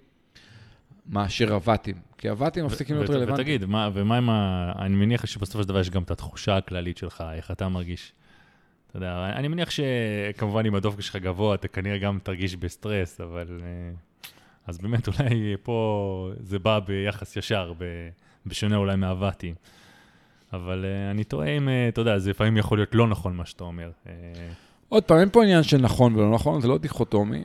מאשר 1.07 1.55
הוואטים. 1.55 1.97
כי 2.19 2.29
הוואטים 2.29 2.65
מפסיקים 2.67 2.97
להיות 2.97 3.11
ות- 3.11 3.17
רלוונטיים. 3.17 3.41
ותגיד, 3.41 3.65
מה- 3.65 3.91
ומה 3.95 4.17
עם 4.17 4.31
ה... 4.31 4.73
אני 4.79 4.97
מניח 4.97 5.27
שבסופו 5.27 5.63
של 5.63 5.69
דבר 5.69 5.81
יש 5.81 5.91
גם 5.91 6.03
את 6.03 6.11
התחושה 6.11 6.57
הכללית 6.57 6.97
שלך, 6.99 7.25
איך 7.35 7.51
אתה 7.51 7.69
מרגיש. 7.69 8.13
אתה 8.91 8.97
יודע, 8.97 9.33
אני 9.37 9.49
מניח 9.49 9.69
שכמובן 9.71 10.67
אם 10.67 10.75
הדופק 10.75 11.01
שלך 11.01 11.17
גבוה, 11.17 11.55
אתה 11.55 11.69
כנראה 11.69 11.99
גם 11.99 12.19
תרגיש 12.23 12.57
בסטרס, 12.57 13.21
אבל... 13.21 13.61
אה, 13.63 13.91
אז 14.67 14.79
באמת 14.79 15.09
אולי 15.09 15.57
פה 15.63 16.31
זה 16.41 16.59
בא 16.59 16.79
ביחס 16.79 17.37
ישר, 17.37 17.73
בשונה 18.47 18.77
אולי 18.77 18.97
מהוואטים. 18.97 19.55
אבל 20.57 20.85
אה, 20.85 21.11
אני 21.11 21.25
תוהה 21.25 21.49
אם, 21.57 21.69
אה, 21.69 21.89
אתה 21.89 22.01
יודע, 22.01 22.19
זה 22.19 22.31
לפעמים 22.31 22.57
יכול 22.57 22.79
להיות 22.79 22.95
לא 22.95 23.07
נכון 23.07 23.37
מה 23.37 23.47
שאתה 23.47 23.65
אומר. 23.65 23.91
אה, 24.07 24.13
עוד 24.89 25.05
פעם, 25.05 25.19
אין 25.19 25.31
פה 25.31 25.43
עניין 25.43 25.63
של 25.63 25.77
נכון 25.77 26.17
ולא 26.17 26.31
נכון, 26.31 26.61
זה 26.61 26.69
לא 26.69 26.79
דיכוטומי. 26.79 27.45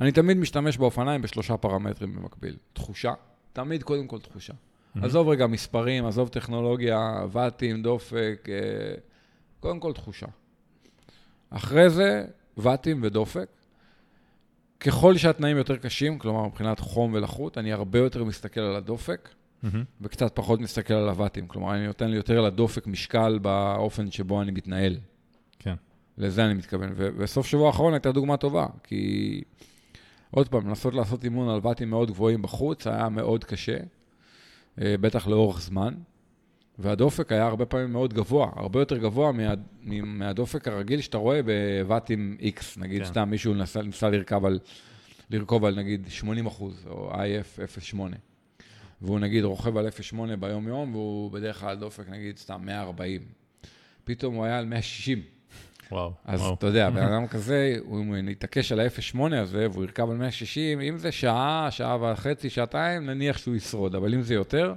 אני 0.00 0.12
תמיד 0.12 0.36
משתמש 0.36 0.76
באופניים 0.76 1.22
בשלושה 1.22 1.56
פרמטרים 1.56 2.16
במקביל. 2.16 2.56
תחושה, 2.72 3.12
תמיד 3.52 3.82
קודם 3.82 4.06
כל 4.06 4.18
תחושה. 4.18 4.52
עזוב 5.02 5.28
רגע 5.28 5.46
מספרים, 5.46 6.06
עזוב 6.06 6.28
טכנולוגיה, 6.28 7.24
ואטים, 7.32 7.82
דופק, 7.82 8.46
אה, 8.48 8.94
קודם 9.60 9.80
כל 9.80 9.92
תחושה. 9.92 10.26
אחרי 11.50 11.90
זה, 11.90 12.24
ואטים 12.56 13.00
ודופק. 13.02 13.48
ככל 14.80 15.16
שהתנאים 15.16 15.56
יותר 15.56 15.76
קשים, 15.76 16.18
כלומר 16.18 16.46
מבחינת 16.46 16.80
חום 16.80 17.12
ולחות, 17.14 17.58
אני 17.58 17.72
הרבה 17.72 17.98
יותר 17.98 18.24
מסתכל 18.24 18.60
על 18.60 18.76
הדופק. 18.76 19.28
וקצת 20.00 20.36
פחות 20.36 20.60
מסתכל 20.60 20.94
על 20.94 21.08
הוואטים. 21.08 21.46
כלומר, 21.46 21.74
אני 21.74 21.86
נותן 21.86 22.10
לי 22.10 22.16
יותר 22.16 22.40
לדופק 22.40 22.86
משקל 22.86 23.38
באופן 23.38 24.10
שבו 24.10 24.42
אני 24.42 24.50
מתנהל. 24.50 24.98
כן. 25.58 25.74
לזה 26.18 26.44
אני 26.44 26.54
מתכוון. 26.54 26.92
ובסוף 26.96 27.46
שבוע 27.46 27.66
האחרון 27.66 27.92
הייתה 27.92 28.12
דוגמה 28.12 28.36
טובה, 28.36 28.66
כי 28.82 29.42
עוד 30.30 30.48
פעם, 30.48 30.68
לנסות 30.68 30.94
לעשות 30.94 31.24
אימון 31.24 31.48
על 31.48 31.60
ואטים 31.62 31.90
מאוד 31.90 32.10
גבוהים 32.10 32.42
בחוץ 32.42 32.86
היה 32.86 33.08
מאוד 33.08 33.44
קשה, 33.44 33.76
אה, 34.80 34.94
בטח 35.00 35.26
לאורך 35.26 35.60
זמן, 35.60 35.94
והדופק 36.78 37.32
היה 37.32 37.46
הרבה 37.46 37.66
פעמים 37.66 37.92
מאוד 37.92 38.14
גבוה, 38.14 38.50
הרבה 38.56 38.80
יותר 38.80 38.96
גבוה 38.96 39.32
מה, 39.32 39.54
מהדופק 40.04 40.68
הרגיל 40.68 41.00
שאתה 41.00 41.18
רואה 41.18 41.40
בוואטים 41.42 42.36
X, 42.40 42.80
נגיד 42.80 43.02
כן. 43.02 43.08
סתם 43.08 43.30
מישהו 43.30 43.54
נסע, 43.54 43.82
ניסה 43.82 44.10
לרכב 44.10 44.44
על, 44.44 44.58
לרכוב 45.30 45.64
על 45.64 45.76
נגיד 45.76 46.06
80 46.08 46.46
אחוז, 46.46 46.86
או 46.86 47.12
IF 47.12 47.80
08. 47.80 48.16
והוא 49.02 49.20
נגיד 49.20 49.44
רוכב 49.44 49.76
על 49.76 49.88
0.8 49.88 50.36
ביום-יום, 50.40 50.94
והוא 50.94 51.30
בדרך 51.30 51.60
כלל 51.60 51.76
דופק 51.76 52.08
נגיד 52.08 52.38
סתם 52.38 52.60
140. 52.64 53.20
פתאום 54.04 54.34
הוא 54.34 54.44
היה 54.44 54.58
על 54.58 54.64
160. 54.64 55.22
וואו. 55.90 56.12
אז 56.24 56.40
וואו. 56.40 56.54
אתה 56.54 56.66
יודע, 56.66 56.90
בן 56.94 57.02
אדם 57.02 57.26
כזה, 57.26 57.76
הוא 57.84 58.16
יתעקש 58.16 58.72
על 58.72 58.80
ה-0.8 58.80 59.18
הזה, 59.34 59.66
והוא 59.72 59.84
ירכב 59.84 60.10
על 60.10 60.16
160, 60.16 60.80
אם 60.80 60.98
זה 60.98 61.12
שעה, 61.12 61.68
שעה 61.70 62.12
וחצי, 62.12 62.50
שעתיים, 62.50 63.06
נניח 63.06 63.38
שהוא 63.38 63.56
ישרוד, 63.56 63.94
אבל 63.94 64.14
אם 64.14 64.22
זה 64.22 64.34
יותר, 64.34 64.74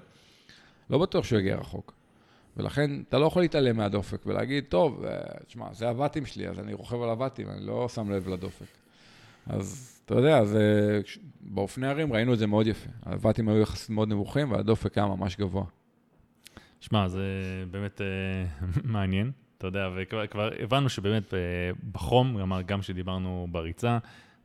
לא 0.90 0.98
בטוח 0.98 1.26
שהוא 1.26 1.40
יגיע 1.40 1.56
רחוק. 1.56 1.94
ולכן, 2.58 2.92
אתה 3.10 3.18
לא 3.18 3.26
יכול 3.26 3.42
להתעלם 3.42 3.78
מהדופק 3.78 4.26
ולהגיד, 4.26 4.64
טוב, 4.70 5.06
אה, 5.06 5.12
תשמע, 5.48 5.74
זה 5.74 5.90
הוואטים 5.90 6.26
שלי, 6.26 6.48
אז 6.48 6.60
אני 6.60 6.74
רוכב 6.74 7.02
על 7.02 7.10
הוואטים, 7.10 7.50
אני 7.50 7.66
לא 7.66 7.90
שם 7.90 8.12
לב 8.12 8.28
לדופק. 8.28 8.66
אז 9.48 9.99
אתה 10.10 10.18
יודע, 10.18 10.42
כש- 11.06 11.20
באופני 11.42 11.88
הרים 11.88 12.14
ראינו 12.14 12.34
את 12.34 12.40
זה 12.40 12.48
מאוד 12.48 12.68
יפה. 12.68 12.90
הוואטים 13.06 13.50
היו 13.50 13.62
יחסית 13.62 13.90
מאוד 13.90 14.10
נמוכים, 14.10 14.52
והדופק 14.52 14.98
היה 14.98 15.08
ממש 15.08 15.38
גבוה. 15.38 15.64
שמע, 16.80 17.08
זה 17.08 17.24
באמת 17.72 18.02
אה, 18.02 18.08
מעניין, 18.94 19.32
אתה 19.58 19.68
יודע, 19.68 19.90
וכבר 19.96 20.28
כבר 20.28 20.50
הבנו 20.60 20.90
שבאמת 20.90 21.34
אה, 21.34 21.40
בחום, 21.92 22.38
גם, 22.66 22.80
כשדיברנו 22.82 23.48
בריצה, 23.52 23.98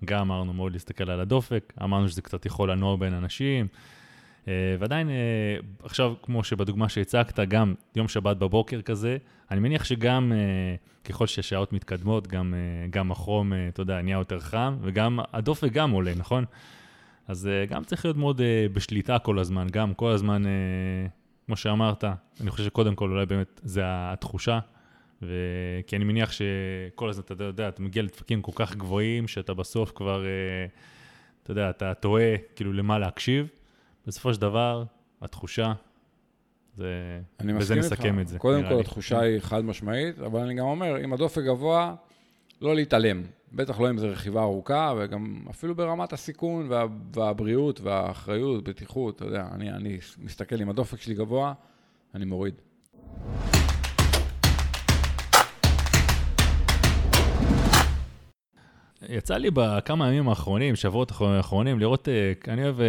גם 0.04 0.20
אמרנו 0.20 0.52
מאוד 0.52 0.72
להסתכל 0.72 1.10
על 1.10 1.20
הדופק, 1.20 1.72
אמרנו 1.82 2.08
שזה 2.08 2.22
קצת 2.22 2.46
יכול 2.46 2.70
לנוע 2.70 2.96
בין 2.96 3.14
אנשים, 3.14 3.66
ועדיין, 4.78 5.10
אה, 5.10 5.14
עכשיו, 5.82 6.14
כמו 6.22 6.44
שבדוגמה 6.44 6.88
שהצגת, 6.88 7.40
גם 7.40 7.74
יום 7.96 8.08
שבת 8.08 8.36
בבוקר 8.36 8.82
כזה, 8.82 9.16
אני 9.50 9.60
מניח 9.60 9.84
שגם 9.84 10.32
אה, 10.32 10.38
ככל 11.04 11.26
שהשעות 11.26 11.72
מתקדמות, 11.72 12.26
גם, 12.26 12.54
אה, 12.54 12.86
גם 12.90 13.10
החום, 13.12 13.52
אה, 13.52 13.68
אתה 13.68 13.82
יודע, 13.82 14.02
נהיה 14.02 14.18
יותר 14.18 14.40
חם, 14.40 14.76
וגם 14.80 15.18
הדופק 15.32 15.72
גם 15.72 15.90
עולה, 15.90 16.12
נכון? 16.16 16.44
אז 17.28 17.46
אה, 17.46 17.66
גם 17.66 17.84
צריך 17.84 18.04
להיות 18.04 18.16
מאוד 18.16 18.40
אה, 18.40 18.66
בשליטה 18.72 19.18
כל 19.18 19.38
הזמן, 19.38 19.66
גם 19.70 19.94
כל 19.94 20.10
הזמן, 20.10 20.46
אה, 20.46 20.50
כמו 21.46 21.56
שאמרת, 21.56 22.04
אני 22.40 22.50
חושב 22.50 22.64
שקודם 22.64 22.94
כל 22.94 23.10
אולי 23.10 23.26
באמת 23.26 23.60
זה 23.64 23.82
התחושה, 23.84 24.58
ו... 25.22 25.34
כי 25.86 25.96
אני 25.96 26.04
מניח 26.04 26.32
שכל 26.32 27.08
הזמן, 27.08 27.24
אתה 27.32 27.44
יודע, 27.44 27.68
אתה 27.68 27.82
מגיע 27.82 28.02
לדפקים 28.02 28.42
כל 28.42 28.52
כך 28.54 28.76
גבוהים, 28.76 29.28
שאתה 29.28 29.54
בסוף 29.54 29.92
כבר, 29.94 30.24
אה, 30.24 30.66
אתה 31.42 31.50
יודע, 31.50 31.70
אתה 31.70 31.94
תוהה 31.94 32.34
כאילו 32.56 32.72
למה 32.72 32.98
להקשיב. 32.98 33.48
בסופו 34.06 34.34
של 34.34 34.40
דבר, 34.40 34.84
התחושה, 35.22 35.72
זה... 36.76 37.20
אני 37.40 37.52
מסכים 37.52 37.76
איתך. 37.76 37.92
נסכם 37.92 38.20
את 38.20 38.28
זה, 38.28 38.38
קודם 38.38 38.62
כל, 38.62 38.74
לי. 38.74 38.80
התחושה 38.80 39.20
היא 39.20 39.40
חד 39.40 39.64
משמעית, 39.64 40.18
אבל 40.18 40.40
אני 40.40 40.54
גם 40.54 40.66
אומר, 40.66 41.04
אם 41.04 41.12
הדופק 41.12 41.42
גבוה, 41.42 41.94
לא 42.60 42.74
להתעלם. 42.74 43.22
בטח 43.52 43.80
לא 43.80 43.90
אם 43.90 43.98
זו 43.98 44.08
רכיבה 44.08 44.42
ארוכה, 44.42 44.94
וגם 44.98 45.44
אפילו 45.50 45.74
ברמת 45.74 46.12
הסיכון 46.12 46.66
וה, 46.68 46.86
והבריאות 47.14 47.80
והאחריות, 47.80 48.68
בטיחות, 48.68 49.16
אתה 49.16 49.24
יודע, 49.24 49.48
אני, 49.52 49.70
אני 49.72 49.98
מסתכל, 50.18 50.60
אם 50.62 50.70
הדופק 50.70 51.00
שלי 51.00 51.14
גבוה, 51.14 51.52
אני 52.14 52.24
מוריד. 52.24 52.54
יצא 59.08 59.36
לי 59.36 59.50
בכמה 59.54 60.08
ימים 60.08 60.28
האחרונים, 60.28 60.76
שבועות 60.76 61.12
האחרונים, 61.20 61.78
לראות, 61.78 62.08
אה, 62.08 62.32
אני 62.48 62.64
אוהב 62.64 62.80
אה, 62.80 62.86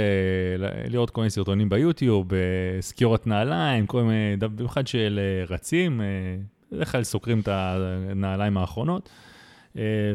לראות 0.90 1.10
כל 1.10 1.22
מיני 1.22 1.30
סרטונים 1.30 1.70
ביוטיוב, 1.70 2.34
אה, 2.34 2.40
סקיורת 2.82 3.28
נעליים, 3.28 3.86
כל 3.86 4.04
מיני, 4.04 4.38
במיוחד 4.38 4.88
של 4.88 5.20
רצים, 5.50 6.02
בדרך 6.72 6.92
כלל 6.92 7.04
סוקרים 7.04 7.40
את 7.40 7.48
הנעליים 7.52 8.58
האחרונות. 8.58 9.10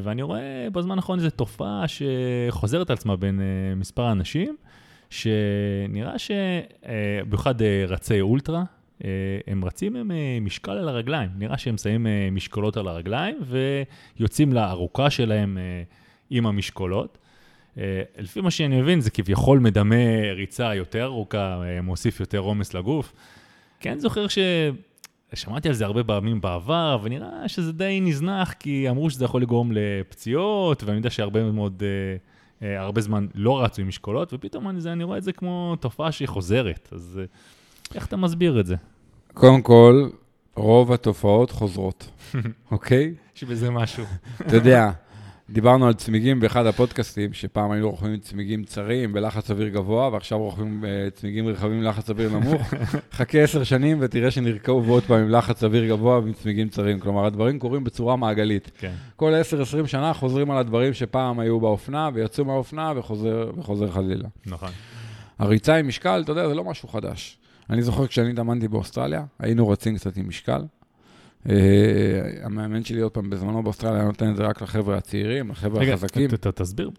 ואני 0.02 0.22
רואה 0.22 0.68
בזמן 0.72 0.96
האחרון 0.96 1.18
איזו 1.18 1.30
תופעה 1.30 1.84
שחוזרת 1.88 2.90
על 2.90 2.94
עצמה 2.94 3.16
בין 3.16 3.40
מספר 3.76 4.12
אנשים, 4.12 4.56
שנראה 5.10 6.14
שבמיוחד 6.18 7.54
רצי 7.88 8.20
אולטרה, 8.20 8.64
הם 9.46 9.64
רצים 9.64 9.96
עם 9.96 10.10
משקל 10.40 10.70
על 10.70 10.88
הרגליים. 10.88 11.30
נראה 11.38 11.58
שהם 11.58 11.76
שמים 11.78 12.34
משקולות 12.34 12.76
על 12.76 12.88
הרגליים 12.88 13.38
ויוצאים 14.18 14.52
לארוכה 14.52 15.10
שלהם 15.10 15.58
עם 16.30 16.46
המשקולות. 16.46 17.18
לפי 18.18 18.40
מה 18.40 18.50
שאני 18.50 18.80
מבין, 18.80 19.00
זה 19.00 19.10
כביכול 19.10 19.58
מדמה 19.58 20.32
ריצה 20.34 20.74
יותר 20.74 21.04
ארוכה, 21.04 21.62
מוסיף 21.82 22.20
יותר 22.20 22.38
עומס 22.38 22.74
לגוף. 22.74 23.12
כן 23.80 23.98
זוכר 23.98 24.28
ש... 24.28 24.38
שמעתי 25.34 25.68
על 25.68 25.74
זה 25.74 25.84
הרבה 25.84 26.04
פעמים 26.04 26.40
בעבר, 26.40 26.98
ונראה 27.02 27.48
שזה 27.48 27.72
די 27.72 28.00
נזנח, 28.02 28.52
כי 28.52 28.90
אמרו 28.90 29.10
שזה 29.10 29.24
יכול 29.24 29.42
לגרום 29.42 29.72
לפציעות, 29.72 30.84
ואני 30.84 30.96
יודע 30.96 31.10
שהרבה 31.10 31.50
מאוד, 31.50 31.82
הרבה 32.60 33.00
זמן 33.00 33.26
לא 33.34 33.62
רצו 33.62 33.82
עם 33.82 33.88
משקולות, 33.88 34.34
ופתאום 34.34 34.68
אני, 34.68 34.80
אני 34.86 35.04
רואה 35.04 35.18
את 35.18 35.22
זה 35.22 35.32
כמו 35.32 35.76
תופעה 35.80 36.12
שהיא 36.12 36.28
חוזרת. 36.28 36.88
אז 36.92 37.20
איך 37.94 38.06
אתה 38.06 38.16
מסביר 38.16 38.60
את 38.60 38.66
זה? 38.66 38.76
קודם 39.34 39.62
כל, 39.62 40.08
רוב 40.56 40.92
התופעות 40.92 41.50
חוזרות, 41.50 42.10
אוקיי? 42.72 43.14
יש 43.36 43.44
בזה 43.44 43.70
משהו. 43.70 44.04
אתה 44.40 44.56
יודע, 44.56 44.90
דיברנו 45.50 45.86
על 45.86 45.94
צמיגים 45.94 46.40
באחד 46.40 46.66
הפודקאסטים, 46.66 47.32
שפעם 47.32 47.70
היינו 47.70 47.90
רוכבים 47.90 48.18
צמיגים 48.18 48.64
צרים 48.64 49.12
בלחץ 49.12 49.50
אוויר 49.50 49.68
גבוה, 49.68 50.08
ועכשיו 50.08 50.38
רוכבים 50.38 50.84
אה, 50.84 51.10
צמיגים 51.10 51.48
רחבים 51.48 51.80
בלחץ 51.80 52.10
אוויר 52.10 52.30
נמוך. 52.30 52.74
חכה 53.12 53.38
עשר 53.38 53.64
שנים 53.64 53.98
ותראה 54.00 54.30
שנרכוב 54.30 54.88
עוד 54.88 55.02
פעם 55.02 55.20
עם 55.20 55.30
לחץ 55.30 55.64
אוויר 55.64 55.88
גבוה 55.88 56.18
ועם 56.18 56.32
צמיגים 56.32 56.68
צרים. 56.68 57.00
כלומר, 57.00 57.26
הדברים 57.26 57.58
קורים 57.58 57.84
בצורה 57.84 58.16
מעגלית. 58.16 58.70
כן. 58.78 58.92
כל 59.16 59.34
עשר, 59.34 59.62
עשרים 59.62 59.86
שנה 59.86 60.14
חוזרים 60.14 60.50
על 60.50 60.58
הדברים 60.58 60.94
שפעם 60.94 61.40
היו 61.40 61.60
באופנה, 61.60 62.10
ויצאו 62.14 62.44
מהאופנה 62.44 62.92
וחוזר, 62.96 63.50
וחוזר 63.56 63.90
חלילה. 63.90 64.28
נכון. 64.46 64.70
הריצה 65.38 65.76
עם 65.76 65.88
משקל, 65.88 66.20
אתה 66.24 66.32
יודע, 66.32 66.48
זה 66.48 66.54
לא 66.54 66.64
משהו 66.64 66.88
חדש. 66.88 67.39
אני 67.70 67.82
זוכר 67.82 68.06
כשאני 68.06 68.30
התאמנתי 68.30 68.68
באוסטרליה, 68.68 69.24
היינו 69.38 69.68
רצים 69.68 69.96
קצת 69.96 70.16
עם 70.16 70.28
משקל. 70.28 70.62
Uh, 71.46 71.50
המאמן 72.42 72.84
שלי 72.84 73.00
עוד 73.00 73.12
פעם 73.12 73.30
בזמנו 73.30 73.62
באוסטרליה 73.62 74.04
נותן 74.04 74.30
את 74.30 74.36
זה 74.36 74.42
רק 74.42 74.62
לחבר'ה 74.62 74.96
הצעירים, 74.96 75.50
לחבר'ה 75.50 75.82
החזקים. 75.82 76.22
רגע, 76.22 76.50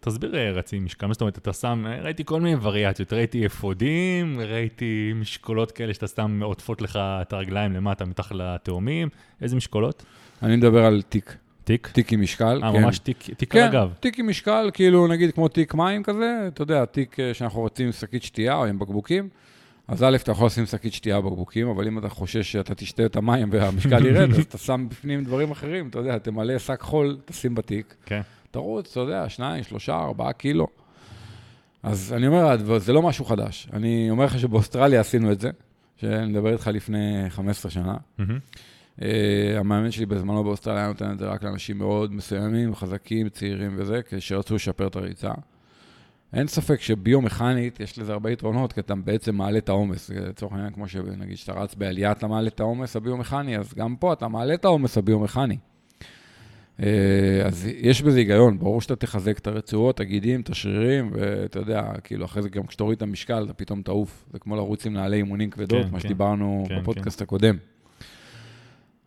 תסביר, 0.01 0.35
אה, 0.35 0.51
רצים 0.51 0.85
משקל, 0.85 1.07
מה 1.07 1.13
זאת 1.13 1.21
אומרת, 1.21 1.37
אתה 1.37 1.53
שם, 1.53 1.85
אה, 1.87 2.01
ראיתי 2.01 2.25
כל 2.25 2.41
מיני 2.41 2.55
וריאציות, 2.61 3.13
ראיתי 3.13 3.45
אפודים, 3.45 4.39
ראיתי 4.39 5.11
משקולות 5.15 5.71
כאלה 5.71 5.93
שאתה 5.93 6.07
סתם 6.07 6.43
עוטפות 6.43 6.81
לך 6.81 6.99
את 7.01 7.33
הרגליים 7.33 7.73
למטה 7.73 8.05
מתחת 8.05 8.35
לתאומים, 8.35 9.09
איזה 9.41 9.55
משקולות? 9.55 10.05
אני 10.43 10.55
מדבר 10.55 10.85
על 10.85 11.01
תיק. 11.01 11.35
תיק? 11.63 11.87
תיק 11.87 12.13
עם 12.13 12.21
משקל, 12.21 12.59
כן. 12.61 12.65
אה, 12.65 12.81
ממש 12.81 12.99
תיק, 12.99 13.23
תיק 13.37 13.53
כן, 13.53 13.59
על 13.59 13.67
הגב. 13.67 13.93
תיק 13.99 14.19
עם 14.19 14.27
משקל, 14.27 14.69
כאילו 14.73 15.07
נגיד 15.07 15.31
כמו 15.31 15.47
תיק 15.47 15.73
מים 15.73 16.03
כזה, 16.03 16.39
אתה 16.47 16.61
יודע, 16.61 16.85
תיק 16.85 17.17
שאנחנו 17.33 17.59
רוצים 17.59 17.85
עם 17.85 17.91
שקית 17.91 18.23
שתייה 18.23 18.55
או 18.55 18.65
עם 18.65 18.79
בקבוקים. 18.79 19.29
אז 19.91 20.03
א', 20.03 20.15
אתה 20.15 20.31
יכול 20.31 20.45
לשים 20.45 20.65
שקית 20.65 20.93
שתייה 20.93 21.21
בקבוקים, 21.21 21.67
אבל 21.67 21.87
אם 21.87 21.97
אתה 21.97 22.09
חושש 22.09 22.51
שאתה 22.51 22.75
תשתה 22.75 23.05
את 23.05 23.15
המים 23.15 23.49
והמשקל 23.51 24.05
ירד, 24.05 24.29
אז 24.29 24.39
אתה 24.39 24.57
שם 24.57 24.87
בפנים 24.89 25.23
דברים 25.23 25.51
אחרים, 25.51 25.87
אתה 25.87 25.99
יודע, 25.99 26.17
תמלא 26.17 26.57
שק 26.59 26.81
חול, 26.81 27.17
תשים 27.25 27.55
בתיק, 27.55 27.95
כן. 28.05 28.21
תרוץ, 28.51 28.91
אתה 28.91 28.99
יודע, 28.99 29.29
שניים, 29.29 29.63
שלושה, 29.63 29.95
ארבעה 29.95 30.33
קילו. 30.33 30.67
אז 31.83 32.13
אני 32.17 32.27
אומר, 32.27 32.77
זה 32.77 32.93
לא 32.93 33.01
משהו 33.01 33.25
חדש. 33.25 33.67
אני 33.73 34.09
אומר 34.09 34.25
לך 34.25 34.39
שבאוסטרליה 34.39 34.99
עשינו 34.99 35.31
את 35.31 35.39
זה, 35.39 35.49
שאני 35.97 36.25
מדבר 36.25 36.53
איתך 36.53 36.67
לפני 36.67 37.25
15 37.29 37.71
שנה. 37.71 37.95
Uh, 38.99 39.03
המאמן 39.55 39.91
שלי 39.91 40.05
בזמנו 40.05 40.43
באוסטרליה 40.43 40.87
נותן 40.87 41.11
את 41.11 41.19
זה 41.19 41.25
רק 41.25 41.43
לאנשים 41.43 41.77
מאוד 41.77 42.13
מסוימים, 42.13 42.75
חזקים, 42.75 43.29
צעירים 43.29 43.75
וזה, 43.77 43.99
כשרצו 44.09 44.55
לשפר 44.55 44.87
את 44.87 44.95
הריצה. 44.95 45.31
אין 46.33 46.47
ספק 46.47 46.81
שביומכנית 46.81 47.79
יש 47.79 47.99
לזה 47.99 48.13
הרבה 48.13 48.31
יתרונות, 48.31 48.73
כי 48.73 48.79
אתה 48.79 48.95
בעצם 48.95 49.35
מעלה 49.35 49.57
את 49.57 49.69
העומס. 49.69 50.09
לצורך 50.09 50.53
העניין, 50.53 50.73
כמו 50.73 50.87
שנגיד 50.87 51.37
שאתה 51.37 51.53
רץ 51.53 51.75
בעלייה, 51.75 52.11
אתה 52.11 52.27
מעלה 52.27 52.47
את 52.47 52.59
העומס 52.59 52.95
הביומכני, 52.95 53.57
אז 53.57 53.73
גם 53.73 53.95
פה 53.95 54.13
אתה 54.13 54.27
מעלה 54.27 54.53
את 54.53 54.65
העומס 54.65 54.97
הביומכני. 54.97 55.57
אה, 56.79 57.41
אז 57.45 57.67
יש 57.77 58.01
בזה 58.01 58.17
היגיון, 58.17 58.59
ברור 58.59 58.81
שאתה 58.81 58.95
תחזק 58.95 59.37
את 59.37 59.47
הרצועות, 59.47 59.99
הגידים, 59.99 60.41
את 60.41 60.49
השרירים, 60.49 61.11
ואתה 61.13 61.59
יודע, 61.59 61.91
כאילו, 62.03 62.25
אחרי 62.25 62.43
זה 62.43 62.49
גם 62.49 62.65
כשתוריד 62.67 62.95
את 62.95 63.01
המשקל, 63.01 63.43
אתה 63.45 63.53
פתאום 63.53 63.81
תעוף. 63.81 64.25
זה 64.33 64.39
כמו 64.39 64.55
לרוץ 64.55 64.85
עם 64.85 64.93
נעלי 64.93 65.17
אימונים 65.17 65.49
כבדות, 65.49 65.85
כן, 65.85 65.91
מה 65.91 65.99
כן, 65.99 66.07
שדיברנו 66.07 66.65
כן, 66.67 66.79
בפודקאסט 66.79 67.19
כן. 67.19 67.23
הקודם. 67.23 67.55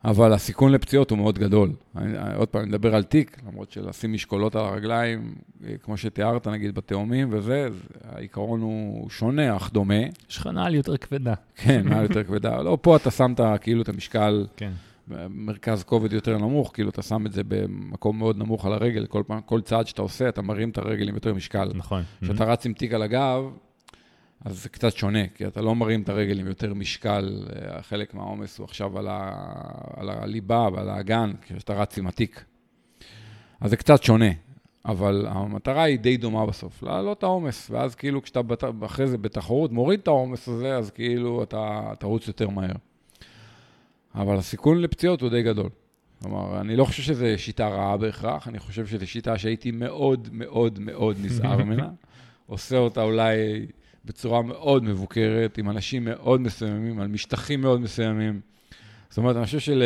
אבל 0.04 0.32
הסיכון 0.32 0.72
לפציעות 0.72 1.10
הוא 1.10 1.18
מאוד 1.18 1.38
גדול. 1.38 1.72
אני, 1.96 2.34
עוד 2.36 2.48
פעם, 2.48 2.62
אני 2.62 2.68
מדבר 2.68 2.94
על 2.94 3.02
תיק, 3.02 3.36
למרות 3.48 3.70
שלשים 3.70 4.12
משקולות 4.12 4.56
על 4.56 4.64
הרגליים, 4.64 5.34
כמו 5.82 5.96
שתיארת, 5.96 6.48
נגיד 6.48 6.74
בתאומים 6.74 7.28
וזה, 7.30 7.68
העיקרון 8.04 8.60
הוא 8.60 9.10
שונה, 9.10 9.56
אך 9.56 9.72
דומה. 9.72 10.00
יש 10.30 10.36
לך 10.36 10.46
נעל 10.46 10.74
יותר 10.74 10.96
כבדה. 10.96 11.34
כן, 11.56 11.88
נעל 11.88 12.02
יותר 12.02 12.24
כבדה. 12.24 12.62
לא, 12.62 12.78
פה 12.82 12.96
אתה 12.96 13.10
שמת 13.10 13.40
כאילו 13.60 13.82
את 13.82 13.88
המשקל, 13.88 14.46
כן. 14.56 14.72
מרכז 15.30 15.82
כובד 15.84 16.12
יותר 16.12 16.38
נמוך, 16.38 16.70
כאילו 16.74 16.90
אתה 16.90 17.02
שם 17.02 17.26
את 17.26 17.32
זה 17.32 17.42
במקום 17.48 18.18
מאוד 18.18 18.38
נמוך 18.38 18.66
על 18.66 18.72
הרגל, 18.72 19.06
כל, 19.06 19.22
פעם, 19.26 19.40
כל 19.40 19.60
צעד 19.60 19.86
שאתה 19.86 20.02
עושה, 20.02 20.28
אתה 20.28 20.42
מרים 20.42 20.70
את 20.70 20.78
הרגל 20.78 21.08
עם 21.08 21.14
יותר 21.14 21.34
משקל. 21.34 21.70
נכון. 21.74 22.02
כשאתה. 22.22 22.44
רץ 22.44 22.66
עם 22.66 22.72
תיק 22.72 22.92
על 22.92 23.02
הגב, 23.02 23.42
אז 24.44 24.62
זה 24.62 24.68
קצת 24.68 24.96
שונה, 24.96 25.28
כי 25.34 25.46
אתה 25.46 25.60
לא 25.62 25.74
מרים 25.74 26.02
את 26.02 26.08
הרגל 26.08 26.40
עם 26.40 26.46
יותר 26.46 26.74
משקל, 26.74 27.46
אה, 27.56 27.82
חלק 27.82 28.14
מהעומס 28.14 28.58
הוא 28.58 28.64
עכשיו 28.64 28.98
על, 28.98 29.08
ה, 29.08 29.32
על 29.96 30.10
הליבה 30.10 30.68
ועל 30.72 30.88
האגן, 30.88 31.32
כשאתה 31.42 31.74
רץ 31.74 31.98
עם 31.98 32.06
התיק. 32.06 32.44
אז 33.60 33.70
זה 33.70 33.76
קצת 33.76 34.02
שונה, 34.02 34.30
אבל 34.84 35.26
המטרה 35.28 35.82
היא 35.82 35.98
די 35.98 36.16
דומה 36.16 36.46
בסוף, 36.46 36.82
להעלות 36.82 37.18
את 37.18 37.22
העומס, 37.22 37.70
ואז 37.70 37.94
כאילו 37.94 38.22
כשאתה 38.22 38.42
בת, 38.42 38.64
אחרי 38.84 39.06
זה 39.06 39.18
בתחרות 39.18 39.72
מוריד 39.72 40.00
את 40.00 40.08
העומס 40.08 40.48
הזה, 40.48 40.76
אז 40.76 40.90
כאילו 40.90 41.42
אתה 41.42 41.92
תרוץ 41.98 42.28
יותר 42.28 42.48
מהר. 42.48 42.74
אבל 44.14 44.36
הסיכון 44.36 44.80
לפציעות 44.80 45.20
הוא 45.20 45.30
די 45.30 45.42
גדול. 45.42 45.68
כלומר, 46.22 46.60
אני 46.60 46.76
לא 46.76 46.84
חושב 46.84 47.02
שזו 47.02 47.26
שיטה 47.36 47.68
רעה 47.68 47.96
בהכרח, 47.96 48.48
אני 48.48 48.58
חושב 48.58 48.86
שזו 48.86 49.06
שיטה 49.06 49.38
שהייתי 49.38 49.70
מאוד 49.70 50.28
מאוד 50.32 50.78
מאוד 50.78 51.16
נזהר 51.22 51.56
ממנה. 51.64 51.88
עושה 52.46 52.76
אותה 52.76 53.02
אולי 53.02 53.66
בצורה 54.04 54.42
מאוד 54.42 54.84
מבוקרת, 54.84 55.58
עם 55.58 55.70
אנשים 55.70 56.04
מאוד 56.04 56.40
מסוימים, 56.40 57.00
על 57.00 57.08
משטחים 57.08 57.60
מאוד 57.60 57.80
מסוימים. 57.80 58.40
זאת 59.08 59.18
אומרת, 59.18 59.36
אני 59.36 59.44
חושב 59.44 59.58
של... 59.58 59.82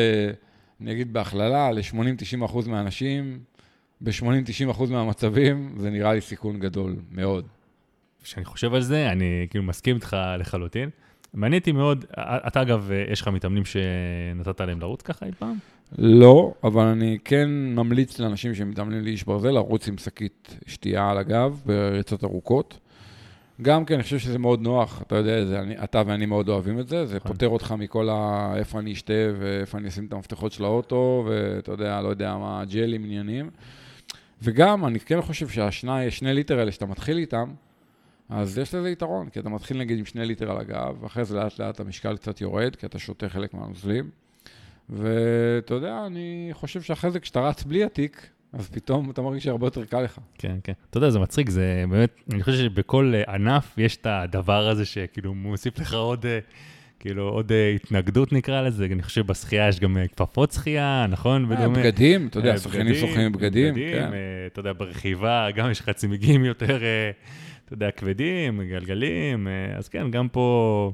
אני 0.80 0.92
אגיד 0.92 1.12
בהכללה, 1.12 1.70
ל-80-90 1.72 2.44
אחוז 2.44 2.68
מהאנשים, 2.68 3.38
ב-80-90 4.00 4.70
אחוז 4.70 4.90
מהמצבים, 4.90 5.74
זה 5.76 5.90
נראה 5.90 6.12
לי 6.12 6.20
סיכון 6.20 6.58
גדול 6.58 6.96
מאוד. 7.10 7.46
כשאני 8.22 8.44
חושב 8.44 8.74
על 8.74 8.80
זה, 8.80 9.12
אני 9.12 9.46
כאילו 9.50 9.64
מסכים 9.64 9.96
איתך 9.96 10.16
לחלוטין. 10.38 10.90
מעניין 11.34 11.60
אותי 11.60 11.72
מאוד, 11.72 12.04
אתה 12.46 12.62
אגב, 12.62 12.90
יש 13.12 13.20
לך 13.20 13.28
מתאמנים 13.28 13.62
שנתת 13.64 14.60
להם 14.60 14.80
לרוץ 14.80 15.02
ככה 15.02 15.26
אי 15.26 15.30
פעם? 15.38 15.56
לא, 15.98 16.54
אבל 16.64 16.84
אני 16.84 17.18
כן 17.24 17.50
ממליץ 17.50 18.18
לאנשים 18.18 18.54
שמתאמנים 18.54 19.04
לאיש 19.04 19.24
ברזל 19.24 19.50
לרוץ 19.50 19.88
עם 19.88 19.98
שקית 19.98 20.58
שתייה 20.66 21.10
על 21.10 21.18
הגב 21.18 21.62
בריצות 21.66 22.24
ארוכות. 22.24 22.78
גם 23.62 23.84
כן, 23.84 23.94
אני 23.94 24.02
חושב 24.02 24.18
שזה 24.18 24.38
מאוד 24.38 24.62
נוח, 24.62 25.02
אתה 25.02 25.16
יודע, 25.16 25.44
זה, 25.44 25.60
אני, 25.60 25.84
אתה 25.84 26.02
ואני 26.06 26.26
מאוד 26.26 26.48
אוהבים 26.48 26.80
את 26.80 26.88
זה, 26.88 27.06
זה 27.06 27.16
נכון. 27.16 27.32
פותר 27.32 27.48
אותך 27.48 27.74
מכל 27.78 28.08
ה... 28.08 28.52
איפה 28.56 28.78
אני 28.78 28.92
אשתה 28.92 29.12
ואיפה 29.38 29.78
אני 29.78 29.88
אשים 29.88 30.06
את 30.06 30.12
המפתחות 30.12 30.52
של 30.52 30.64
האוטו, 30.64 31.26
ואתה 31.28 31.72
יודע, 31.72 32.00
לא 32.00 32.08
יודע 32.08 32.36
מה, 32.36 32.62
ג'לים, 32.70 33.04
עניינים. 33.04 33.50
וגם, 34.42 34.86
אני 34.86 35.00
כן 35.00 35.20
חושב 35.22 35.48
שהשני 35.48 36.10
שני 36.10 36.34
ליטר 36.34 36.58
האלה 36.58 36.72
שאתה 36.72 36.86
מתחיל 36.86 37.18
איתם, 37.18 37.54
אז 38.28 38.58
יש 38.58 38.74
לזה 38.74 38.90
יתרון, 38.90 39.28
כי 39.28 39.40
אתה 39.40 39.48
מתחיל 39.48 39.78
נגיד 39.78 39.98
עם 39.98 40.04
שני 40.04 40.26
ליטר 40.26 40.50
על 40.50 40.58
הגב, 40.58 40.96
ואחרי 41.00 41.24
זה 41.24 41.36
לאט 41.36 41.58
לאט 41.58 41.80
המשקל 41.80 42.16
קצת 42.16 42.40
יורד, 42.40 42.76
כי 42.76 42.86
אתה 42.86 42.98
שותה 42.98 43.28
חלק 43.28 43.54
מהנוזלים. 43.54 44.10
ואתה 44.90 45.74
יודע, 45.74 46.06
אני 46.06 46.48
חושב 46.52 46.82
שאחרי 46.82 47.10
זה 47.10 47.20
כשאתה 47.20 47.40
רץ 47.40 47.62
בלי 47.64 47.84
התיק, 47.84 48.30
אז 48.52 48.68
פתאום 48.68 49.10
אתה 49.10 49.22
מרגיש 49.22 49.44
שהרבה 49.44 49.66
יותר 49.66 49.84
קל 49.84 50.02
לך. 50.02 50.18
כן, 50.38 50.56
כן. 50.64 50.72
אתה 50.90 50.98
יודע, 50.98 51.10
זה 51.10 51.18
מצחיק, 51.18 51.50
זה 51.50 51.84
באמת, 51.90 52.10
אני 52.32 52.42
חושב 52.42 52.56
שבכל 52.58 53.12
אה, 53.14 53.34
ענף 53.34 53.78
יש 53.78 53.96
את 53.96 54.06
הדבר 54.06 54.68
הזה 54.68 54.84
שכאילו 54.84 55.34
מוסיף 55.34 55.78
לך 55.78 55.94
עוד, 55.94 56.26
אה, 56.26 56.38
כאילו, 57.00 57.28
עוד 57.28 57.52
אה, 57.52 57.72
התנגדות 57.74 58.32
נקרא 58.32 58.62
לזה. 58.62 58.84
אני 58.84 59.02
חושב 59.02 59.20
שבשחייה 59.20 59.68
יש 59.68 59.80
גם 59.80 59.96
כפפות 60.16 60.52
שחייה, 60.52 61.06
נכון? 61.08 61.48
בגדים, 61.48 62.26
אתה 62.26 62.38
יודע, 62.38 62.58
שחיינים 62.58 62.94
שוחים 62.94 63.20
עם 63.20 63.32
בגדים. 63.32 63.74
בגדים, 63.74 63.92
כן. 63.92 64.10
אתה 64.46 64.60
יודע, 64.60 64.72
ברכיבה 64.72 65.48
גם 65.54 65.70
יש 65.70 65.80
לך 65.80 65.90
צמיגים 65.90 66.44
יותר, 66.44 66.78
אתה 67.64 67.74
יודע, 67.74 67.90
כבדים, 67.90 68.62
גלגלים, 68.70 69.48
אז 69.76 69.88
כן, 69.88 70.10
גם 70.10 70.28
פה... 70.28 70.92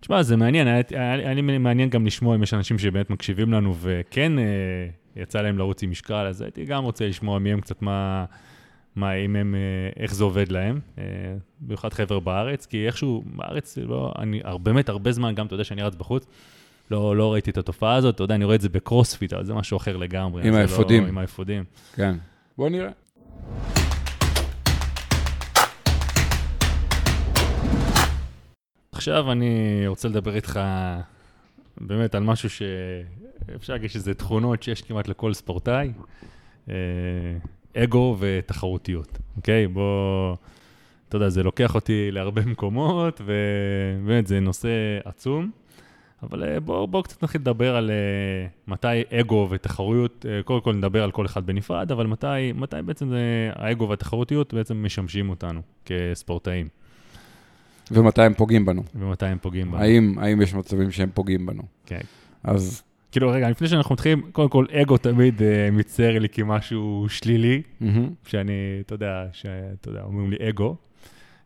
תשמע, 0.00 0.22
זה 0.22 0.36
מעניין, 0.36 0.68
היה, 0.90 1.34
לי 1.34 1.58
מעניין 1.58 1.90
גם 1.90 2.06
לשמוע 2.06 2.34
אם 2.34 2.42
יש 2.42 2.54
אנשים 2.54 2.78
שבאמת 2.78 3.10
מקשיבים 3.10 3.52
לנו 3.52 3.74
וכן 3.80 4.32
יצא 5.16 5.40
להם 5.40 5.58
לרוץ 5.58 5.82
עם 5.82 5.90
משקל, 5.90 6.26
אז 6.26 6.42
הייתי 6.42 6.64
גם 6.64 6.84
רוצה 6.84 7.08
לשמוע 7.08 7.38
מהם 7.38 7.60
קצת 7.60 7.82
מה, 7.82 8.24
מה 8.96 9.12
אם 9.12 9.36
הם, 9.36 9.54
אה, 9.54 10.02
איך 10.02 10.14
זה 10.14 10.24
עובד 10.24 10.52
להם, 10.52 10.80
אה, 10.98 11.04
במיוחד 11.60 11.92
חבר'ה 11.92 12.20
בארץ, 12.20 12.66
כי 12.66 12.86
איכשהו, 12.86 13.24
בארץ, 13.26 13.78
לא, 13.78 14.12
אני 14.18 14.40
באמת 14.62 14.88
הרבה 14.88 15.12
זמן, 15.12 15.34
גם 15.34 15.46
אתה 15.46 15.54
יודע 15.54 15.64
שאני 15.64 15.82
רץ 15.82 15.94
בחוץ, 15.94 16.26
לא, 16.90 17.16
לא 17.16 17.32
ראיתי 17.32 17.50
את 17.50 17.58
התופעה 17.58 17.94
הזאת, 17.94 18.14
אתה 18.14 18.24
יודע, 18.24 18.34
אני 18.34 18.44
רואה 18.44 18.56
את 18.56 18.60
זה 18.60 18.68
בקרוספיט, 18.68 19.32
אבל 19.32 19.44
זה 19.44 19.54
משהו 19.54 19.76
אחר 19.76 19.96
לגמרי. 19.96 20.48
עם 20.48 20.54
האפודים. 20.54 21.02
לא, 21.02 21.08
עם 21.08 21.18
האפודים. 21.18 21.64
כן. 21.94 22.16
בוא 22.58 22.68
נראה. 22.68 22.90
עכשיו 28.92 29.32
אני 29.32 29.82
רוצה 29.86 30.08
לדבר 30.08 30.34
איתך 30.34 30.60
באמת 31.80 32.14
על 32.14 32.22
משהו 32.22 32.50
שאפשר 32.50 33.72
להגיד 33.72 33.90
שזה 33.90 34.14
תכונות 34.14 34.62
שיש 34.62 34.82
כמעט 34.82 35.08
לכל 35.08 35.34
ספורטאי, 35.34 35.92
אה, 36.68 36.74
אגו 37.76 38.16
ותחרותיות, 38.20 39.18
אוקיי? 39.36 39.66
בוא, 39.66 40.36
אתה 41.08 41.16
יודע, 41.16 41.28
זה 41.28 41.42
לוקח 41.42 41.74
אותי 41.74 42.10
להרבה 42.10 42.42
מקומות, 42.52 43.20
ובאמת 43.24 44.26
זה 44.26 44.40
נושא 44.40 44.68
עצום. 45.04 45.50
אבל 46.22 46.44
אה, 46.44 46.60
בואו 46.60 46.86
בוא 46.86 47.02
קצת 47.02 47.22
נתחיל 47.22 47.40
לדבר 47.40 47.76
על 47.76 47.90
uh, 47.90 48.70
מתי 48.70 49.02
אגו 49.20 49.46
ותחרויות, 49.50 50.26
קודם 50.44 50.60
כל 50.60 50.74
נדבר 50.74 51.02
על 51.02 51.10
כל 51.10 51.26
אחד 51.26 51.46
בנפרד, 51.46 51.92
אבל 51.92 52.06
מתי, 52.06 52.52
מתי 52.54 52.76
בעצם 52.84 53.08
זה, 53.08 53.50
האגו 53.54 53.88
והתחרותיות 53.88 54.54
בעצם 54.54 54.82
משמשים 54.82 55.30
אותנו 55.30 55.60
כספורטאים. 55.84 56.68
ומתי 57.90 58.22
הם 58.22 58.34
פוגעים 58.34 58.66
בנו. 58.66 58.82
ומתי 58.94 59.26
הם 59.26 59.38
פוגעים 59.40 59.70
בנו. 59.70 59.80
האם, 59.80 60.18
האם 60.18 60.42
יש 60.42 60.54
מצבים 60.54 60.90
שהם 60.90 61.10
פוגעים 61.14 61.46
בנו. 61.46 61.62
כן. 61.86 62.00
אז... 62.44 62.82
כאילו, 63.12 63.30
רגע, 63.30 63.50
לפני 63.50 63.68
שאנחנו 63.68 63.92
מתחילים, 63.92 64.22
קודם 64.32 64.48
כל, 64.48 64.66
אגו 64.72 64.96
תמיד 64.96 65.38
uh, 65.38 65.42
מצטייר 65.72 66.18
לי 66.18 66.28
כמשהו 66.28 67.06
שלילי, 67.08 67.62
mm-hmm. 67.62 67.84
שאני, 68.26 68.52
אתה 68.80 68.94
יודע, 68.94 69.26
שאתה 69.32 69.88
יודע, 69.88 70.02
אומרים 70.02 70.30
לי 70.30 70.36
אגו. 70.48 70.76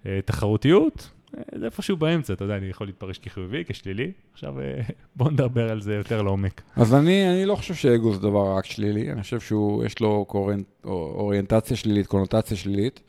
Uh, 0.02 0.06
תחרותיות, 0.24 1.10
זה 1.58 1.64
איפשהו 1.64 1.96
באמצע, 1.96 2.32
אתה 2.32 2.44
יודע, 2.44 2.56
אני 2.56 2.66
יכול 2.66 2.86
להתפרש 2.86 3.18
כחיובי, 3.18 3.64
כשלילי. 3.66 4.12
עכשיו 4.32 4.54
בואו 5.16 5.30
נדבר 5.30 5.70
על 5.70 5.80
זה 5.80 5.94
יותר 5.94 6.22
לעומק. 6.22 6.62
אז 6.76 6.94
אני, 6.94 7.30
אני 7.30 7.46
לא 7.46 7.54
חושב 7.54 7.74
שאגו 7.74 8.14
זה 8.14 8.20
דבר 8.20 8.56
רק 8.56 8.64
שלילי, 8.64 9.12
אני 9.12 9.22
חושב 9.22 9.40
שיש 9.40 10.00
לו 10.00 10.24
קורנט, 10.28 10.66
אוריינטציה 10.84 11.76
שלילית, 11.76 12.06
קונוטציה 12.06 12.56
שלילית, 12.56 13.00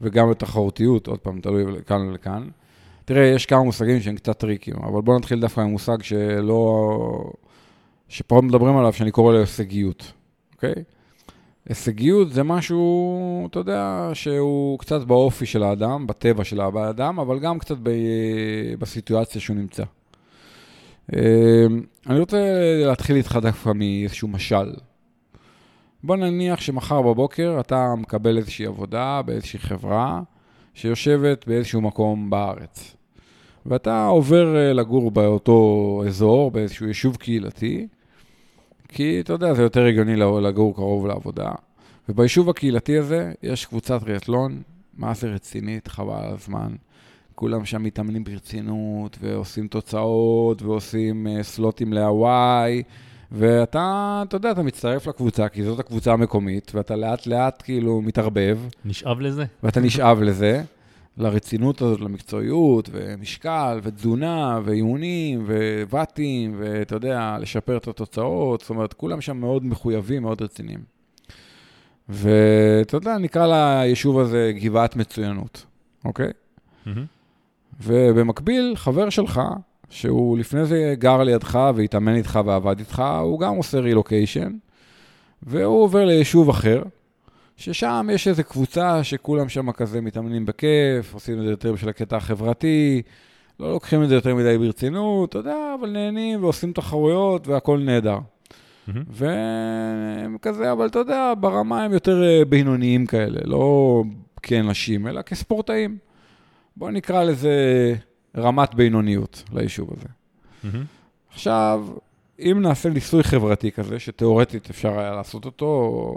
וגם 0.00 0.30
בתחרותיות, 0.30 1.06
עוד 1.06 1.18
פעם, 1.18 1.40
תלוי 1.40 1.72
לכאן 1.72 2.08
ולכאן. 2.08 2.48
תראה, 3.04 3.24
יש 3.24 3.46
כמה 3.46 3.62
מושגים 3.62 4.00
שהם 4.00 4.16
קצת 4.16 4.38
טריקים, 4.38 4.74
אבל 4.76 5.02
בואו 5.02 5.18
נתחיל 5.18 5.40
דווקא 5.40 5.60
עם 5.60 5.70
מושג 5.70 6.02
שלא... 6.02 7.30
שפחות 8.08 8.44
מדברים 8.44 8.76
עליו, 8.76 8.92
שאני 8.92 9.10
קורא 9.10 9.32
לו 9.32 9.38
הישגיות, 9.38 10.12
אוקיי? 10.54 10.74
הישגיות 11.68 12.32
זה 12.32 12.42
משהו, 12.42 13.46
אתה 13.50 13.58
יודע, 13.58 14.10
שהוא 14.12 14.78
קצת 14.78 15.00
באופי 15.00 15.46
של 15.46 15.62
האדם, 15.62 16.06
בטבע 16.06 16.44
של 16.44 16.60
האדם, 16.60 17.18
אבל 17.18 17.38
גם 17.38 17.58
קצת 17.58 17.76
ב... 17.82 17.90
בסיטואציה 18.78 19.40
שהוא 19.40 19.56
נמצא. 19.56 19.84
אמ, 21.12 21.18
אני 22.06 22.18
רוצה 22.18 22.38
להתחיל 22.86 23.16
איתך 23.16 23.38
דווקא 23.42 23.72
מאיזשהו 23.74 24.28
משל. 24.28 24.72
בוא 26.04 26.16
נניח 26.16 26.60
שמחר 26.60 27.02
בבוקר 27.02 27.56
אתה 27.60 27.94
מקבל 27.98 28.38
איזושהי 28.38 28.66
עבודה 28.66 29.22
באיזושהי 29.22 29.58
חברה 29.58 30.20
שיושבת 30.74 31.44
באיזשהו 31.46 31.80
מקום 31.80 32.30
בארץ. 32.30 32.96
ואתה 33.66 34.06
עובר 34.06 34.56
אה, 34.56 34.72
לגור 34.72 35.10
באותו 35.10 36.02
אזור, 36.06 36.50
באיזשהו 36.50 36.86
יישוב 36.86 37.16
קהילתי, 37.16 37.86
כי 38.88 39.20
אתה 39.20 39.32
יודע, 39.32 39.54
זה 39.54 39.62
יותר 39.62 39.84
הגיוני 39.84 40.16
לגור 40.16 40.74
קרוב 40.74 41.06
לעבודה. 41.06 41.52
וביישוב 42.08 42.50
הקהילתי 42.50 42.98
הזה 42.98 43.32
יש 43.42 43.66
קבוצת 43.66 44.02
ריאטלון, 44.02 44.62
מה 44.96 45.14
זה 45.14 45.28
רצינית, 45.28 45.88
חבל 45.88 46.14
על 46.14 46.34
הזמן. 46.34 46.74
כולם 47.34 47.64
שם 47.64 47.82
מתאמנים 47.82 48.24
ברצינות, 48.24 49.18
ועושים 49.20 49.68
תוצאות, 49.68 50.62
ועושים 50.62 51.26
uh, 51.26 51.42
סלוטים 51.42 51.92
להוואי, 51.92 52.82
ואתה, 53.32 54.22
אתה 54.28 54.36
יודע, 54.36 54.50
אתה 54.50 54.62
מצטרף 54.62 55.06
לקבוצה, 55.06 55.48
כי 55.48 55.64
זאת 55.64 55.78
הקבוצה 55.78 56.12
המקומית, 56.12 56.72
ואתה 56.74 56.96
לאט 56.96 57.26
לאט 57.26 57.62
כאילו 57.64 58.00
מתערבב. 58.02 58.58
נשאב 58.84 59.20
לזה. 59.20 59.44
ואתה 59.62 59.80
נשאב 59.80 60.22
לזה. 60.22 60.62
לרצינות 61.18 61.82
הזאת, 61.82 62.00
למקצועיות, 62.00 62.88
ומשקל, 62.92 63.80
ותזונה, 63.82 64.60
ואימונים, 64.64 65.46
וואטים, 65.90 66.54
ואתה 66.58 66.94
יודע, 66.94 67.36
לשפר 67.40 67.76
את 67.76 67.88
התוצאות. 67.88 68.60
זאת 68.60 68.70
אומרת, 68.70 68.92
כולם 68.92 69.20
שם 69.20 69.36
מאוד 69.36 69.64
מחויבים, 69.64 70.22
מאוד 70.22 70.42
רציניים. 70.42 70.80
ואתה 72.08 72.96
יודע, 72.96 73.18
נקרא 73.18 73.46
ליישוב 73.46 74.18
הזה 74.18 74.52
גבעת 74.54 74.96
מצוינות, 74.96 75.66
אוקיי? 76.04 76.30
Mm-hmm. 76.86 76.88
ובמקביל, 77.82 78.72
חבר 78.76 79.10
שלך, 79.10 79.40
שהוא 79.90 80.38
לפני 80.38 80.64
זה 80.64 80.94
גר 80.98 81.22
לידך 81.22 81.58
והתאמן 81.74 82.14
איתך 82.14 82.40
ועבד 82.44 82.78
איתך, 82.78 83.02
הוא 83.20 83.40
גם 83.40 83.56
עושה 83.56 83.78
רילוקיישן, 83.78 84.52
והוא 85.42 85.82
עובר 85.82 86.04
ליישוב 86.04 86.48
אחר, 86.48 86.82
ששם 87.56 88.08
יש 88.12 88.28
איזו 88.28 88.44
קבוצה 88.44 89.04
שכולם 89.04 89.48
שם 89.48 89.72
כזה 89.72 90.00
מתאמנים 90.00 90.46
בכיף, 90.46 91.14
עושים 91.14 91.38
את 91.38 91.44
זה 91.44 91.50
יותר 91.50 91.72
בשביל 91.72 91.90
הקטע 91.90 92.16
החברתי, 92.16 93.02
לא 93.60 93.72
לוקחים 93.72 94.02
את 94.02 94.08
זה 94.08 94.14
יותר 94.14 94.34
מדי 94.34 94.58
ברצינות, 94.58 95.28
אתה 95.28 95.38
יודע, 95.38 95.74
אבל 95.80 95.90
נהנים 95.90 96.42
ועושים 96.42 96.72
תחרויות 96.72 97.48
והכול 97.48 97.80
נהדר. 97.80 98.18
Mm-hmm. 98.18 98.92
והם 99.08 100.36
כזה, 100.42 100.72
אבל 100.72 100.86
אתה 100.86 100.98
יודע, 100.98 101.32
ברמה 101.40 101.84
הם 101.84 101.92
יותר 101.92 102.22
אה, 102.24 102.44
בינוניים 102.44 103.06
כאלה, 103.06 103.40
לא 103.44 104.02
כאנשים, 104.42 105.06
אלא 105.06 105.22
כספורטאים. 105.22 105.98
בואו 106.76 106.90
נקרא 106.90 107.24
לזה 107.24 107.54
רמת 108.36 108.74
בינוניות 108.74 109.44
ליישוב 109.52 109.90
הזה. 109.96 110.08
Mm-hmm. 110.08 110.86
עכשיו, 111.32 111.86
אם 112.38 112.58
נעשה 112.62 112.88
ניסוי 112.88 113.22
חברתי 113.22 113.72
כזה, 113.72 113.98
שתאורטית 113.98 114.70
אפשר 114.70 114.98
היה 114.98 115.14
לעשות 115.14 115.44
אותו, 115.44 116.14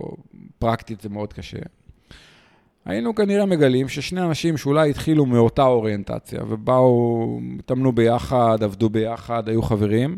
פרקטית 0.59 1.01
זה 1.01 1.09
מאוד 1.09 1.33
קשה, 1.33 1.57
היינו 2.85 3.15
כנראה 3.15 3.45
מגלים 3.45 3.89
ששני 3.89 4.21
אנשים 4.21 4.57
שאולי 4.57 4.89
התחילו 4.89 5.25
מאותה 5.25 5.63
אוריינטציה, 5.63 6.39
ובאו, 6.49 7.39
התאמנו 7.59 7.91
ביחד, 7.91 8.63
עבדו 8.63 8.89
ביחד, 8.89 9.49
היו 9.49 9.61
חברים, 9.61 10.17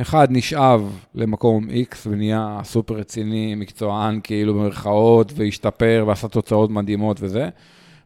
אחד 0.00 0.28
נשאב 0.30 0.98
למקום 1.14 1.68
X 1.68 1.96
ונהיה 2.06 2.60
סופר 2.64 2.94
רציני, 2.94 3.54
מקצוען 3.54 4.20
כאילו 4.22 4.54
במרכאות, 4.54 5.32
והשתפר 5.36 6.04
ועשה 6.06 6.28
תוצאות 6.28 6.70
מדהימות 6.70 7.16
וזה. 7.20 7.48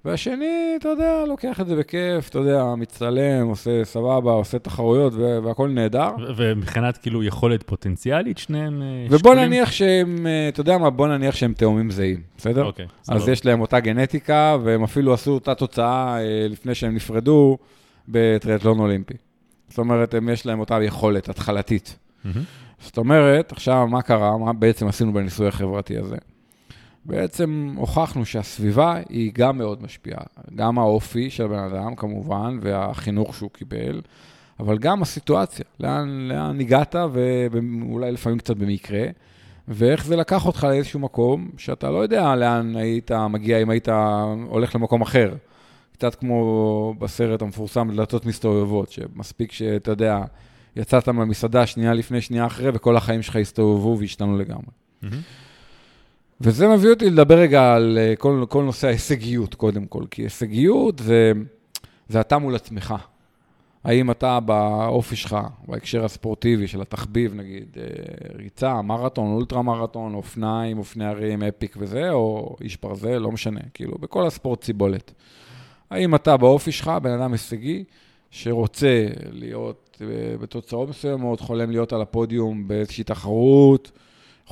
והשני, 0.04 0.74
אתה 0.80 0.88
יודע, 0.88 1.24
לוקח 1.28 1.60
את 1.60 1.66
זה 1.66 1.76
בכיף, 1.76 2.28
אתה 2.28 2.38
יודע, 2.38 2.74
מצטלם, 2.76 3.46
עושה 3.46 3.84
סבבה, 3.84 4.32
עושה 4.32 4.58
תחרויות 4.58 5.12
והכול 5.14 5.70
נהדר. 5.70 6.08
ומבחינת 6.36 6.96
כאילו 6.96 7.22
יכולת 7.22 7.62
פוטנציאלית, 7.62 8.38
שניהם 8.38 8.82
אה, 8.82 9.06
ובוא 9.06 9.18
שקולים? 9.18 9.44
נניח 9.44 9.70
שהם, 9.70 10.26
אה, 10.26 10.48
אתה 10.48 10.60
יודע 10.60 10.78
מה, 10.78 10.90
בוא 10.90 11.08
נניח 11.08 11.34
שהם 11.34 11.52
תאומים 11.52 11.90
זהים, 11.90 12.20
בסדר? 12.36 12.64
אוקיי, 12.64 12.86
סבבה. 13.02 13.18
אז 13.18 13.28
יש 13.28 13.46
להם 13.46 13.60
אותה 13.60 13.80
גנטיקה, 13.80 14.56
והם 14.64 14.82
אפילו 14.82 15.14
עשו 15.14 15.30
אותה 15.30 15.54
תוצאה 15.54 16.18
אה, 16.18 16.46
לפני 16.48 16.74
שהם 16.74 16.94
נפרדו 16.94 17.58
בטריאטלון 18.08 18.78
אולימפי. 18.80 19.14
זאת 19.68 19.78
אומרת, 19.78 20.14
הם 20.14 20.28
יש 20.28 20.46
להם 20.46 20.60
אותה 20.60 20.82
יכולת 20.82 21.28
התחלתית. 21.28 21.98
Mm-hmm. 22.24 22.28
זאת 22.80 22.98
אומרת, 22.98 23.52
עכשיו, 23.52 23.86
מה 23.86 24.02
קרה? 24.02 24.38
מה 24.38 24.52
בעצם 24.52 24.88
עשינו 24.88 25.12
בניסוי 25.12 25.48
החברתי 25.48 25.98
הזה? 25.98 26.16
בעצם 27.04 27.74
הוכחנו 27.76 28.24
שהסביבה 28.24 28.96
היא 29.08 29.32
גם 29.34 29.58
מאוד 29.58 29.82
משפיעה. 29.82 30.22
גם 30.54 30.78
האופי 30.78 31.30
של 31.30 31.44
הבן 31.44 31.58
אדם, 31.58 31.94
כמובן, 31.94 32.58
והחינוך 32.60 33.34
שהוא 33.34 33.50
קיבל, 33.50 34.00
אבל 34.60 34.78
גם 34.78 35.02
הסיטואציה, 35.02 35.64
לאן, 35.80 36.28
לאן 36.28 36.60
הגעת, 36.60 36.94
ואולי 37.12 38.12
לפעמים 38.12 38.38
קצת 38.38 38.56
במקרה, 38.56 39.04
ואיך 39.68 40.04
זה 40.04 40.16
לקח 40.16 40.46
אותך 40.46 40.66
לאיזשהו 40.70 41.00
מקום 41.00 41.50
שאתה 41.56 41.90
לא 41.90 41.98
יודע 41.98 42.34
לאן 42.34 42.76
היית 42.76 43.12
מגיע 43.12 43.58
אם 43.58 43.70
היית 43.70 43.88
הולך 44.48 44.74
למקום 44.74 45.02
אחר. 45.02 45.34
קצת 45.92 46.14
כמו 46.14 46.94
בסרט 46.98 47.42
המפורסם, 47.42 47.90
דלתות 47.90 48.26
מסתובבות, 48.26 48.90
שמספיק 48.90 49.52
שאתה 49.52 49.90
יודע, 49.90 50.20
יצאת 50.76 51.08
מהמסעדה 51.08 51.66
שנייה 51.66 51.94
לפני, 51.94 52.20
שנייה 52.20 52.46
אחרי, 52.46 52.70
וכל 52.74 52.96
החיים 52.96 53.22
שלך 53.22 53.36
הסתובבו 53.36 53.96
והשתנו 53.98 54.38
לגמרי. 54.38 54.64
Mm-hmm. 55.04 55.41
וזה 56.44 56.68
מביא 56.68 56.90
אותי 56.90 57.10
לדבר 57.10 57.38
רגע 57.38 57.74
על 57.74 57.98
אה, 58.00 58.16
כל, 58.16 58.44
כל 58.48 58.62
נושא 58.64 58.86
ההישגיות, 58.86 59.54
קודם 59.54 59.86
כל, 59.86 60.04
כי 60.10 60.22
הישגיות 60.22 60.98
זה, 60.98 61.32
זה 62.08 62.20
אתה 62.20 62.38
מול 62.38 62.54
עצמך. 62.54 62.94
האם 63.84 64.10
אתה 64.10 64.40
באופי 64.40 65.16
שלך, 65.16 65.36
בהקשר 65.68 66.04
הספורטיבי 66.04 66.66
של 66.66 66.80
התחביב, 66.80 67.34
נגיד, 67.34 67.76
אה, 67.76 67.82
ריצה, 68.34 68.82
מרתון, 68.82 69.32
אולטרה 69.32 69.62
מרתון, 69.62 70.14
אופניים, 70.14 70.78
אופני 70.78 71.04
הרים, 71.04 71.42
אפיק 71.42 71.76
וזה, 71.78 72.10
או 72.10 72.56
איש 72.60 72.78
ברזל, 72.82 73.18
לא 73.18 73.32
משנה, 73.32 73.60
כאילו, 73.74 73.98
בכל 73.98 74.26
הספורט 74.26 74.60
ציבולת. 74.60 75.12
האם 75.90 76.14
אתה 76.14 76.36
באופי 76.36 76.72
שלך, 76.72 76.88
בן 77.02 77.10
אדם 77.10 77.32
הישגי, 77.32 77.84
שרוצה 78.30 79.06
להיות 79.32 80.00
אה, 80.00 80.36
בתוצאות 80.38 80.88
מסוימות, 80.88 81.40
חולם 81.40 81.70
להיות 81.70 81.92
על 81.92 82.02
הפודיום 82.02 82.68
באיזושהי 82.68 83.04
תחרות, 83.04 83.90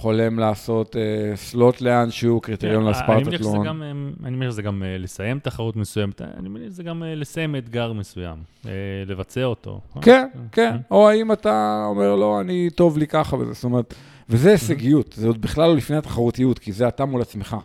חולם 0.01 0.39
לעשות 0.39 0.97
אה, 0.97 1.37
סלוט 1.37 1.81
לאנשהו, 1.81 2.41
קריטריון 2.41 2.93
כן, 2.95 3.03
אני 3.09 3.15
מניח 3.15 3.27
שזה 3.27 3.39
לספרטטלון. 3.39 3.67
גם, 3.67 3.83
אה, 3.83 3.91
אני 4.25 4.37
מניח 4.37 4.51
שזה 4.51 4.63
גם 4.63 4.83
אה, 4.83 4.99
לסיים 4.99 5.39
תחרות 5.39 5.77
מסוימת, 5.77 6.23
אני 6.23 6.49
מניח 6.49 6.71
שזה 6.71 6.83
גם 6.83 7.03
אה, 7.03 7.15
לסיים 7.15 7.57
אתגר 7.57 7.93
מסוים, 7.93 8.37
אה, 8.67 8.73
לבצע 9.07 9.45
אותו. 9.45 9.81
אה? 9.97 10.03
כן, 10.03 10.29
כן. 10.53 10.73
אה. 10.73 10.79
או 10.91 11.09
האם 11.09 11.33
אתה 11.33 11.85
אומר, 11.89 12.17
לא, 12.17 12.41
אני 12.41 12.71
טוב 12.71 12.99
לי 12.99 13.07
ככה 13.07 13.37
וזה, 13.37 13.53
זאת 13.53 13.65
אומרת, 13.65 13.95
וזה 14.29 14.51
הישגיות, 14.51 15.13
זה 15.13 15.27
עוד 15.27 15.41
בכלל 15.41 15.69
לא 15.69 15.77
לפני 15.77 15.97
התחרותיות, 15.97 16.59
כי 16.59 16.73
זה 16.73 16.89
אתה 16.89 17.05
מול 17.05 17.23
עצמך. 17.23 17.57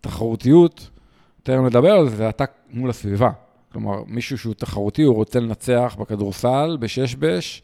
תחרותיות, 0.00 0.90
תכף 1.42 1.58
נדבר 1.58 1.92
על 1.92 2.08
זה, 2.08 2.16
זה 2.16 2.28
אתה 2.28 2.44
מול 2.70 2.90
הסביבה. 2.90 3.30
כלומר, 3.72 4.02
מישהו 4.06 4.38
שהוא 4.38 4.54
תחרותי, 4.54 5.02
הוא 5.02 5.14
רוצה 5.14 5.40
לנצח 5.40 5.96
בכדורסל, 6.00 6.76
בשש 6.80 7.14
בש, 7.14 7.62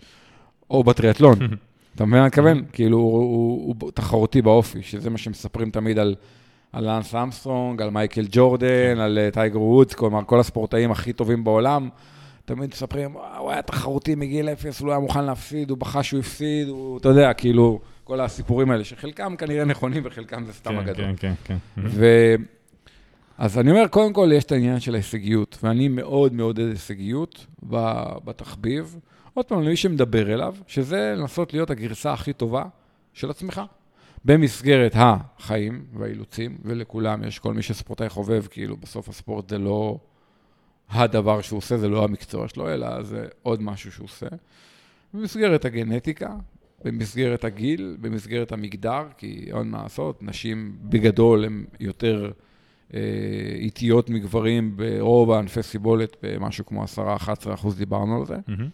או 0.70 0.84
בטריאטלון. 0.84 1.38
אתה 1.98 2.06
מבין 2.06 2.18
מה 2.18 2.24
אני 2.24 2.28
מתכוון? 2.28 2.64
כאילו, 2.72 2.96
הוא, 2.98 3.18
הוא, 3.18 3.74
הוא 3.80 3.90
תחרותי 3.90 4.42
באופי, 4.42 4.82
שזה 4.82 5.10
מה 5.10 5.18
שמספרים 5.18 5.70
תמיד 5.70 5.98
על, 5.98 6.14
על 6.72 6.84
לאנס 6.84 7.14
אמסטרונג, 7.14 7.82
על 7.82 7.90
מייקל 7.90 8.26
ג'ורדן, 8.30 8.98
על 9.00 9.18
אה, 9.18 9.30
טייגר 9.30 9.60
וודס, 9.60 9.94
כלומר, 9.94 10.24
כל 10.26 10.40
הספורטאים 10.40 10.90
הכי 10.90 11.12
טובים 11.12 11.44
בעולם. 11.44 11.88
תמיד 12.44 12.70
מספרים, 12.72 13.16
"וואו, 13.16 13.42
הוא 13.42 13.50
היה 13.50 13.62
תחרותי 13.62 14.14
מגיל 14.14 14.48
אפס, 14.48 14.80
הוא 14.80 14.86
לא 14.86 14.92
היה 14.92 15.00
מוכן 15.00 15.24
להפסיד, 15.24 15.70
הוא 15.70 15.78
בכה 15.78 16.02
שהוא 16.02 16.20
הפסיד, 16.20 16.68
הוא, 16.68 16.98
אתה 16.98 17.08
יודע, 17.08 17.32
כאילו, 17.32 17.80
כל 18.04 18.20
הסיפורים 18.20 18.70
האלה, 18.70 18.84
שחלקם 18.84 19.36
כנראה 19.36 19.64
נכונים 19.64 20.02
וחלקם 20.06 20.44
זה 20.44 20.52
סתם 20.52 20.70
כן, 20.70 20.78
אגדות. 20.78 20.96
כן, 20.96 21.12
כן, 21.44 21.56
כן. 21.74 21.82
ו... 21.84 22.34
אז 23.38 23.58
אני 23.58 23.70
אומר, 23.70 23.88
קודם 23.88 24.12
כל 24.12 24.30
יש 24.34 24.44
את 24.44 24.52
העניין 24.52 24.80
של 24.80 24.94
ההישגיות, 24.94 25.58
ואני 25.62 25.88
מאוד 25.88 26.32
מעודד 26.34 26.68
הישגיות 26.68 27.46
ב- 27.70 28.18
בתחביב. 28.24 28.96
עוד 29.38 29.46
פעם, 29.46 29.62
למי 29.62 29.76
שמדבר 29.76 30.34
אליו, 30.34 30.54
שזה 30.66 31.14
לנסות 31.16 31.52
להיות 31.52 31.70
הגרסה 31.70 32.12
הכי 32.12 32.32
טובה 32.32 32.64
של 33.12 33.30
עצמך. 33.30 33.62
במסגרת 34.24 34.92
החיים 34.94 35.84
והאילוצים, 35.94 36.58
ולכולם 36.64 37.24
יש, 37.24 37.38
כל 37.38 37.54
מי 37.54 37.62
שספורטאי 37.62 38.08
חובב, 38.08 38.46
כאילו 38.50 38.76
בסוף 38.76 39.08
הספורט 39.08 39.48
זה 39.48 39.58
לא 39.58 39.98
הדבר 40.90 41.40
שהוא 41.40 41.56
עושה, 41.56 41.78
זה 41.78 41.88
לא 41.88 42.04
המקצוע 42.04 42.48
שלו, 42.48 42.74
אלא 42.74 43.02
זה 43.02 43.26
עוד 43.42 43.62
משהו 43.62 43.92
שהוא 43.92 44.04
עושה. 44.04 44.26
במסגרת 45.14 45.64
הגנטיקה, 45.64 46.34
במסגרת 46.84 47.44
הגיל, 47.44 47.96
במסגרת 48.00 48.52
המגדר, 48.52 49.02
כי 49.18 49.50
אין 49.58 49.70
מה 49.70 49.82
לעשות, 49.82 50.22
נשים 50.22 50.76
בגדול 50.82 51.44
הן 51.44 51.64
יותר 51.80 52.30
אה, 52.94 53.00
איטיות 53.54 54.10
מגברים 54.10 54.76
ברוב 54.76 55.30
הענפי 55.30 55.62
סיבולת, 55.62 56.16
במשהו 56.22 56.66
כמו 56.66 56.84
10-11 56.84 57.54
אחוז 57.54 57.78
דיברנו 57.78 58.20
על 58.20 58.26
זה. 58.26 58.36
מהמם. 58.48 58.68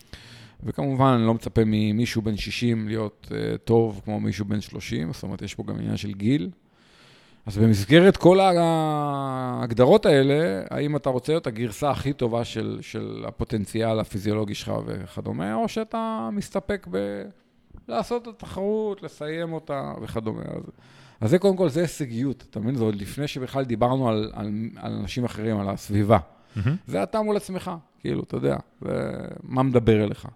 וכמובן, 0.62 1.06
אני 1.06 1.26
לא 1.26 1.34
מצפה 1.34 1.62
ממישהו 1.66 2.22
בן 2.22 2.36
60 2.36 2.88
להיות 2.88 3.28
uh, 3.30 3.58
טוב 3.58 4.00
כמו 4.04 4.20
מישהו 4.20 4.44
בן 4.44 4.60
30, 4.60 5.12
זאת 5.12 5.22
אומרת, 5.22 5.42
יש 5.42 5.54
פה 5.54 5.62
גם 5.66 5.78
עניין 5.78 5.96
של 5.96 6.12
גיל. 6.12 6.50
אז 7.46 7.58
במסגרת 7.58 8.16
כל 8.16 8.40
ההגדרות 8.40 10.06
האלה, 10.06 10.62
האם 10.70 10.96
אתה 10.96 11.10
רוצה 11.10 11.32
להיות 11.32 11.46
הגרסה 11.46 11.90
הכי 11.90 12.12
טובה 12.12 12.44
של, 12.44 12.78
של 12.80 13.24
הפוטנציאל 13.28 14.00
הפיזיולוגי 14.00 14.54
שלך 14.54 14.72
וכדומה, 14.86 15.54
או 15.54 15.68
שאתה 15.68 16.28
מסתפק 16.32 16.86
ב... 16.90 17.22
לעשות 17.88 18.22
את 18.22 18.28
התחרות, 18.28 19.02
לסיים 19.02 19.52
אותה 19.52 19.92
וכדומה. 20.02 20.42
אז, 20.42 20.62
אז 21.20 21.30
זה 21.30 21.38
קודם 21.38 21.56
כל, 21.56 21.68
זה 21.68 21.80
הישגיות, 21.80 22.44
אתה 22.50 22.60
מבין? 22.60 22.74
זה 22.74 22.84
עוד 22.84 22.94
לפני 22.94 23.28
שבכלל 23.28 23.64
דיברנו 23.64 24.08
על, 24.08 24.30
על, 24.32 24.50
על 24.76 24.92
אנשים 24.92 25.24
אחרים, 25.24 25.60
על 25.60 25.68
הסביבה. 25.68 26.18
מהמם. 26.56 26.76
זה 26.86 27.02
אתה 27.02 27.22
מול 27.22 27.36
עצמך, 27.36 27.70
כאילו, 28.00 28.22
אתה 28.22 28.36
יודע, 28.36 28.56
זה 28.80 29.12
מה 29.42 29.62
מדבר 29.62 30.04
אליך. 30.04 30.28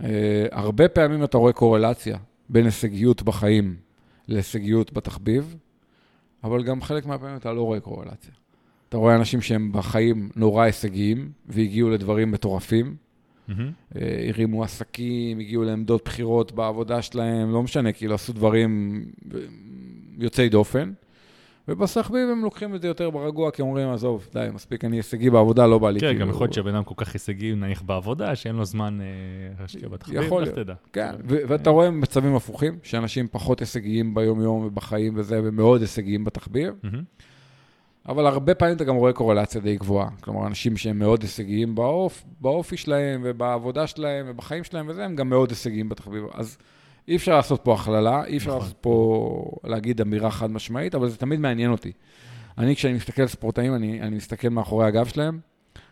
Uh, 0.00 0.04
הרבה 0.50 0.88
פעמים 0.88 1.24
אתה 1.24 1.38
רואה 1.38 1.52
קורלציה 1.52 2.18
בין 2.48 2.64
הישגיות 2.64 3.22
בחיים 3.22 3.76
להישגיות 4.28 4.92
בתחביב, 4.92 5.56
אבל 6.44 6.62
גם 6.62 6.82
חלק 6.82 7.06
מהפעמים 7.06 7.36
אתה 7.36 7.52
לא 7.52 7.62
רואה 7.62 7.80
קורלציה. 7.80 8.30
אתה 8.88 8.96
רואה 8.96 9.16
אנשים 9.16 9.40
שהם 9.40 9.72
בחיים 9.72 10.30
נורא 10.36 10.64
הישגיים 10.64 11.32
והגיעו 11.46 11.90
לדברים 11.90 12.30
מטורפים, 12.30 12.96
uh, 13.48 13.52
הרימו 14.28 14.64
עסקים, 14.64 15.38
הגיעו 15.38 15.64
לעמדות 15.64 16.04
בחירות 16.04 16.52
בעבודה 16.52 17.02
שלהם, 17.02 17.52
לא 17.52 17.62
משנה, 17.62 17.92
כאילו 17.92 18.14
עשו 18.14 18.32
דברים 18.32 19.04
אה, 19.34 19.40
יוצאי 20.18 20.48
דופן. 20.48 20.92
ובתחביב 21.68 22.28
הם 22.30 22.44
לוקחים 22.44 22.74
את 22.74 22.82
זה 22.82 22.88
יותר 22.88 23.10
ברגוע, 23.10 23.50
כי 23.50 23.62
אומרים, 23.62 23.88
עזוב, 23.88 24.28
די, 24.32 24.48
מספיק 24.54 24.84
אני 24.84 24.96
הישגי 24.96 25.30
בעבודה, 25.30 25.66
לא 25.66 25.78
בא 25.78 25.90
לי 25.90 26.00
כן, 26.00 26.06
כאילו... 26.06 26.20
גם 26.20 26.30
יכול 26.30 26.44
להיות 26.44 26.52
שבן 26.52 26.74
אדם 26.74 26.84
כל 26.84 26.94
כך 26.96 27.12
הישגי, 27.12 27.54
נניח 27.54 27.82
בעבודה, 27.82 28.36
שאין 28.36 28.56
לו 28.56 28.64
זמן 28.64 28.98
אה, 29.00 29.06
להשקיע 29.60 29.88
בתחביב, 29.88 30.34
לך. 30.34 30.48
תדע. 30.48 30.74
כן, 30.92 31.14
ואתה 31.24 31.70
רואה 31.70 31.90
מצבים 31.90 32.36
הפוכים, 32.36 32.78
שאנשים 32.82 33.28
פחות 33.30 33.60
הישגיים 33.60 34.14
ביום-יום 34.14 34.64
ובחיים 34.66 35.12
וזה, 35.16 35.40
ומאוד 35.44 35.80
הישגיים 35.80 36.24
בתחביב. 36.24 36.74
אבל 38.08 38.26
הרבה 38.26 38.54
פעמים 38.54 38.76
אתה 38.76 38.84
גם 38.84 38.94
רואה 38.94 39.12
קורלציה 39.12 39.60
די 39.60 39.76
גבוהה. 39.76 40.08
כלומר, 40.20 40.46
אנשים 40.46 40.76
שהם 40.76 40.98
מאוד 40.98 41.22
הישגיים 41.22 41.74
באופ, 41.74 42.24
באופי 42.40 42.76
שלהם 42.76 43.20
ובעבודה 43.24 43.86
שלהם 43.86 44.26
ובחיים 44.28 44.64
שלהם 44.64 44.88
וזה, 44.88 45.04
הם 45.04 45.16
גם 45.16 45.28
מאוד 45.28 45.50
הישגיים 45.50 45.88
בתחביב. 45.88 46.24
אז 46.32 46.58
אי 47.08 47.16
אפשר 47.16 47.36
לעשות 47.36 47.60
פה 47.64 47.74
הכללה, 47.74 48.24
אי 48.24 48.36
אפשר 48.36 48.50
נכון. 48.50 48.60
לעשות 48.60 48.76
פה 48.80 49.58
להגיד 49.64 50.00
אמירה 50.00 50.30
חד 50.30 50.50
משמעית, 50.50 50.94
אבל 50.94 51.08
זה 51.08 51.16
תמיד 51.16 51.40
מעניין 51.40 51.70
אותי. 51.70 51.92
אני, 52.58 52.76
כשאני 52.76 52.94
מסתכל 52.94 53.22
על 53.22 53.28
ספורטאים, 53.28 53.74
אני, 53.74 54.00
אני 54.00 54.16
מסתכל 54.16 54.48
מאחורי 54.48 54.86
הגב 54.86 55.06
שלהם, 55.06 55.38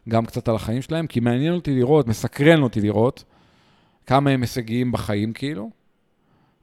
גם 0.08 0.26
קצת 0.26 0.48
על 0.48 0.54
החיים 0.54 0.82
שלהם, 0.82 1.06
כי 1.06 1.20
מעניין 1.20 1.54
אותי 1.54 1.74
לראות, 1.74 2.08
מסקרן 2.08 2.62
אותי 2.62 2.80
לראות, 2.80 3.24
כמה 4.06 4.30
הם 4.30 4.40
הישגיים 4.40 4.92
בחיים, 4.92 5.32
כאילו, 5.32 5.70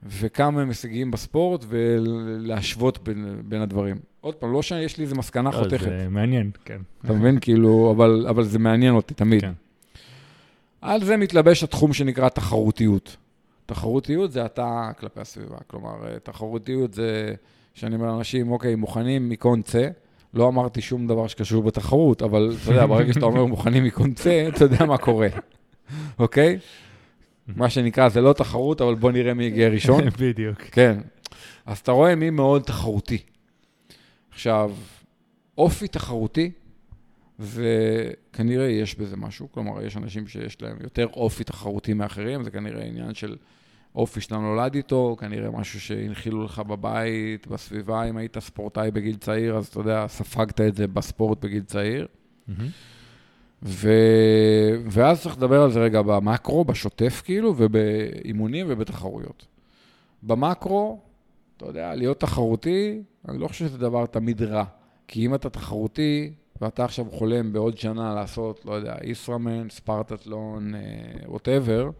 וכמה 0.02 0.62
הם 0.62 0.68
הישגיים 0.68 1.10
בספורט, 1.10 1.64
ולהשוות 1.68 2.98
בין, 3.04 3.42
בין 3.44 3.60
הדברים. 3.60 3.96
עוד 4.20 4.34
פעם, 4.34 4.52
לא 4.52 4.62
שיש 4.62 4.98
לי 4.98 5.04
איזה 5.04 5.14
מסקנה 5.14 5.50
לא, 5.50 5.56
חותכת, 5.56 5.88
זה 5.98 6.08
מעניין, 6.10 6.50
כן. 6.64 6.80
אתה 7.04 7.12
מבין? 7.12 7.38
כאילו, 7.40 7.92
אבל, 7.96 8.26
אבל 8.28 8.44
זה 8.44 8.58
מעניין 8.58 8.94
אותי 8.94 9.14
תמיד. 9.14 9.40
כן. 9.40 9.52
על 10.80 11.04
זה 11.04 11.16
מתלבש 11.16 11.64
התחום 11.64 11.92
שנקרא 11.92 12.28
תחרותיות. 12.28 13.16
תחרותיות 13.70 14.32
זה 14.32 14.44
אתה 14.44 14.90
כלפי 14.98 15.20
הסביבה. 15.20 15.56
כלומר, 15.66 16.06
אה, 16.06 16.18
תחרותיות 16.18 16.94
זה 16.94 17.34
שאני 17.74 17.94
אומר 17.94 18.06
לאנשים, 18.06 18.52
אוקיי, 18.52 18.74
מוכנים 18.74 19.28
מכון 19.28 19.62
צא. 19.62 19.88
לא 20.34 20.48
אמרתי 20.48 20.80
שום 20.80 21.06
דבר 21.06 21.26
שקשור 21.26 21.62
בתחרות, 21.62 22.22
אבל 22.22 22.52
אתה 22.62 22.70
יודע, 22.70 22.86
ברגע 22.86 23.12
שאתה 23.12 23.24
אומר 23.24 23.44
מוכנים 23.44 23.84
מכון 23.84 24.12
צא, 24.12 24.48
אתה 24.48 24.64
יודע 24.64 24.84
מה 24.84 24.98
קורה, 24.98 25.28
אוקיי? 26.18 26.58
מה 27.56 27.70
שנקרא, 27.70 28.08
זה 28.08 28.20
לא 28.20 28.32
תחרות, 28.32 28.80
אבל 28.80 28.94
בוא 28.94 29.12
נראה 29.12 29.34
מי 29.34 29.44
יגיע 29.44 29.68
ראשון. 29.68 30.02
בדיוק. 30.20 30.58
כן. 30.58 30.98
אז 31.66 31.78
אתה 31.78 31.92
רואה 31.92 32.14
מי 32.14 32.30
מאוד 32.30 32.62
תחרותי. 32.62 33.18
עכשיו, 34.30 34.72
אופי 35.58 35.88
תחרותי, 35.88 36.50
וכנראה 37.38 38.68
יש 38.68 38.94
בזה 38.94 39.16
משהו. 39.16 39.48
כלומר, 39.52 39.82
יש 39.82 39.96
אנשים 39.96 40.26
שיש 40.26 40.62
להם 40.62 40.76
יותר 40.80 41.06
אופי 41.12 41.44
תחרותי 41.44 41.92
מאחרים, 41.92 42.44
זה 42.44 42.50
כנראה 42.50 42.84
עניין 42.84 43.14
של 43.14 43.36
אופי 43.94 44.20
שאתה 44.20 44.38
נולד 44.38 44.74
איתו, 44.74 45.16
כנראה 45.18 45.50
משהו 45.50 45.80
שהנחילו 45.80 46.44
לך 46.44 46.58
בבית, 46.58 47.46
בסביבה, 47.46 48.04
אם 48.04 48.16
היית 48.16 48.38
ספורטאי 48.38 48.90
בגיל 48.90 49.16
צעיר, 49.16 49.56
אז 49.56 49.66
אתה 49.66 49.80
יודע, 49.80 50.04
ספגת 50.08 50.60
את 50.60 50.76
זה 50.76 50.86
בספורט 50.86 51.44
בגיל 51.44 51.62
צעיר. 51.62 52.06
מהמם. 52.48 52.68
ו... 53.62 53.90
ואז 54.90 55.22
צריך 55.22 55.36
לדבר 55.36 55.62
על 55.62 55.70
זה 55.70 55.80
רגע 55.80 56.02
במקרו, 56.02 56.64
בשוטף 56.64 57.22
כאילו, 57.24 57.54
ובאימונים 57.56 58.66
ובתחרויות. 58.68 59.46
במקרו, 60.22 61.00
אתה 61.56 61.66
יודע, 61.66 61.94
להיות 61.94 62.20
תחרותי, 62.20 63.02
אני 63.28 63.38
לא 63.38 63.48
חושב 63.48 63.66
שזה 63.66 63.78
דבר 63.78 64.06
תמיד 64.06 64.42
רע. 64.42 64.64
כי 65.08 65.26
אם 65.26 65.34
אתה 65.34 65.50
תחרותי, 65.50 66.32
ואתה 66.60 66.84
עכשיו 66.84 67.06
חולם 67.10 67.52
בעוד 67.52 67.78
שנה 67.78 68.14
לעשות, 68.14 68.64
לא 68.64 68.72
יודע, 68.72 68.96
ישראמן, 69.02 69.70
ספרטטלון, 69.70 70.72
ווטאבר, 71.26 71.90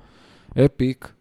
אפיק, 0.64 1.12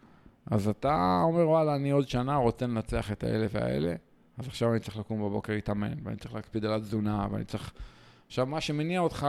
אז 0.50 0.68
אתה 0.68 1.22
אומר, 1.24 1.50
וואלה, 1.50 1.76
אני 1.76 1.92
עוד 1.92 2.10
שנה 2.10 2.36
רוצה 2.36 2.68
לנצח 2.68 3.12
את 3.12 3.24
האלה 3.24 3.48
והאלה, 3.52 3.94
אז 4.38 4.48
עכשיו 4.48 4.72
אני 4.72 4.80
צריך 4.80 4.98
לקום 4.98 5.20
בבוקר 5.20 5.54
להתאמן, 5.54 5.94
ואני 6.04 6.18
צריך 6.18 6.36
להקפיד 6.36 6.66
על 6.66 6.74
התזונה, 6.74 7.28
ואני 7.32 7.46
צריך... 7.46 7.72
עכשיו, 8.28 8.46
מה 8.46 8.62
שמניע 8.62 9.00
אותך, 9.00 9.28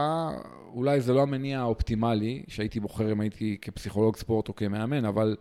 אולי 0.73 1.01
זה 1.01 1.13
לא 1.13 1.21
המניע 1.21 1.59
האופטימלי, 1.59 2.43
שהייתי 2.47 2.79
בוחר 2.79 3.11
אם 3.11 3.19
הייתי 3.21 3.57
כפסיכולוג 3.61 4.15
ספורט 4.15 4.47
או 4.47 4.55
כמאמן, 4.55 5.05
אבל 5.05 5.35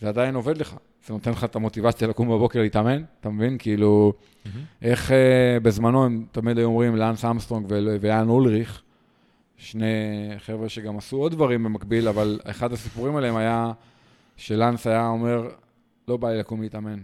זה 0.00 0.08
עדיין 0.08 0.34
עובד 0.34 0.58
לך. 0.58 0.76
זה 1.06 1.12
נותן 1.12 1.30
לך 1.30 1.44
את 1.44 1.56
המוטיבציה 1.56 2.08
לקום 2.08 2.28
בבוקר 2.28 2.60
להתאמן, 2.60 3.02
אתה 3.20 3.28
מבין? 3.30 3.58
כאילו, 3.58 4.12
מהמם. 4.44 4.64
איך 4.82 5.10
uh, 5.10 5.14
בזמנו 5.62 6.04
הם 6.04 6.26
תמיד 6.32 6.58
היו 6.58 6.66
אומרים 6.66 6.96
לאנס 6.96 7.24
אמסטרונג 7.24 7.66
ו- 7.70 7.96
ויאן 8.00 8.28
אולריך, 8.28 8.82
שני 9.56 9.86
חבר'ה 10.38 10.68
שגם 10.68 10.98
עשו 10.98 11.16
עוד 11.16 11.32
דברים 11.32 11.64
במקביל, 11.64 12.08
אבל 12.08 12.40
אחד 12.44 12.72
הסיפורים 12.72 13.16
עליהם 13.16 13.36
היה 13.36 13.72
שלאנס 14.36 14.86
היה 14.86 15.08
אומר, 15.08 15.48
לא 16.08 16.16
בא 16.16 16.30
לי 16.30 16.38
לקום 16.38 16.62
להתאמן, 16.62 16.98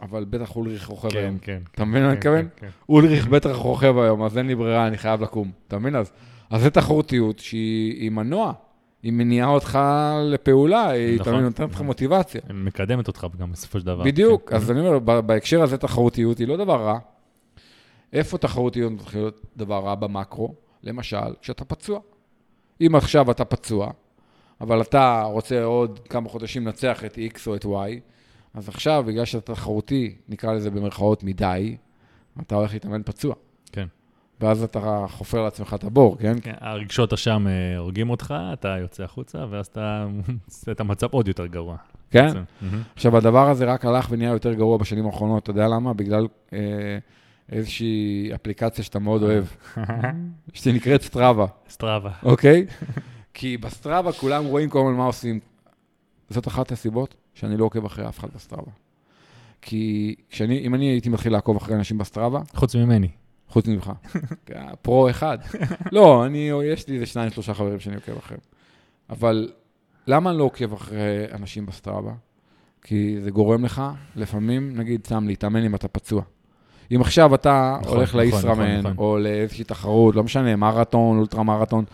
אבל 0.00 0.24
בטח 0.24 0.56
אולריך 0.56 0.86
רוכב 0.86 1.10
כן, 1.10 1.18
היום. 1.18 1.38
כן. 1.38 1.62
אתה 1.74 1.84
מבין 1.84 2.02
מה 2.02 2.08
אני 2.12 2.20
כן, 2.20 2.30
מתכוון? 2.30 2.48
כן, 2.56 2.66
כן. 2.66 2.68
אולריך 2.88 3.28
בטח 3.28 3.56
רוכב 3.56 3.98
היום, 3.98 4.22
אז 4.22 4.38
אין 4.38 4.46
לי 4.46 4.54
ברירה, 4.54 4.86
אני 4.86 4.98
חייב 4.98 5.22
לקום. 5.22 5.50
אתה 5.68 5.78
מבין? 5.78 5.96
אז, 5.96 6.12
אז 6.50 6.62
זו 6.62 6.70
תחרותיות 6.70 7.38
שהיא 7.38 8.00
היא 8.00 8.10
מנוע. 8.10 8.52
היא 9.02 9.12
מניעה 9.12 9.48
אותך 9.48 9.78
לפעולה, 10.24 10.90
היא 10.90 11.20
נכון, 11.20 11.32
תמיד 11.32 11.44
נותנת 11.44 11.68
לך 11.68 11.74
נכון. 11.74 11.86
מוטיבציה. 11.86 12.40
מקדמת 12.54 13.08
אותך 13.08 13.26
גם 13.38 13.52
בסופו 13.52 13.80
של 13.80 13.86
דבר. 13.86 14.04
בדיוק, 14.04 14.50
כן. 14.50 14.56
אז 14.56 14.70
אני 14.70 14.80
אומר, 14.88 15.20
בהקשר 15.20 15.62
הזה 15.62 15.78
תחרותיות 15.78 16.38
היא 16.38 16.48
לא 16.48 16.56
דבר 16.56 16.82
רע. 16.82 16.98
איפה 18.12 18.38
תחרותיות 18.38 18.92
מתחילה 18.92 19.22
להיות 19.22 19.40
דבר 19.56 19.78
רע 19.78 19.94
במקרו? 19.94 20.54
למשל, 20.82 21.34
כשאתה 21.40 21.64
פצוע. 21.64 22.00
אם 22.80 22.94
עכשיו 22.94 23.30
אתה 23.30 23.44
פצוע, 23.44 23.90
אבל 24.60 24.80
אתה 24.80 25.22
רוצה 25.22 25.64
עוד 25.64 26.00
כמה 26.08 26.28
חודשים 26.28 26.66
לנצח 26.66 27.04
את 27.04 27.18
X 27.34 27.40
או 27.46 27.54
את 27.54 27.64
Y, 27.64 27.68
אז 28.54 28.68
עכשיו, 28.68 29.04
בגלל 29.06 29.24
שאתה 29.24 29.54
תחרותי, 29.54 30.14
נקרא 30.28 30.52
לזה 30.52 30.70
במרכאות 30.70 31.24
מדי, 31.24 31.76
אתה 32.40 32.54
הולך 32.54 32.72
להתאמן 32.72 33.02
פצוע. 33.04 33.34
כן. 33.72 33.86
ואז 34.40 34.62
אתה 34.62 35.04
חופר 35.08 35.42
לעצמך 35.42 35.74
את 35.74 35.84
הבור, 35.84 36.16
כן? 36.18 36.36
כן, 36.42 36.54
הרגשות 36.60 37.12
אשם 37.12 37.46
אה, 37.48 37.78
הורגים 37.78 38.10
אותך, 38.10 38.34
אתה 38.52 38.68
יוצא 38.80 39.02
החוצה, 39.02 39.44
ואז 39.50 39.66
אתה 39.66 40.06
עושה 40.48 40.72
את 40.72 40.80
המצב 40.80 41.06
עוד 41.10 41.28
יותר 41.28 41.46
גרוע. 41.46 41.76
כן? 42.10 42.28
עכשיו, 42.94 43.16
הדבר 43.16 43.50
הזה 43.50 43.64
רק 43.64 43.84
הלך 43.84 44.06
ונהיה 44.10 44.30
יותר 44.30 44.52
גרוע 44.52 44.78
בשנים 44.78 45.06
האחרונות. 45.06 45.42
אתה 45.42 45.50
יודע 45.50 45.68
למה? 45.68 45.92
בגלל 45.94 46.26
אה, 46.52 46.58
איזושהי 47.52 48.30
אפליקציה 48.34 48.84
שאתה 48.84 48.98
מאוד 48.98 49.22
אוהב, 49.22 49.44
שנקראת 50.52 51.02
סטראבה, 51.02 51.46
סטראבה. 51.68 52.10
אוקיי? 52.22 52.66
כי 53.38 53.56
בסטראבה 53.56 54.12
כולם 54.12 54.44
רואים 54.44 54.70
כל 54.70 54.78
הזמן 54.78 54.92
מה 54.92 55.04
עושים. 55.04 55.40
זאת 56.30 56.48
אחת 56.48 56.72
הסיבות 56.72 57.14
שאני 57.34 57.56
לא 57.56 57.64
עוקב 57.64 57.84
אחרי 57.84 58.08
אף 58.08 58.18
אחד 58.18 58.28
בסטראבה. 58.34 58.70
כי 59.62 60.14
כשאני, 60.30 60.58
אם 60.58 60.74
אני 60.74 60.84
הייתי 60.84 61.08
מתחיל 61.08 61.32
לעקוב 61.32 61.56
אחרי 61.56 61.74
אנשים 61.74 61.98
בסטראבה, 61.98 62.40
חוץ 62.54 62.74
ממני. 62.76 63.08
חוץ 63.48 63.66
ממך, 63.66 63.92
פרו 64.82 65.10
אחד. 65.10 65.38
לא, 65.92 66.26
אני, 66.26 66.50
יש 66.64 66.88
לי 66.88 66.94
איזה 66.94 67.06
שניים, 67.06 67.30
שלושה 67.30 67.54
חברים 67.54 67.80
שאני 67.80 67.94
עוקב 67.96 68.16
אחריהם. 68.18 68.40
אבל 69.10 69.52
למה 70.06 70.30
אני 70.30 70.38
לא 70.38 70.44
עוקב 70.44 70.72
אחרי 70.72 71.24
אנשים 71.32 71.66
בסטראבה? 71.66 72.12
כי 72.82 73.16
זה 73.20 73.30
גורם 73.30 73.64
לך, 73.64 73.82
לפעמים, 74.16 74.76
נגיד, 74.76 75.06
סתם 75.06 75.26
להתאמן 75.26 75.64
אם 75.64 75.74
אתה 75.74 75.88
פצוע. 75.88 76.22
אם 76.94 77.00
עכשיו 77.00 77.34
אתה 77.34 77.78
נכון, 77.80 77.96
הולך 77.96 78.08
נכון, 78.08 78.20
לישראמן, 78.20 78.78
נכון, 78.78 78.92
נכון. 78.92 79.04
או 79.04 79.18
לאיזושהי 79.18 79.64
תחרות, 79.64 80.16
לא 80.16 80.24
משנה, 80.24 80.56
מרתון, 80.56 81.18
אולטרה 81.18 81.42
מרתון, 81.42 81.84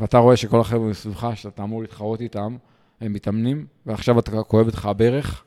ואתה 0.00 0.18
רואה 0.18 0.36
שכל 0.36 0.60
החבר'ה 0.60 0.88
מסביבך, 0.88 1.28
שאתה 1.34 1.62
אמור 1.62 1.82
להתחרות 1.82 2.20
איתם, 2.20 2.56
הם 3.00 3.12
מתאמנים, 3.12 3.66
ועכשיו 3.86 4.18
אתה 4.18 4.42
כואב 4.42 4.68
לך 4.68 4.86
הברך, 4.86 5.44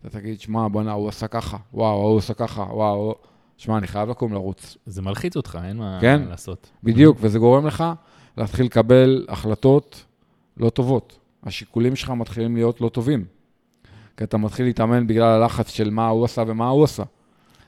אתה 0.00 0.10
תגיד, 0.10 0.40
שמע, 0.40 0.68
בוא'נה, 0.68 0.92
הוא 0.92 1.08
עשה 1.08 1.28
ככה, 1.28 1.56
וואו, 1.74 2.02
הוא 2.02 2.18
עשה 2.18 2.34
ככה, 2.34 2.62
וואו, 2.62 3.14
שמע, 3.56 3.78
אני 3.78 3.86
חייב 3.86 4.08
לקום 4.08 4.32
לרוץ. 4.32 4.76
זה 4.86 5.02
מלחיץ 5.02 5.36
אותך, 5.36 5.58
אין 5.64 5.76
מה 5.76 5.98
כן. 6.00 6.22
לעשות. 6.28 6.70
בדיוק, 6.82 7.18
וזה 7.20 7.38
גורם 7.38 7.66
לך 7.66 7.84
להתחיל 8.36 8.66
לקבל 8.66 9.26
החלטות 9.28 10.04
לא 10.56 10.70
טובות. 10.70 11.18
השיקולים 11.42 11.96
שלך 11.96 12.10
מתחילים 12.10 12.56
להיות 12.56 12.80
לא 12.80 12.88
טובים. 12.88 13.24
כי 14.16 14.24
אתה 14.24 14.36
מתחיל 14.36 14.66
להתאמן 14.66 15.06
בגלל 15.06 15.42
הלחץ 15.42 15.68
של 15.68 15.90
מה 15.90 16.08
הוא 16.08 16.24
עשה 16.24 16.42
ומה 16.46 16.68
הוא 16.68 16.84
עשה. 16.84 17.02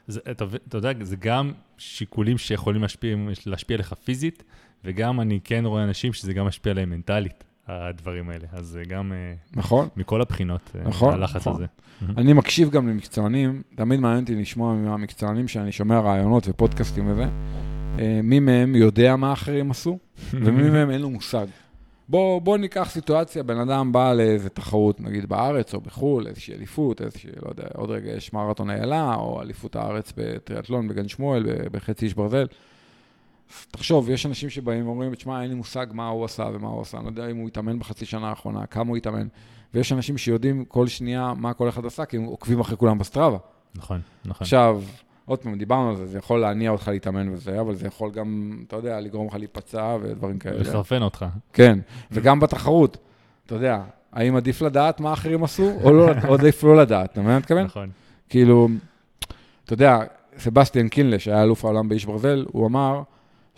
זה, 0.06 0.20
אתה, 0.30 0.44
אתה 0.68 0.78
יודע, 0.78 0.92
זה 1.02 1.16
גם 1.16 1.52
שיקולים 1.78 2.38
שיכולים 2.38 2.82
להשפיע, 2.82 3.16
להשפיע 3.46 3.74
עליך 3.74 3.92
פיזית, 3.92 4.42
וגם 4.84 5.20
אני 5.20 5.40
כן 5.44 5.64
רואה 5.64 5.84
אנשים 5.84 6.12
שזה 6.12 6.32
גם 6.32 6.46
משפיע 6.46 6.72
עליהם 6.72 6.90
מנטלית, 6.90 7.44
הדברים 7.68 8.30
האלה. 8.30 8.46
אז 8.52 8.66
זה 8.66 8.82
גם 8.88 9.12
אה, 9.12 9.34
נכון? 9.56 9.88
מכל 9.96 10.22
הבחינות, 10.22 10.60
אה, 10.74 10.88
נכון, 10.88 11.14
הלחץ 11.14 11.36
נכון. 11.36 11.54
הזה. 11.54 11.66
אני 12.16 12.32
מקשיב 12.32 12.70
גם 12.70 12.88
למקצוענים, 12.88 13.62
תמיד 13.74 14.00
מעניין 14.00 14.22
אותי 14.22 14.34
לשמוע 14.34 14.74
מהמקצוענים 14.74 15.48
שאני 15.48 15.72
שומע 15.72 16.00
רעיונות 16.00 16.48
ופודקאסטים 16.48 17.10
וזה, 17.10 17.26
אה, 17.98 18.20
מי 18.22 18.40
מהם 18.40 18.74
יודע 18.74 19.16
מה 19.16 19.32
אחרים 19.32 19.70
עשו, 19.70 19.98
ומי 20.44 20.70
מהם 20.70 20.90
אין 20.90 21.00
לו 21.00 21.10
מושג. 21.10 21.46
בוא, 22.08 22.40
בוא 22.40 22.58
ניקח 22.58 22.90
סיטואציה, 22.90 23.42
בן 23.42 23.58
אדם 23.58 23.92
בא 23.92 24.12
לאיזה 24.12 24.48
תחרות, 24.48 25.00
נגיד 25.00 25.28
בארץ 25.28 25.74
או 25.74 25.80
בחו"ל, 25.80 26.26
איזושהי 26.26 26.54
אליפות, 26.54 27.02
איזושהי, 27.02 27.30
לא 27.42 27.48
יודע, 27.50 27.64
עוד 27.74 27.90
רגע 27.90 28.10
יש 28.10 28.32
מרתון 28.32 28.70
איילה, 28.70 29.14
או 29.14 29.42
אליפות 29.42 29.76
הארץ 29.76 30.12
בטריאטלון, 30.16 30.88
בגן 30.88 31.08
שמואל, 31.08 31.46
בחצי 31.72 32.04
איש 32.04 32.14
ברזל. 32.14 32.46
תחשוב, 33.70 34.10
יש 34.10 34.26
אנשים 34.26 34.50
שבאים 34.50 34.86
ואומרים, 34.86 35.14
תשמע, 35.14 35.42
אין 35.42 35.48
לי 35.48 35.54
מושג 35.54 35.86
מה 35.92 36.08
הוא 36.08 36.24
עשה 36.24 36.48
ומה 36.52 36.68
הוא 36.68 36.82
עשה, 36.82 36.98
אני 36.98 37.04
לא 37.04 37.10
יודע 37.10 37.30
אם 37.30 37.36
הוא 37.36 37.48
התאמן 37.48 37.78
בחצי 37.78 38.06
שנה 38.06 38.28
האחרונה, 38.28 38.66
כמה 38.66 38.88
הוא 38.88 38.96
התאמן. 38.96 39.26
ויש 39.74 39.92
אנשים 39.92 40.18
שיודעים 40.18 40.64
כל 40.64 40.86
שנייה 40.86 41.32
מה 41.36 41.54
כל 41.54 41.68
אחד 41.68 41.86
עשה, 41.86 42.04
כי 42.04 42.16
הם 42.16 42.24
עוקבים 42.24 42.60
אחרי 42.60 42.76
כולם 42.76 42.98
בסטראבה. 42.98 43.38
נכון, 43.74 44.00
נכון. 44.24 44.44
עכשיו, 44.44 44.82
עוד 45.24 45.38
פעם, 45.38 45.58
דיברנו 45.58 45.90
על 45.90 45.96
זה, 45.96 46.06
זה 46.06 46.18
יכול 46.18 46.40
להניע 46.40 46.70
אותך 46.70 46.88
להתאמן 46.88 47.28
וזה, 47.32 47.60
אבל 47.60 47.74
זה 47.74 47.86
יכול 47.86 48.10
גם, 48.10 48.58
אתה 48.66 48.76
יודע, 48.76 49.00
לגרום 49.00 49.26
לך 49.26 49.34
להיפצע 49.34 49.96
ודברים 50.02 50.38
כאלה. 50.38 50.60
לחרפן 50.60 51.02
אותך. 51.02 51.26
כן, 51.52 51.78
וגם 52.10 52.40
בתחרות, 52.40 52.96
אתה 53.46 53.54
יודע, 53.54 53.82
האם 54.12 54.36
עדיף 54.36 54.62
לדעת 54.62 55.00
מה 55.00 55.12
אחרים 55.12 55.44
עשו, 55.44 55.72
או 55.82 55.92
לא, 55.92 56.10
עדיף 56.34 56.64
לא 56.64 56.76
לדעת, 56.76 57.12
אתה 57.12 57.20
מבין 57.20 57.30
מה 57.30 57.36
אני 57.36 57.40
מתכוון? 57.40 57.64
נכון. 57.64 57.90
כאילו, 58.28 58.68
אתה 59.64 59.72
יודע, 59.72 59.98
סבסטיאן 60.38 60.88
קינלה, 60.88 61.18
שהיה 61.18 61.42
אלוף 61.42 61.64
העולם 61.64 61.88
באיש 61.88 62.04
ברזל, 62.04 62.46
הוא 62.52 62.66
אמר 62.66 63.02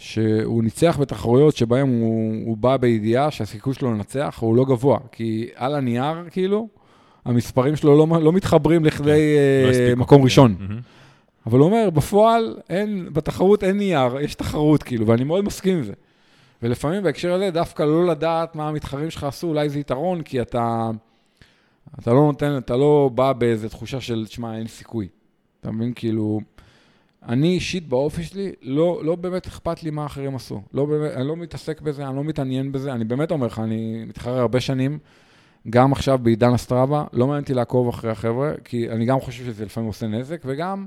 שהוא 0.01 0.65
ניצח 0.65 0.99
בתחרויות 1.01 1.57
שבהן 1.57 1.89
הוא, 1.89 2.35
הוא 2.47 2.57
בא 2.57 2.77
בידיעה 2.77 3.31
שהסיכוי 3.31 3.75
שלו 3.75 3.93
לנצח 3.93 4.39
הוא 4.41 4.57
לא 4.57 4.65
גבוה, 4.65 4.99
כי 5.13 5.49
על 5.55 5.75
הנייר, 5.75 6.25
כאילו, 6.31 6.69
המספרים 7.25 7.77
שלו 7.77 8.07
לא, 8.07 8.23
לא 8.23 8.33
מתחברים 8.33 8.85
לכדי 8.85 9.37
לא 9.63 9.67
אה, 9.67 9.71
הספיקו. 9.71 10.01
מקום 10.01 10.23
ראשון. 10.23 10.57
מהמם. 10.59 10.81
אבל 11.47 11.59
הוא 11.59 11.67
אומר, 11.67 11.91
בפועל, 11.91 12.57
אין, 12.71 13.09
בתחרות 13.13 13.65
אין 13.65 13.79
נייר, 13.79 14.19
יש 14.21 14.35
תחרות, 14.35 14.83
כאילו, 14.83 15.07
ואני 15.07 15.25
מאוד 15.25 15.45
מסכים 15.45 15.77
עם 15.77 15.83
זה. 15.83 15.93
ולפעמים 16.63 17.03
בהקשר 17.03 17.33
הזה, 17.33 17.51
דווקא 17.51 17.83
לא 17.83 18.07
לדעת 18.07 18.57
מה 18.57 18.69
המתחרים 18.69 19.11
שלך 19.11 19.25
עשו, 19.25 19.47
אולי 19.47 19.69
זה 19.69 19.79
יתרון, 19.79 20.23
כי 20.23 20.41
אתה, 20.41 20.91
אתה 21.99 22.13
לא 22.13 22.21
נותן, 22.21 22.57
אתה 22.59 22.77
לא 22.77 23.11
בא 23.15 23.33
באיזו 23.33 23.69
תחושה 23.69 24.01
של, 24.01 24.27
שמע, 24.29 24.57
אין 24.59 24.67
סיכוי. 24.67 25.09
אתה 25.61 25.71
מבין? 25.71 25.93
כאילו, 25.95 26.41
אני 27.29 27.49
אישית 27.55 27.89
באופי 27.89 28.23
שלי, 28.23 28.53
לא, 28.63 29.01
לא 29.05 29.17
באמת 29.17 29.47
אכפת 29.47 29.83
לי 29.83 29.91
מה 29.91 30.07
אחרים 30.07 30.37
עשו. 30.37 30.63
לא 30.75 30.85
באמת, 30.85 31.13
אני 31.13 31.29
לא 31.29 31.37
מתעסק 31.37 31.81
בזה, 31.81 32.09
אני 32.09 32.17
לא 32.17 32.25
מתעניין 32.25 32.73
בזה, 32.73 32.93
אני 32.93 33.05
באמת 33.05 33.31
אומר 33.31 33.47
לך, 33.47 33.59
אני 33.59 34.05
מתחרה 34.07 34.41
הרבה 34.41 34.61
שנים, 34.61 34.99
גם 35.71 35.93
עכשיו 35.93 36.19
בעידן 36.19 36.53
הסטראבה, 36.53 37.05
לא 37.13 37.27
מעניין 37.27 37.43
אותי 37.43 37.55
לעקוב 37.55 37.89
אחרי 37.89 38.11
החבר'ה, 38.11 38.53
כי 38.65 38.91
אני 38.91 39.05
גם 39.07 39.21
חושב 39.21 39.45
שזה 39.45 39.65
לפעמים 39.65 39.87
עושה 39.87 40.07
נזק, 40.07 40.41
וגם, 40.45 40.87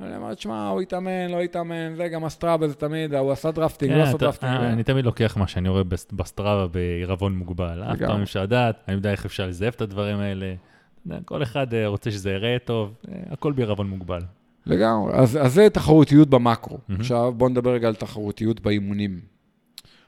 אני 0.00 0.16
אומר, 0.16 0.34
תשמע, 0.34 0.68
הוא 0.68 0.80
התאמן, 0.80 1.30
לא 1.30 1.40
התאמן, 1.42 1.94
זה 1.96 2.08
גם 2.08 2.24
הסטראבה, 2.24 2.68
זה 2.68 2.74
תמיד, 2.74 3.14
הוא 3.14 3.32
עשה 3.32 3.50
drafting, 3.50 3.92
לא 3.92 4.02
כן, 4.02 4.08
עשה 4.08 4.18
drafting. 4.18 4.52
אה, 4.52 4.72
אני 4.72 4.82
תמיד 4.82 5.04
לוקח 5.04 5.36
מה 5.36 5.46
שאני 5.46 5.68
רואה 5.68 5.84
בס- 5.84 6.12
בסטראבה 6.12 6.66
בעירבון 6.66 7.36
מוגבל. 7.36 7.82
אף 7.82 7.86
פעם 7.86 7.96
לגמרי. 7.96 8.16
אי 8.18 8.22
אפשר 8.22 8.42
לדעת, 8.42 8.76
אני 8.88 8.96
יודע 8.96 9.10
איך 9.10 9.24
אפשר 9.24 9.46
לזייף 9.46 9.74
את 9.74 9.80
הדברים 9.80 10.18
האלה. 10.18 10.54
כל 11.24 11.42
אחד 11.42 11.74
אה, 11.74 11.86
רוצה 11.86 12.10
שזה 12.10 12.30
ייראה 12.30 12.56
טוב, 12.64 12.94
אה, 13.08 13.14
הכל 13.30 13.52
בעירבון 13.52 13.88
מוגבל. 13.88 14.20
לגמרי. 14.66 15.12
אז, 15.14 15.38
אז 15.42 15.54
זה 15.54 15.70
תחרותיות 15.70 16.28
במקרו. 16.30 16.78
מהמם. 16.88 17.00
עכשיו 17.00 17.32
בוא 17.36 17.48
נדבר 17.48 17.70
רגע 17.72 17.88
על 17.88 17.94
תחרותיות 17.94 18.60
באימונים. 18.60 19.20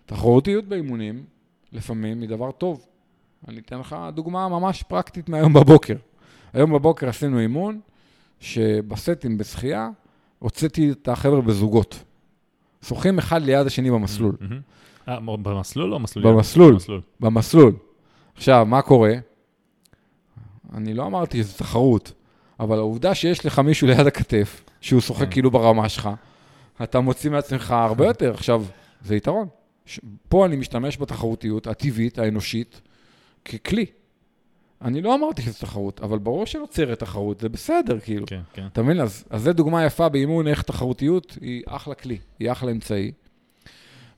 תחרותיות 0.06 0.64
באימונים, 0.64 1.24
לפעמים 1.72 2.20
היא 2.20 2.28
דבר 2.28 2.50
טוב. 2.50 2.86
אני 3.48 3.58
אתן 3.58 3.78
לך 3.78 3.96
דוגמה 4.14 4.48
ממש 4.48 4.82
פרקטית 4.82 5.28
מהיום 5.28 5.52
בבוקר. 5.52 5.94
היום 6.52 6.72
בבוקר 6.72 7.08
עשינו 7.08 7.40
אימון, 7.40 7.80
שבסטים 8.40 9.38
בשחייה, 9.38 9.88
הוצאתי 10.38 10.90
את 10.90 11.08
החבר'ה 11.08 11.40
בזוגות. 11.40 12.04
שוחים 12.82 13.18
אחד 13.18 13.42
ליד 13.42 13.66
השני 13.66 13.90
במסלול. 13.90 14.36
מהמם. 14.40 14.60
אה, 15.08 15.20
מ- 15.20 15.42
במסלול 15.42 15.94
או 15.94 15.98
מסלול? 15.98 16.26
במסלול. 16.34 16.72
במסלול. 16.72 17.00
במסלול. 17.20 17.72
עכשיו, 18.36 18.66
מה 18.66 18.82
קורה? 18.82 19.14
אני 20.74 20.94
לא 20.94 21.06
אמרתי 21.06 21.38
שזו 21.42 21.58
תחרות, 21.58 22.12
אבל 22.60 22.78
העובדה 22.78 23.14
שיש 23.14 23.46
לך 23.46 23.58
מישהו 23.58 23.86
ליד 23.86 24.06
הכתף, 24.06 24.64
שהוא 24.80 25.00
שוחק 25.00 25.24
כן. 25.24 25.30
כאילו 25.30 25.50
ברמה 25.50 25.88
שלך, 25.88 26.10
אתה 26.82 27.00
מוציא 27.00 27.30
מעצמך 27.30 27.70
הרבה 27.70 28.06
יותר. 28.06 28.34
עכשיו, 28.34 28.64
זה 29.04 29.16
יתרון. 29.16 29.48
ש- 29.86 30.00
פה 30.28 30.46
אני 30.46 30.56
משתמש 30.56 30.98
בתחרותיות 30.98 31.66
הטבעית, 31.66 32.18
האנושית, 32.18 32.80
ככלי. 33.44 33.86
אני 34.82 35.02
לא 35.02 35.14
אמרתי 35.14 35.42
שזו 35.42 35.58
תחרות, 35.60 36.00
אבל 36.00 36.18
ברור 36.18 36.46
שנוצרת 36.46 36.98
תחרות, 36.98 37.40
זה 37.40 37.48
בסדר, 37.48 38.00
כאילו. 38.00 38.26
כן, 38.26 38.40
כן. 38.52 38.66
אתה 38.72 38.82
מבין? 38.82 39.00
אז, 39.00 39.24
אז 39.30 39.42
זו 39.42 39.52
דוגמה 39.52 39.84
יפה 39.84 40.08
באימון, 40.08 40.48
איך 40.48 40.62
תחרותיות 40.62 41.38
היא 41.40 41.62
אחלה 41.66 41.94
כלי, 41.94 42.18
היא 42.38 42.52
אחלה 42.52 42.70
אמצעי. 42.70 43.12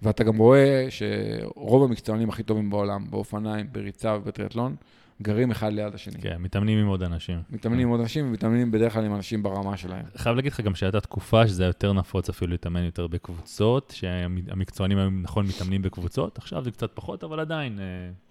ואתה 0.03 0.25
גם 0.25 0.37
רואה 0.37 0.87
שרוב 0.91 1.85
המקצוענים 1.85 2.29
הכי 2.29 2.43
טובים 2.43 2.71
בעולם, 2.71 3.11
באופניים, 3.11 3.67
בריצה 3.73 4.17
ובטריאטלון, 4.17 4.77
גרים 5.23 5.51
אחד 5.51 5.73
ליד 5.73 5.95
השני. 5.95 6.21
כן, 6.21 6.37
מתאמנים 6.39 6.79
עם 6.79 6.87
עוד 6.87 7.03
אנשים. 7.03 7.43
מתאמנים 7.51 7.87
עם 7.87 7.89
עוד 7.89 8.01
אנשים, 8.01 8.27
ומתאמנים 8.27 8.71
בדרך 8.71 8.93
כלל 8.93 9.05
עם 9.05 9.15
אנשים 9.15 9.43
ברמה 9.43 9.77
שלהם. 9.77 10.05
חייב 10.17 10.37
להגיד 10.37 10.53
לך 10.53 10.61
גם 10.61 10.75
שהייתה 10.75 11.01
תקופה 11.01 11.47
שזה 11.47 11.63
היה 11.63 11.69
יותר 11.69 11.93
נפוץ 11.93 12.29
אפילו 12.29 12.51
להתאמן 12.51 12.85
יותר 12.85 13.07
בקבוצות, 13.07 13.93
שהמקצוענים 13.97 14.99
היום 14.99 15.23
נכון 15.23 15.47
מתאמנים 15.47 15.83
בקבוצות, 15.83 16.39
עכשיו 16.39 16.65
זה 16.65 16.71
קצת 16.71 16.91
פחות, 16.95 17.25
אבל 17.25 17.41
עדיין, 17.41 17.79
אה, 17.79 17.85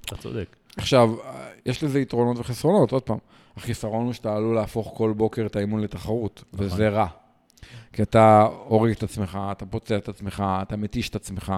אתה 0.05 0.17
צודק. 0.17 0.55
עכשיו, 0.77 1.15
יש 1.65 1.83
לזה 1.83 1.99
יתרונות 1.99 2.39
וחסרונות, 2.39 2.91
עוד 2.91 3.03
פעם. 3.03 3.17
החיסרון 3.57 4.05
הוא 4.05 4.13
שאתה 4.13 4.35
עלול 4.35 4.55
להפוך 4.55 4.93
כל 4.95 5.13
בוקר 5.17 5.45
את 5.45 5.55
האימון 5.55 5.81
לתחרות, 5.81 6.43
נכון. 6.53 6.65
וזה 6.65 6.89
רע. 6.89 7.07
כי 7.93 8.01
אתה 8.01 8.47
הורג 8.67 8.91
את 8.91 9.03
עצמך, 9.03 9.39
אתה 9.51 9.65
פוצע 9.65 9.97
את 9.97 10.09
עצמך, 10.09 10.43
אתה 10.61 10.77
מתיש 10.77 11.09
את 11.09 11.15
עצמך, 11.15 11.53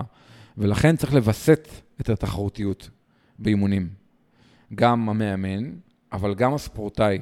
ולכן 0.58 0.96
צריך 0.96 1.14
לווסת 1.14 1.68
את 2.02 2.10
התחרותיות. 2.10 2.90
באימונים. 3.40 3.90
גם 4.76 5.10
המאמן, 5.10 5.72
אבל 6.12 6.34
גם 6.34 6.54
הספורטאי. 6.54 7.20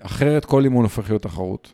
אחרת 0.00 0.44
כל 0.44 0.64
אימון 0.64 0.84
הופך 0.84 1.10
להיות 1.10 1.22
תחרות. 1.22 1.72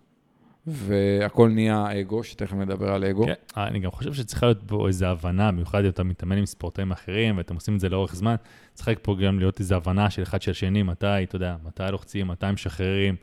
והכל 0.71 1.49
נהיה 1.49 2.01
אגו, 2.01 2.25
שתכף 2.25 2.53
נדבר 2.53 2.93
על 2.93 3.05
אגו. 3.05 3.27
כן, 3.27 3.33
אני 3.57 3.81
גם 3.81 3.91
חושב 3.91 4.13
שצריכה 4.13 4.47
להיות 4.47 4.59
פה 4.67 4.89
איזו 4.89 5.07
הבנה, 5.07 5.53
במיוחד 5.53 5.85
אם 5.85 5.89
אתה 5.89 6.05
מתאמן 6.05 6.39
עם 6.39 6.47
ספורטאים 6.47 6.91
אחרים 6.91 7.37
ואתם 7.37 7.55
עושים 7.55 7.75
את 7.75 7.81
זה 7.81 7.89
לאורך 7.89 8.15
זמן, 8.15 8.35
צריך 8.75 8.99
פה 9.03 9.17
גם 9.23 9.39
להיות 9.39 9.61
איזו 9.61 9.75
הבנה 9.75 10.11
של 10.11 10.23
אחד 10.23 10.43
של 10.43 10.51
השני, 10.51 10.83
מתי, 10.83 11.07
אתה 11.23 11.37
יודע, 11.37 11.57
מתי 11.65 11.83
לוחצים, 11.91 12.29
מתי 12.29 12.47
משחררים, 12.53 13.17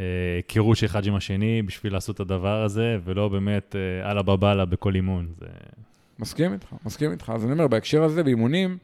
אה, 0.00 0.04
היכרות 0.36 0.76
של 0.76 0.86
אחד 0.86 1.06
עם 1.06 1.14
השני 1.14 1.62
בשביל 1.62 1.92
לעשות 1.92 2.14
את 2.14 2.20
הדבר 2.20 2.62
הזה, 2.62 2.98
ולא 3.04 3.28
באמת 3.28 3.76
אה, 3.76 4.10
אללה 4.10 4.22
בבאללה 4.22 4.64
בכל 4.64 4.94
אימון. 4.94 5.28
זה... 5.38 5.46
מסכים 6.18 6.52
איתך, 6.52 6.66
מסכים 6.84 7.12
איתך. 7.12 7.32
אז 7.34 7.44
אני 7.44 7.52
אומר, 7.52 7.66
בהקשר 7.66 8.02
הזה, 8.02 8.22
באימונים, 8.22 8.78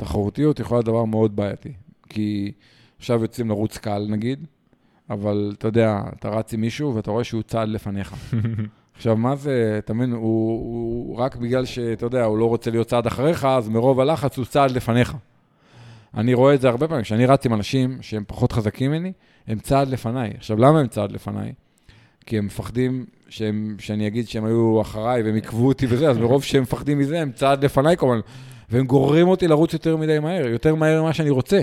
תחרותיות 0.00 0.60
יכולה 0.60 0.78
להיות 0.78 0.86
דבר 0.86 1.04
מאוד 1.04 1.36
בעייתי. 1.36 1.72
כי 2.08 2.52
עכשיו 2.98 3.22
יוצאים 3.22 3.48
לרוץ 3.48 3.78
קל, 3.78 4.06
נגיד, 4.08 4.46
אבל 5.10 5.52
אתה 5.58 5.68
יודע, 5.68 6.00
אתה 6.18 6.28
רץ 6.28 6.52
עם 6.52 6.60
מישהו 6.60 6.94
ואתה 6.94 7.10
רואה 7.10 7.24
שהוא 7.24 7.42
צעד 7.42 7.68
לפניך. 7.68 8.14
עכשיו, 8.96 9.16
מה 9.16 9.36
זה, 9.36 9.76
אתה 9.78 9.94
מבין, 9.94 10.12
הוא, 10.12 10.20
הוא 10.20 11.16
רק 11.16 11.36
בגלל 11.36 11.64
שאתה 11.64 12.06
יודע, 12.06 12.24
הוא 12.24 12.38
לא 12.38 12.44
רוצה 12.44 12.70
להיות 12.70 12.86
צעד 12.86 13.06
אחריך, 13.06 13.44
אז 13.44 13.68
מרוב 13.68 14.00
הלחץ 14.00 14.36
הוא 14.36 14.44
צעד 14.44 14.70
לפניך. 14.70 15.16
אני 16.14 16.34
רואה 16.34 16.54
את 16.54 16.60
זה 16.60 16.68
הרבה 16.68 16.88
פעמים, 16.88 17.02
כשאני 17.02 17.26
רץ 17.26 17.46
עם 17.46 17.54
אנשים 17.54 17.98
שהם 18.00 18.24
פחות 18.26 18.52
חזקים 18.52 18.90
ממני, 18.90 19.12
הם 19.46 19.58
צעד 19.58 19.88
לפניי. 19.88 20.30
עכשיו, 20.36 20.56
למה 20.56 20.80
הם 20.80 20.88
צעד 20.88 21.12
לפניי? 21.12 21.52
כי 22.26 22.38
הם 22.38 22.46
מפחדים 22.46 23.06
שהם, 23.28 23.76
שאני 23.78 24.06
אגיד 24.06 24.28
שהם 24.28 24.44
היו 24.44 24.80
אחריי 24.80 25.22
והם 25.22 25.34
עיכבו 25.34 25.68
אותי 25.68 25.86
וזה, 25.88 26.10
אז 26.10 26.18
מרוב 26.18 26.44
שהם 26.44 26.62
מפחדים 26.62 26.98
מזה, 26.98 27.20
הם 27.20 27.32
צעד 27.32 27.64
לפניי 27.64 27.96
כמובן, 27.96 28.20
והם 28.70 28.86
גוררים 28.86 29.28
אותי 29.28 29.48
לרוץ 29.48 29.72
יותר 29.72 29.96
מדי 29.96 30.18
מהר, 30.18 30.46
יותר 30.46 30.74
מהר 30.74 31.02
ממה 31.02 31.12
שאני 31.12 31.30
רוצה. 31.30 31.60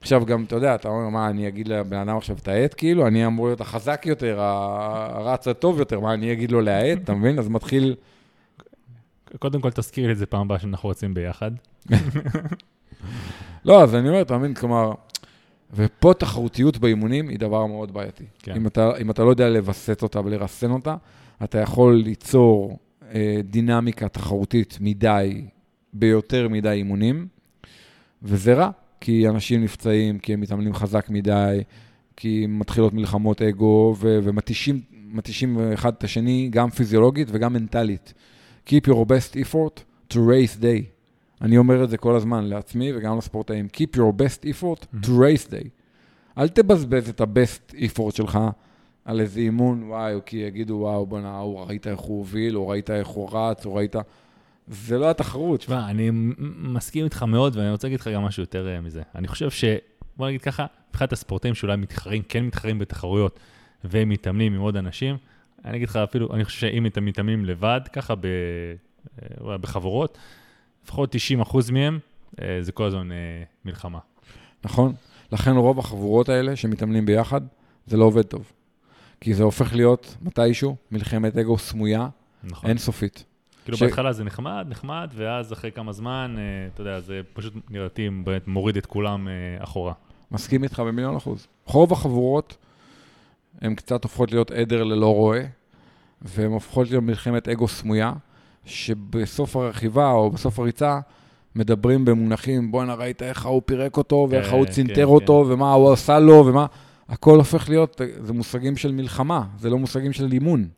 עכשיו 0.00 0.26
גם, 0.26 0.44
אתה 0.44 0.56
יודע, 0.56 0.74
אתה 0.74 0.88
אומר, 0.88 1.08
מה, 1.08 1.28
אני 1.28 1.48
אגיד 1.48 1.68
לבן 1.68 1.96
אדם 1.96 2.16
עכשיו, 2.16 2.36
תאט 2.42 2.74
כאילו? 2.76 3.06
אני 3.06 3.26
אמור 3.26 3.46
להיות 3.46 3.60
החזק 3.60 4.02
יותר, 4.06 4.40
הרץ 4.40 5.48
הטוב 5.48 5.78
יותר, 5.78 6.00
מה, 6.00 6.14
אני 6.14 6.32
אגיד 6.32 6.52
לו 6.52 6.60
להאט, 6.60 6.98
אתה 7.04 7.14
מבין? 7.14 7.38
אז 7.38 7.48
מתחיל... 7.48 7.94
קודם 9.38 9.60
כל 9.60 9.70
תזכיר 9.70 10.06
לי 10.06 10.12
את 10.12 10.18
זה 10.18 10.26
פעם 10.26 10.40
הבאה 10.40 10.58
שאנחנו 10.58 10.88
רוצים 10.88 11.14
ביחד. 11.14 11.50
לא, 13.64 13.82
אז 13.82 13.94
אני 13.94 14.08
אומר, 14.08 14.22
אתה 14.22 14.38
מבין, 14.38 14.54
כלומר, 14.54 14.92
ופה 15.74 16.14
תחרותיות 16.18 16.78
באימונים 16.78 17.28
היא 17.28 17.38
דבר 17.38 17.66
מאוד 17.66 17.94
בעייתי. 17.94 18.24
כן. 18.38 18.54
אם, 18.56 18.66
אתה, 18.66 18.90
אם 19.02 19.10
אתה 19.10 19.24
לא 19.24 19.30
יודע 19.30 19.48
לווסת 19.48 20.02
אותה 20.02 20.20
ולרסן 20.24 20.70
אותה, 20.70 20.96
אתה 21.44 21.58
יכול 21.58 21.94
ליצור 21.94 22.78
אה, 23.14 23.40
דינמיקה 23.44 24.08
תחרותית 24.08 24.78
מדי, 24.80 25.44
ביותר 25.94 26.48
מדי 26.48 26.70
אימונים, 26.70 27.26
וזה 28.22 28.54
רע. 28.54 28.70
כי 29.00 29.28
אנשים 29.28 29.64
נפצעים, 29.64 30.18
כי 30.18 30.32
הם 30.32 30.40
מתאמנים 30.40 30.74
חזק 30.74 31.10
מדי, 31.10 31.60
כי 32.16 32.46
מתחילות 32.48 32.92
מלחמות 32.92 33.42
אגו, 33.42 33.94
ו- 33.98 34.18
ומתישים 34.22 35.58
אחד 35.74 35.92
את 35.98 36.04
השני, 36.04 36.48
גם 36.52 36.70
פיזיולוגית 36.70 37.28
וגם 37.30 37.52
מנטלית. 37.52 38.14
Keep 38.68 38.88
your 38.88 39.04
best 39.06 39.36
effort 39.36 39.80
to 40.12 40.16
race 40.16 40.60
day. 40.60 40.84
אני 41.42 41.58
אומר 41.58 41.84
את 41.84 41.90
זה 41.90 41.96
כל 41.96 42.16
הזמן 42.16 42.44
לעצמי 42.44 42.92
וגם 42.96 43.18
לספורטאים. 43.18 43.68
Keep 43.76 43.96
your 43.96 44.12
best 44.22 44.44
effort 44.44 44.86
to 45.04 45.08
race 45.08 45.50
day. 45.50 45.68
אל 46.38 46.48
תבזבז 46.48 47.08
את 47.08 47.20
ה-best 47.20 47.74
effort 47.74 48.16
שלך 48.16 48.38
על 49.04 49.20
איזה 49.20 49.40
אימון, 49.40 49.82
וואי, 49.82 50.14
כי 50.26 50.36
יגידו, 50.36 50.74
וואו, 50.74 51.06
בוא'נה, 51.06 51.42
ראית 51.42 51.86
איך 51.86 52.00
הוא 52.00 52.18
הוביל, 52.18 52.56
או 52.56 52.68
ראית 52.68 52.90
איך 52.90 53.08
הוא 53.08 53.28
רץ, 53.32 53.66
או 53.66 53.74
ראית... 53.74 53.96
זה 54.68 54.98
לא 54.98 55.10
התחרות. 55.10 55.60
תשמע, 55.60 55.90
אני 55.90 56.10
מסכים 56.58 57.04
איתך 57.04 57.22
מאוד, 57.22 57.56
ואני 57.56 57.70
רוצה 57.70 57.86
להגיד 57.86 58.00
לך 58.00 58.08
גם 58.08 58.22
משהו 58.22 58.42
יותר 58.42 58.68
אה, 58.68 58.80
מזה. 58.80 59.02
אני 59.14 59.28
חושב 59.28 59.50
ש... 59.50 59.64
בוא 60.16 60.28
נגיד 60.28 60.42
ככה, 60.42 60.66
מבחינת 60.90 61.12
הספורטאים 61.12 61.54
שאולי 61.54 61.76
מתחרים, 61.76 62.22
כן 62.28 62.44
מתחרים 62.44 62.78
בתחרויות, 62.78 63.38
והם 63.84 64.08
מתאמנים 64.08 64.54
עם 64.54 64.60
עוד 64.60 64.76
אנשים, 64.76 65.16
אני 65.64 65.76
אגיד 65.76 65.88
לך 65.88 65.96
אפילו, 65.96 66.34
אני 66.34 66.44
חושב 66.44 66.60
שאם 66.60 66.86
אתם 66.86 67.04
מתאמנים 67.04 67.44
לבד, 67.44 67.80
ככה 67.92 68.14
ב... 68.14 68.26
אה, 69.22 69.58
בחבורות, 69.58 70.18
לפחות 70.84 71.14
90% 71.42 71.72
מהם, 71.72 71.98
אה, 72.42 72.58
זה 72.60 72.72
כל 72.72 72.84
הזמן 72.84 73.08
מלחמה. 73.64 73.98
נכון. 74.64 74.94
לכן 75.32 75.56
רוב 75.56 75.78
החבורות 75.78 76.28
האלה 76.28 76.56
שמתאמנים 76.56 77.06
ביחד, 77.06 77.40
זה 77.86 77.96
לא 77.96 78.04
עובד 78.04 78.22
טוב. 78.22 78.52
כי 79.20 79.34
זה 79.34 79.42
הופך 79.42 79.74
להיות 79.74 80.16
מתישהו 80.22 80.76
מלחמת 80.90 81.36
אגו 81.36 81.58
סמויה, 81.58 82.08
נכון. 82.44 82.70
אינסופית. 82.70 83.24
כאילו 83.64 83.76
ש... 83.76 83.82
בהתחלה 83.82 84.12
זה 84.12 84.24
נחמד, 84.24 84.66
נחמד, 84.68 85.10
ואז 85.14 85.52
אחרי 85.52 85.72
כמה 85.72 85.92
זמן, 85.92 86.34
אה, 86.38 86.42
אתה 86.74 86.80
יודע, 86.80 87.00
זה 87.00 87.20
פשוט 87.32 87.54
נראיתי 87.70 88.08
באמת 88.24 88.48
מוריד 88.48 88.76
את 88.76 88.86
כולם 88.86 89.28
אה, 89.28 89.64
אחורה. 89.64 89.92
מסכים 90.30 90.62
איתך 90.62 90.80
במיליון 90.80 91.16
אחוז. 91.16 91.46
רוב 91.64 91.92
החבורות, 91.92 92.56
הן 93.60 93.74
קצת 93.74 94.04
הופכות 94.04 94.32
להיות 94.32 94.50
עדר 94.50 94.84
ללא 94.84 95.14
רועה, 95.14 95.40
והן 96.22 96.50
הופכות 96.50 96.90
להיות 96.90 97.04
מלחמת 97.04 97.48
אגו 97.48 97.68
סמויה, 97.68 98.12
שבסוף 98.64 99.56
הרכיבה 99.56 100.10
או 100.10 100.30
בסוף 100.30 100.58
הריצה, 100.58 101.00
מדברים 101.54 102.04
במונחים, 102.04 102.70
בואנה, 102.70 102.94
ראית 102.94 103.22
איך 103.22 103.46
ההוא 103.46 103.62
פירק 103.64 103.96
אותו, 103.96 104.26
ואיך 104.30 104.48
ההוא 104.48 104.66
כן, 104.66 104.72
צנתר 104.72 104.94
כן, 104.94 105.02
אותו, 105.02 105.44
כן. 105.46 105.52
ומה 105.52 105.72
הוא 105.72 105.92
עשה 105.92 106.18
לו, 106.18 106.46
ומה... 106.46 106.66
הכל 107.08 107.36
הופך 107.38 107.68
להיות, 107.68 108.00
זה 108.20 108.32
מושגים 108.32 108.76
של 108.76 108.92
מלחמה, 108.92 109.44
זה 109.58 109.70
לא 109.70 109.78
מושגים 109.78 110.12
של 110.12 110.32
אימון. 110.32 110.68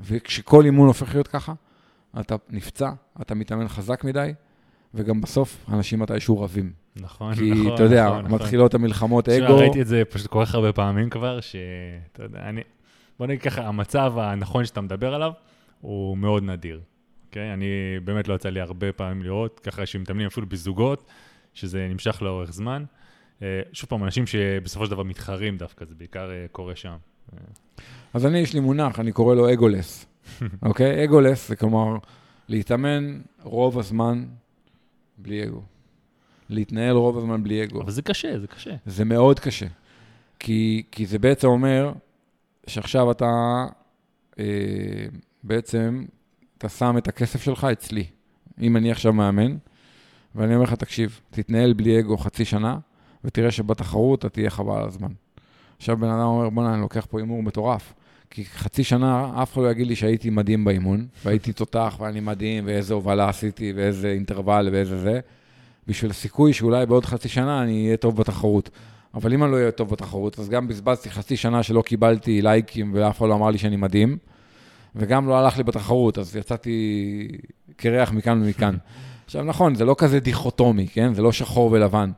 וכשכל 0.00 0.64
אימון 0.64 0.86
הופך 0.86 1.14
להיות 1.14 1.28
ככה, 1.28 1.52
אתה 2.20 2.36
נפצע, 2.50 2.90
אתה 3.22 3.34
מתאמן 3.34 3.68
חזק 3.68 4.04
מדי, 4.04 4.32
וגם 4.94 5.20
בסוף 5.20 5.64
אנשים 5.72 5.98
מתישהו 5.98 6.40
רבים. 6.40 6.72
נכון, 6.96 7.34
כי, 7.34 7.50
נכון. 7.50 7.62
כי 7.68 7.74
אתה 7.74 7.82
יודע, 7.82 8.06
נכון, 8.06 8.24
נכון. 8.24 8.34
מתחילות 8.34 8.74
נכון. 8.74 8.84
המלחמות 8.84 9.28
אגו. 9.28 9.58
ראיתי 9.58 9.80
את 9.80 9.86
זה 9.86 10.02
פשוט 10.10 10.26
כל 10.26 10.44
כך 10.44 10.54
הרבה 10.54 10.72
פעמים 10.72 11.10
כבר, 11.10 11.40
שאתה 11.40 12.22
יודע, 12.22 12.38
אני... 12.40 12.60
בוא 13.18 13.26
נגיד 13.26 13.42
ככה, 13.42 13.66
המצב 13.66 14.12
הנכון 14.16 14.64
שאתה 14.64 14.80
מדבר 14.80 15.14
עליו, 15.14 15.32
הוא 15.80 16.18
מאוד 16.18 16.42
נדיר. 16.42 16.80
אוקיי? 17.28 17.52
אני 17.52 17.66
באמת 18.04 18.28
לא 18.28 18.34
יצא 18.34 18.48
לי 18.48 18.60
הרבה 18.60 18.92
פעמים 18.92 19.22
לראות, 19.22 19.60
ככה 19.60 19.86
שמתאמנים 19.86 20.26
אפילו 20.26 20.46
בזוגות, 20.46 21.04
שזה 21.54 21.86
נמשך 21.90 22.22
לאורך 22.22 22.52
זמן. 22.52 22.84
אה, 23.42 23.60
שוב 23.72 23.90
פעם, 23.90 24.04
אנשים 24.04 24.26
שבסופו 24.26 24.84
של 24.84 24.90
דבר 24.90 25.02
מתחרים 25.02 25.56
דווקא, 25.56 25.84
זה 25.84 25.94
בעיקר 25.94 26.30
אה, 26.30 26.46
קורה 26.52 26.76
שם. 26.76 26.96
אז 28.14 28.26
אני, 28.26 28.38
יש 28.38 28.54
לי 28.54 28.60
מונח, 28.60 29.00
אני 29.00 29.12
קורא 29.12 29.34
לו 29.34 29.52
אגולס. 29.52 30.06
אוקיי? 30.62 31.04
אגולס 31.04 31.48
זה 31.48 31.56
כלומר 31.56 31.96
להתאמן 32.48 33.20
רוב 33.42 33.78
הזמן 33.78 34.24
בלי 35.18 35.44
אגו. 35.44 35.62
להתנהל 36.48 36.96
רוב 36.96 37.18
הזמן 37.18 37.42
בלי 37.42 37.64
אגו. 37.64 37.82
אבל 37.82 37.90
זה 37.90 38.02
קשה, 38.02 38.38
זה 38.38 38.46
קשה. 38.46 38.74
זה 38.86 39.04
מאוד 39.04 39.40
קשה. 39.40 39.66
כי, 40.38 40.82
כי 40.90 41.06
זה 41.06 41.18
בעצם 41.18 41.48
אומר 41.48 41.92
שעכשיו 42.66 43.10
אתה 43.10 43.66
אה, 44.38 44.44
בעצם, 45.42 46.04
אתה 46.58 46.68
שם 46.68 46.98
את 46.98 47.08
הכסף 47.08 47.42
שלך 47.42 47.64
אצלי. 47.64 48.04
אם 48.60 48.76
אני 48.76 48.90
עכשיו 48.90 49.12
מאמן, 49.12 49.56
ואני 50.34 50.54
אומר 50.54 50.64
לך, 50.64 50.74
תקשיב, 50.74 51.20
תתנהל 51.30 51.72
בלי 51.72 52.00
אגו 52.00 52.16
חצי 52.16 52.44
שנה, 52.44 52.78
ותראה 53.24 53.50
שבתחרות 53.50 54.18
אתה 54.18 54.28
תהיה 54.28 54.50
חבל 54.50 54.78
על 54.78 54.86
הזמן. 54.86 55.12
עכשיו 55.76 55.96
בן 55.96 56.08
אדם 56.08 56.26
אומר, 56.26 56.50
בוא'נה, 56.50 56.74
אני 56.74 56.80
לוקח 56.80 57.06
פה 57.10 57.18
הימור 57.18 57.42
מטורף. 57.42 57.94
כי 58.30 58.44
חצי 58.44 58.84
שנה 58.84 59.42
אף 59.42 59.52
אחד 59.52 59.62
לא 59.62 59.70
יגיד 59.70 59.86
לי 59.86 59.96
שהייתי 59.96 60.30
מדהים 60.30 60.64
באימון, 60.64 61.06
והייתי 61.24 61.52
תותח 61.52 61.96
ואני 62.00 62.20
מדהים, 62.20 62.66
ואיזה 62.66 62.94
הובלה 62.94 63.28
עשיתי, 63.28 63.72
ואיזה 63.76 64.08
אינטרוול 64.08 64.68
ואיזה 64.72 64.98
זה, 64.98 65.20
בשביל 65.86 66.10
הסיכוי 66.10 66.52
שאולי 66.52 66.86
בעוד 66.86 67.04
חצי 67.04 67.28
שנה 67.28 67.62
אני 67.62 67.84
אהיה 67.84 67.96
טוב 67.96 68.16
בתחרות. 68.16 68.70
אבל 69.14 69.32
אם 69.32 69.44
אני 69.44 69.52
לא 69.52 69.56
אהיה 69.56 69.70
טוב 69.70 69.90
בתחרות, 69.90 70.38
אז 70.38 70.48
גם 70.48 70.68
בזבזתי 70.68 71.10
חצי 71.10 71.36
שנה 71.36 71.62
שלא 71.62 71.82
קיבלתי 71.82 72.42
לייקים 72.42 72.90
ואף 72.94 73.18
אחד 73.18 73.26
לא 73.28 73.34
אמר 73.34 73.50
לי 73.50 73.58
שאני 73.58 73.76
מדהים, 73.76 74.18
וגם 74.96 75.28
לא 75.28 75.38
הלך 75.38 75.56
לי 75.56 75.62
בתחרות, 75.64 76.18
אז 76.18 76.36
יצאתי 76.36 77.28
קרח 77.76 78.12
מכאן 78.12 78.42
ומכאן. 78.42 78.76
עכשיו, 79.24 79.44
נכון, 79.44 79.74
זה 79.74 79.84
לא 79.84 79.94
כזה 79.98 80.20
דיכוטומי, 80.20 80.88
כן? 80.88 81.14
זה 81.14 81.22
לא 81.22 81.32
שחור 81.32 81.72
ולבן. 81.72 82.10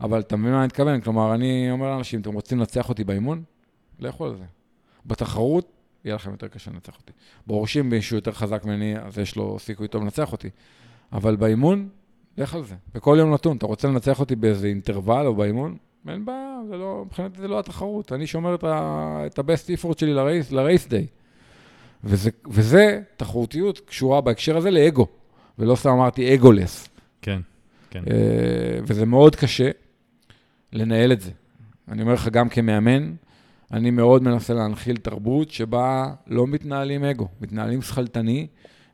אבל 0.00 0.20
אתה 0.20 0.36
מבין 0.36 0.52
מה 0.52 0.58
אני 0.58 0.66
מתכוון? 0.66 1.00
כלומר, 1.00 1.34
אני 1.34 1.70
אומר 1.70 1.90
לאנשים, 1.90 2.20
אתם 2.20 2.32
רוצים 2.32 2.58
לנצח 2.58 2.88
אותי 2.88 3.04
באימון? 3.04 3.42
לכו 4.00 4.24
על 4.24 4.36
זה. 4.36 4.44
בתחרות, 5.06 5.72
יהיה 6.04 6.14
לכם 6.14 6.30
יותר 6.30 6.48
קשה 6.48 6.70
לנצח 6.70 6.96
אותי. 6.98 7.12
ברור 7.46 7.66
שאם 7.66 7.88
מישהו 7.88 8.16
יותר 8.16 8.32
חזק 8.32 8.64
ממני, 8.64 8.98
אז 8.98 9.18
יש 9.18 9.36
לו 9.36 9.58
סיכוי 9.58 9.88
טוב 9.88 10.02
לנצח 10.02 10.32
אותי. 10.32 10.50
אבל 11.12 11.36
באימון, 11.36 11.88
לך 12.38 12.54
על 12.54 12.64
זה. 12.64 12.74
בכל 12.94 13.16
יום 13.18 13.34
נתון, 13.34 13.56
אתה 13.56 13.66
רוצה 13.66 13.88
לנצח 13.88 14.20
אותי 14.20 14.36
באיזה 14.36 14.66
אינטרוול 14.66 15.26
או 15.26 15.34
באימון? 15.34 15.76
אין 16.08 16.24
בעיה, 16.24 16.58
זה 16.68 16.76
לא, 16.76 17.02
מבחינתי 17.06 17.40
זה 17.40 17.48
לא 17.48 17.58
התחרות. 17.58 18.12
אני 18.12 18.26
שומר 18.26 18.54
את 18.54 19.38
ה-best 19.38 19.78
effort 19.78 19.98
שלי 19.98 20.14
לרייס, 20.14 20.52
לרייס 20.52 20.88
דיי. 20.88 21.06
וזה, 22.04 22.30
וזה, 22.46 23.00
תחרותיות 23.16 23.80
קשורה 23.80 24.20
בהקשר 24.20 24.56
הזה 24.56 24.70
לאגו, 24.70 25.06
ולא 25.58 25.74
סתם 25.74 25.90
אמרתי 25.90 26.34
אגולס. 26.34 26.88
כן, 27.22 27.40
כן. 27.90 28.02
אה, 28.10 28.78
וזה 28.82 29.06
מאוד 29.06 29.36
קשה 29.36 29.70
לנהל 30.72 31.12
את 31.12 31.20
זה. 31.20 31.30
אני 31.88 32.02
אומר 32.02 32.14
לך, 32.14 32.28
גם 32.28 32.48
כמאמן, 32.48 33.14
אני 33.72 33.90
מאוד 33.90 34.22
מנסה 34.22 34.54
להנחיל 34.54 34.96
תרבות 34.96 35.50
שבה 35.50 36.14
לא 36.26 36.46
מתנהלים 36.46 37.04
אגו, 37.04 37.28
מתנהלים 37.40 37.82
שכלתני, 37.82 38.46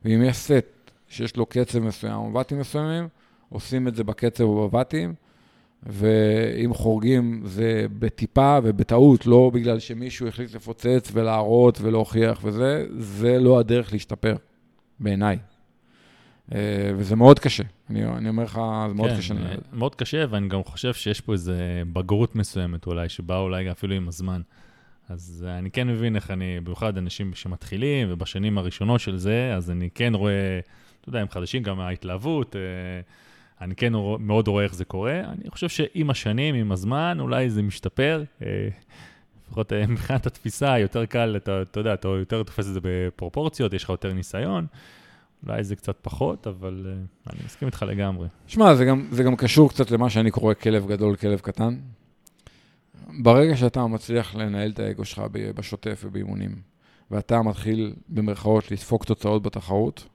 ואם 0.05 0.23
יש 0.23 0.37
סט 0.37 0.91
שיש 1.07 1.37
לו 1.37 1.45
קצב 1.45 1.79
מסוים 1.79 2.15
או 2.15 2.31
בתים 2.33 2.59
מסוימים, 2.59 3.07
עושים 3.49 3.87
את 3.87 3.95
זה 3.95 4.03
בקצב 4.03 4.43
ובבתים, 4.43 5.13
ואם 5.83 6.73
חורגים 6.73 7.41
זה 7.45 7.85
בטיפה 7.99 8.59
ובטעות, 8.63 9.25
לא 9.25 9.51
בגלל 9.53 9.79
שמישהו 9.79 10.27
החליט 10.27 10.55
לפוצץ 10.55 11.09
ולהראות 11.13 11.81
ולהוכיח 11.81 12.39
וזה, 12.43 12.85
זה 12.97 13.39
לא 13.39 13.59
הדרך 13.59 13.93
להשתפר, 13.93 14.35
בעיניי. 14.99 15.37
אה, 16.55 16.91
וזה 16.95 17.15
מאוד 17.15 17.39
קשה, 17.39 17.63
אני, 17.89 18.05
אני 18.05 18.29
אומר 18.29 18.43
לך, 18.43 18.61
זה 18.87 18.93
מאוד 18.93 19.09
כן, 19.09 19.17
קשה. 19.17 19.33
אה, 19.33 19.55
מאוד 19.73 19.95
קשה, 19.95 20.25
ואני 20.29 20.47
גם 20.47 20.63
חושב 20.63 20.93
שיש 20.93 21.21
פה 21.21 21.33
איזו 21.33 21.53
בגרות 21.93 22.35
מסוימת 22.35 22.87
אולי, 22.87 23.09
שבאה 23.09 23.39
אולי 23.39 23.71
אפילו 23.71 23.95
עם 23.95 24.07
הזמן. 24.07 24.41
אז 25.09 25.45
אה, 25.47 25.57
אני 25.57 25.71
כן 25.71 25.87
מבין 25.87 26.15
איך 26.15 26.31
אני, 26.31 26.59
במיוחד 26.59 26.97
אנשים 26.97 27.33
שמתחילים, 27.33 28.07
ובשנים 28.11 28.57
הראשונות 28.57 29.01
של 29.01 29.17
זה, 29.17 29.53
אז 29.55 29.71
אני 29.71 29.89
כן 29.95 30.13
רואה, 30.15 30.59
אתה 31.01 31.09
יודע, 31.09 31.19
הם 31.19 31.29
חדשים, 31.29 31.63
גם 31.63 31.79
ההתלהבות, 31.79 32.55
אה, 32.55 32.61
אני 33.61 33.75
כן 33.75 33.93
מאוד 34.19 34.47
רואה 34.47 34.63
איך 34.63 34.75
זה 34.75 34.85
קורה. 34.85 35.19
אני 35.19 35.49
חושב 35.49 35.69
שעם 35.69 36.09
השנים, 36.09 36.55
עם 36.55 36.71
הזמן, 36.71 37.17
אולי 37.19 37.49
זה 37.49 37.61
משתפר. 37.61 38.23
אה, 38.41 38.69
לפחות 39.47 39.73
מבחינת 39.87 40.25
התפיסה, 40.25 40.79
יותר 40.79 41.05
קל, 41.05 41.35
אתה, 41.37 41.61
אתה 41.61 41.79
יודע, 41.79 41.93
אתה 41.93 42.07
יותר 42.07 42.43
תופס 42.43 42.67
את 42.67 42.73
זה 42.73 42.79
בפרופורציות, 42.83 43.73
יש 43.73 43.83
לך 43.83 43.89
יותר 43.89 44.13
ניסיון. 44.13 44.65
אולי 45.47 45.63
זה 45.63 45.75
קצת 45.75 45.95
פחות, 46.01 46.47
אבל 46.47 46.87
אני 47.29 47.39
מסכים 47.45 47.67
איתך 47.67 47.85
לגמרי. 47.87 48.27
שמע, 48.47 48.75
זה 48.75 48.85
גם, 48.85 49.07
זה 49.11 49.23
גם 49.23 49.35
קשור 49.35 49.69
קצת 49.69 49.91
למה 49.91 50.09
שאני 50.09 50.31
קורא 50.31 50.53
כלב 50.53 50.87
גדול, 50.87 51.15
כלב 51.15 51.39
קטן. 51.39 51.75
ברגע 53.17 53.57
שאתה 53.57 53.87
מצליח 53.87 54.35
לנהל 54.35 54.71
את 54.71 54.79
האגו 54.79 55.05
שלך 55.05 55.21
בשוטף 55.55 56.01
ובאימונים, 56.05 56.61
ואתה 57.11 57.41
מתחיל 57.41 57.93
במרכאות 58.09 58.71
לדפוק 58.71 59.05
תוצאות 59.05 59.43
בתחרות, 59.43 60.07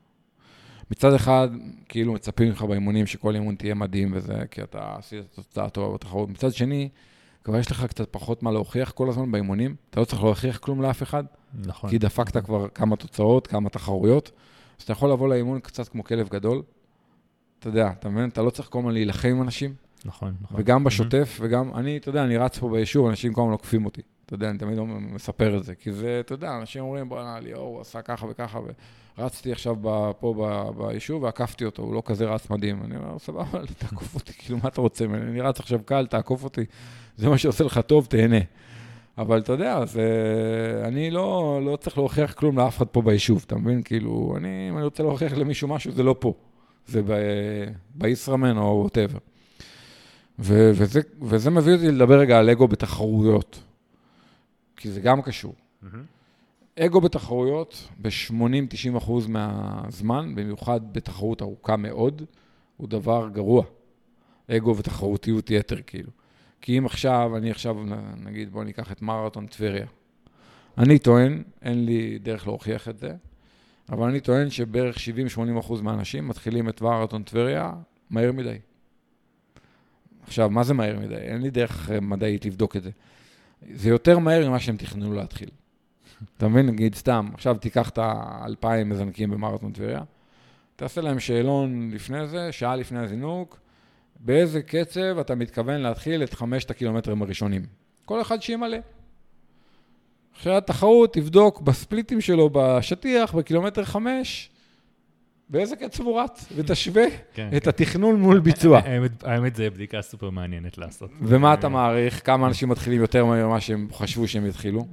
מצד 0.91 1.15
אחד, 1.15 1.49
כאילו 1.89 2.13
מצפים 2.13 2.51
לך 2.51 2.63
באימונים 2.63 3.07
שכל 3.07 3.35
אימון 3.35 3.55
תהיה 3.55 3.75
מדהים 3.75 4.11
וזה, 4.15 4.43
כי 4.51 4.63
אתה 4.63 4.95
עשית 4.99 5.25
תוצאה 5.35 5.71
טובה 5.71 5.95
בתחרות. 5.95 6.29
מצד 6.29 6.53
שני, 6.53 6.89
כבר 7.45 7.57
יש 7.57 7.71
לך 7.71 7.85
קצת 7.85 8.09
פחות 8.11 8.43
מה 8.43 8.53
להוכיח 8.53 8.91
כל 8.91 9.09
הזמן 9.09 9.33
באימונים, 9.33 9.77
אתה 9.91 10.01
לא 10.01 10.05
צריך 10.05 10.23
להוכיח 10.23 10.59
כלום 10.59 10.83
לאף 10.83 11.03
אחד, 11.03 11.25
נכון. 11.55 11.91
כי 11.91 11.99
דפקת 11.99 12.45
כבר 12.45 12.69
כמה 12.69 12.97
תוצאות, 12.97 13.47
כמה 13.47 13.71
תחרויות, 13.71 14.31
אז 14.79 14.83
אתה 14.83 14.93
יכול 14.93 15.11
לבוא 15.11 15.29
לאימון 15.29 15.61
קצת 15.61 15.89
כמו 15.89 16.05
כלב 16.05 16.29
גדול. 16.29 16.63
אתה 17.59 17.69
יודע, 17.69 17.91
אתה 17.99 18.09
מבין? 18.09 18.29
אתה 18.29 18.43
לא 18.43 18.51
צריך 18.51 18.69
כל 18.69 18.79
הזמן 18.79 18.93
להילחם 18.93 19.29
עם 19.29 19.43
אנשים, 19.43 19.75
נכון, 20.05 20.35
נכון. 20.41 20.57
וגם 20.61 20.85
בשוטף, 20.85 21.39
וגם, 21.43 21.71
אני, 21.75 21.97
אתה 21.97 22.09
יודע, 22.09 22.25
אני 22.25 22.37
רץ 22.37 22.59
פה 22.59 22.69
ביישוב, 22.69 23.07
אנשים 23.07 23.33
כל 23.33 23.41
הזמן 23.41 23.53
לוקפים 23.53 23.85
אותי. 23.85 24.03
אתה 24.27 24.35
יודע, 24.35 24.51
אני 24.51 24.59
תמיד 24.59 24.79
מספר 24.81 25.57
את 25.57 25.65
זה, 25.65 25.75
כי 25.75 25.93
זה, 25.93 26.21
אתה 26.21 26.35
יודע, 26.35 26.57
אנשים 26.61 26.83
אומרים, 26.85 27.09
בוא'נה, 27.09 27.41
ליאור, 27.41 27.67
הוא 27.75 27.81
עשה 27.81 28.03
ככה 28.03 28.27
וככה, 28.31 28.59
ורצתי 29.19 29.53
עכשיו 29.53 29.77
ב- 29.81 30.11
פה 30.21 30.35
ב- 30.39 30.83
ביישוב 30.83 31.23
ועקפתי 31.23 31.65
אותו, 31.65 31.83
הוא 31.83 31.95
לא 31.95 32.03
כזה 32.05 32.25
רץ 32.25 32.51
מדהים. 32.51 32.83
אני 32.85 32.97
אומר, 32.97 33.19
סבבה, 33.19 33.59
תעקוף 33.79 34.15
אותי, 34.15 34.33
כאילו, 34.33 34.59
מה 34.63 34.69
אתה 34.69 34.81
רוצה 34.81 35.07
ממני? 35.07 35.31
אני 35.31 35.41
רץ 35.41 35.61
עכשיו 35.61 35.81
קל, 35.85 36.07
תעקוף 36.07 36.45
אותי, 36.45 36.65
זה 37.17 37.29
מה 37.29 37.39
שעושה 37.39 37.65
לך 37.65 37.79
טוב, 37.79 38.07
תהנה. 38.07 38.39
אבל 39.19 39.39
אתה 39.39 39.53
יודע, 39.53 39.85
זה, 39.85 40.03
אני 40.85 41.11
לא, 41.11 41.61
לא 41.65 41.77
צריך 41.77 41.99
להוכיח 41.99 42.33
כלום 42.33 42.59
לאף 42.59 42.77
אחד 42.77 42.87
פה 42.87 43.03
ביישוב, 43.03 43.45
אתה 43.47 43.57
מבין? 43.57 43.83
כאילו, 43.83 44.35
אני, 44.37 44.69
אם 44.71 44.77
אני 44.77 44.85
רוצה 44.85 45.03
להוכיח 45.03 45.33
למישהו 45.33 45.69
משהו, 45.69 45.93
זה 45.93 46.03
לא 46.03 46.17
פה. 46.19 46.33
זה 46.87 47.03
בישראמן 47.95 48.57
או 48.59 48.81
ווטאבר. 48.83 49.19
וזה, 50.39 51.01
וזה 51.23 51.51
מביא 51.51 51.75
אותי 51.75 51.91
לדבר 51.91 52.19
רגע 52.19 52.39
על 52.39 52.51
אגו 52.51 52.69
בתחרויות, 52.69 53.63
כי 54.77 54.91
זה 54.91 55.01
גם 55.01 55.23
קשור. 55.23 55.55
מהמם. 55.83 56.05
אגו 56.79 57.01
בתחרויות, 57.01 57.89
ב-80-90 58.03 58.99
אחוז 58.99 59.27
מהזמן, 59.27 60.35
במיוחד 60.35 60.81
בתחרות 60.93 61.43
ארוכה 61.43 61.77
מאוד, 61.77 62.23
הוא 62.77 62.89
דבר 62.89 63.29
גרוע. 63.33 63.65
אגו 64.51 64.77
ותחרותיות 64.77 65.51
יתר, 65.51 65.77
כאילו. 65.87 66.11
כי 66.61 66.79
אם 66.79 66.87
עכשיו, 66.87 67.37
אני 67.37 67.51
עכשיו, 67.51 67.77
נגיד, 68.17 68.53
בואו 68.53 68.65
ניקח 68.65 68.93
את 68.93 69.03
מרתון 69.03 69.47
טבריה. 69.47 69.87
אני 70.79 70.99
טוען, 70.99 71.43
אין 71.63 71.85
לי 71.85 72.19
דרך 72.19 72.47
להוכיח 72.47 72.89
את 72.89 72.99
זה, 72.99 73.15
אבל 73.89 74.09
אני 74.09 74.21
טוען 74.21 74.51
שבערך 74.51 74.97
70-80 74.97 75.61
אחוז 75.61 75.81
מהאנשים 75.81 76.29
מתחילים 76.29 76.69
את 76.69 76.81
מרתון 76.81 77.23
טבריה 77.23 77.73
מהר 78.11 78.33
מדי. 78.33 78.59
עכשיו, 80.27 80.51
מה 80.51 80.65
זה 80.65 80.75
מהר 80.75 80.99
מדי? 80.99 81.15
אין 81.15 81.43
לי 81.43 81.51
דרך 81.51 81.91
אה, 81.91 82.01
מדעית 82.01 82.45
לבדוק 82.45 82.77
את 82.77 82.83
זה. 82.83 82.91
זה 83.73 83.89
יותר 83.89 84.19
מהר 84.19 84.49
ממה 84.49 84.61
שהם 84.61 84.77
תכננו 84.77 85.15
להתחיל. 85.15 85.49
אתה 86.37 86.49
מבין? 86.49 86.67
נגיד 86.67 86.95
סתם, 86.95 87.31
עכשיו 87.35 87.55
תיקח 87.55 87.89
את 87.89 87.99
האלפיים 88.03 88.89
מזנקים 88.89 89.31
במרתון 89.31 89.73
טבריה, 89.73 90.01
תעשה 90.77 91.01
להם 91.01 91.21
שאלון 91.21 91.91
לפני 91.93 92.27
זה, 92.27 92.53
שעה 92.53 92.77
לפני 92.77 92.99
הזינוק, 92.99 93.59
באיזה 94.21 94.63
קצב 94.63 95.19
אתה 95.21 95.35
מתכוון 95.35 95.81
להתחיל 95.81 96.23
את 96.23 96.35
חמשת 96.35 96.71
הקילומטרים 96.71 97.23
הראשונים. 97.23 97.67
כל 98.05 98.21
אחד 98.21 98.43
שימלא. 98.43 98.79
אחרי 100.37 100.57
התחרות 100.57 101.13
תבדוק 101.13 101.61
בספליטים 101.61 102.21
שלו 102.21 102.51
בשטיח, 102.53 103.35
בקילומטר 103.35 103.85
חמש, 103.85 104.51
באיזה 105.49 105.77
קצב 105.77 106.03
הוא 106.03 106.21
רץ, 106.21 106.53
ותשווה 106.57 107.05
כן, 107.35 107.49
את 107.57 107.63
כן. 107.63 107.69
התכנון 107.69 108.21
מול 108.21 108.39
ביצוע. 108.41 108.79
האמת- 108.85 109.25
האמת, 109.25 109.57
זו 109.57 109.65
בדיקה 109.75 110.03
סופר 110.03 110.31
מעניינת 110.31 110.79
לעשות. 110.79 111.11
ומה 111.23 111.55
אתה 111.55 111.69
מעריך? 111.69 112.27
כמה 112.27 112.47
אנשים 112.47 112.69
מתחילים 112.69 113.01
יותר 113.01 113.25
מהר 113.25 113.47
ממה 113.49 113.61
שהם 113.61 113.89
חשבו 113.93 114.29
שהם 114.29 114.47
יתחילו? 114.47 114.87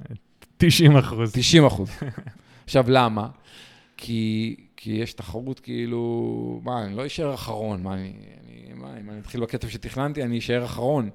90 0.56 0.96
אחוז. 0.96 1.32
90 1.32 1.64
אחוז. 1.66 1.90
עכשיו, 2.64 2.84
למה? 2.88 3.28
כי, 3.96 4.56
כי 4.76 4.90
יש 4.92 5.12
תחרות 5.12 5.60
כאילו, 5.60 6.00
מה, 6.64 6.84
אני 6.84 6.96
לא 6.96 7.06
אשאר 7.06 7.34
אחרון, 7.34 7.82
מה, 7.82 7.94
אני, 7.94 8.12
אני, 8.44 8.74
מה, 8.74 8.88
אם 9.00 9.10
אני 9.10 9.18
אתחיל 9.20 9.40
בקצב 9.40 9.68
שתכננתי, 9.68 10.22
אני 10.22 10.38
אשאר 10.38 10.64
אחרון. 10.64 11.10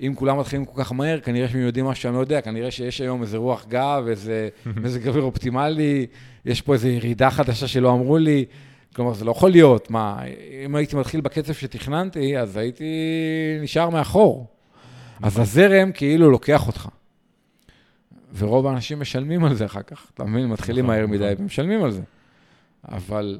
אם 0.00 0.12
כולם 0.16 0.38
מתחילים 0.40 0.64
כל 0.64 0.84
כך 0.84 0.92
מהר, 0.92 1.20
כנראה 1.20 1.48
שהם 1.48 1.60
יודעים 1.60 1.84
משהו 1.86 2.02
שאני 2.02 2.14
לא 2.14 2.20
יודע, 2.20 2.40
כנראה 2.40 2.70
שיש 2.70 3.00
היום 3.00 3.22
איזה 3.22 3.36
רוח 3.36 3.66
גב, 3.68 4.04
איזה 4.08 4.48
מזג 4.82 5.08
אוויר 5.08 5.22
אופטימלי, 5.22 6.06
יש 6.44 6.62
פה 6.62 6.72
איזו 6.72 6.88
ירידה 6.88 7.30
חדשה 7.30 7.68
שלא 7.68 7.92
אמרו 7.92 8.18
לי. 8.18 8.44
כלומר, 8.94 9.14
זה 9.14 9.24
לא 9.24 9.30
יכול 9.30 9.50
להיות. 9.50 9.90
מה, 9.90 10.22
אם 10.64 10.74
הייתי 10.74 10.96
מתחיל 10.96 11.20
בקצב 11.20 11.52
שתכננתי, 11.52 12.38
אז 12.38 12.56
הייתי 12.56 12.84
נשאר 13.62 13.90
מאחור. 13.90 14.46
אז 15.22 15.38
הזרם 15.38 15.92
כאילו 15.92 16.30
לוקח 16.30 16.66
אותך. 16.66 16.88
ורוב 18.34 18.66
האנשים 18.66 19.00
משלמים 19.00 19.44
על 19.44 19.54
זה 19.54 19.64
אחר 19.64 19.82
כך, 19.82 20.10
אתה 20.14 20.24
מבין? 20.24 20.48
מתחילים 20.48 20.84
נכון, 20.84 20.96
מהר 20.96 21.06
מדי 21.06 21.30
נכון. 21.32 21.44
ומשלמים 21.44 21.84
על 21.84 21.90
זה. 21.90 22.02
אבל, 22.88 23.38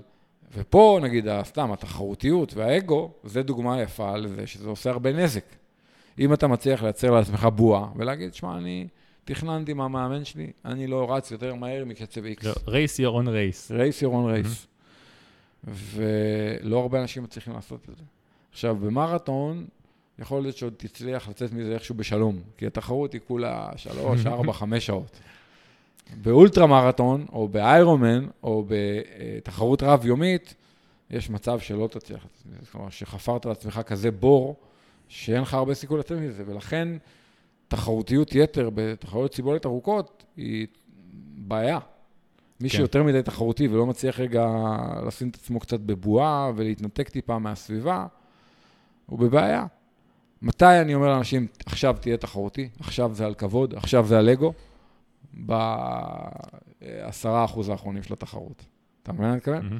ופה 0.56 0.98
נגיד, 1.02 1.26
סתם, 1.42 1.72
התחרותיות 1.72 2.54
והאגו, 2.54 3.10
זה 3.24 3.42
דוגמה 3.42 3.82
יפה 3.82 4.16
לזה 4.16 4.46
שזה 4.46 4.68
עושה 4.68 4.90
הרבה 4.90 5.12
נזק. 5.12 5.44
אם 6.18 6.32
אתה 6.32 6.46
מצליח 6.46 6.82
לייצר 6.82 7.10
לעצמך 7.10 7.48
בועה 7.54 7.86
ולהגיד, 7.96 8.34
שמע, 8.34 8.58
אני 8.58 8.86
תכננתי 9.24 9.72
מהמאמן 9.72 10.24
שלי, 10.24 10.50
אני 10.64 10.86
לא 10.86 11.14
רץ 11.14 11.30
יותר 11.30 11.54
מהר 11.54 11.84
מקצב 11.84 12.24
X. 12.24 12.46
לא, 12.46 12.52
race 12.66 12.98
your 12.98 13.16
own 13.16 13.28
race. 13.28 13.70
race 13.70 14.02
your 14.02 14.18
own 14.18 14.30
race. 14.30 14.66
ולא 15.72 16.78
הרבה 16.80 17.00
אנשים 17.00 17.22
מצליחים 17.22 17.52
לעשות 17.52 17.80
את 17.90 17.96
זה. 17.96 18.02
עכשיו, 18.50 18.76
במרתון, 18.76 19.66
יכול 20.18 20.42
להיות 20.42 20.56
שעוד 20.56 20.74
תצליח 20.76 21.28
לצאת 21.28 21.52
מזה 21.52 21.74
איכשהו 21.74 21.94
בשלום, 21.94 22.40
כי 22.56 22.66
התחרות 22.66 23.12
היא 23.12 23.20
כולה 23.28 23.70
שלוש, 23.76 24.26
ארבע, 24.26 24.52
חמש 24.52 24.86
שעות. 24.86 25.20
באולטרה 26.22 26.66
מרתון, 26.66 27.26
או 27.32 27.48
באיירומן, 27.48 28.26
או 28.42 28.64
בתחרות 28.68 29.82
רב-יומית, 29.82 30.54
יש 31.10 31.30
מצב 31.30 31.60
שלא 31.60 31.88
תצליח, 31.90 32.26
כלומר, 32.72 32.90
שחפרת 32.90 33.46
לעצמך 33.46 33.80
כזה 33.86 34.10
בור, 34.10 34.56
שאין 35.08 35.42
לך 35.42 35.54
הרבה 35.54 35.74
סיכוי 35.74 35.98
לצאת 35.98 36.18
מזה, 36.18 36.42
ולכן 36.46 36.88
תחרותיות 37.68 38.34
יתר 38.34 38.70
בתחרויות 38.74 39.34
סיבולת 39.34 39.66
ארוכות 39.66 40.24
היא 40.36 40.66
בעיה. 41.36 41.78
מי 42.60 42.70
כן. 42.70 42.76
שיותר 42.76 43.02
מדי 43.02 43.22
תחרותי 43.22 43.68
ולא 43.68 43.86
מצליח 43.86 44.20
רגע 44.20 44.46
לשים 45.06 45.28
את 45.28 45.34
עצמו 45.34 45.60
קצת 45.60 45.80
בבועה 45.80 46.52
ולהתנתק 46.56 47.08
טיפה 47.08 47.38
מהסביבה, 47.38 48.06
הוא 49.06 49.18
בבעיה. 49.18 49.66
מתי 50.42 50.80
אני 50.80 50.94
אומר 50.94 51.08
לאנשים, 51.08 51.46
עכשיו 51.66 51.96
תהיה 52.00 52.16
תחרותי, 52.16 52.68
עכשיו 52.80 53.14
זה 53.14 53.26
על 53.26 53.34
כבוד, 53.34 53.74
עכשיו 53.74 54.06
זה 54.06 54.18
על 54.18 54.28
אגו? 54.28 54.52
בעשרה 56.80 57.44
אחוז 57.44 57.68
האחרונים 57.68 58.02
של 58.02 58.12
התחרות. 58.12 58.64
אתה 59.02 59.12
מבין 59.12 59.24
מה 59.24 59.30
אני 59.30 59.36
מתכוון? 59.36 59.64
מהמם. 59.64 59.78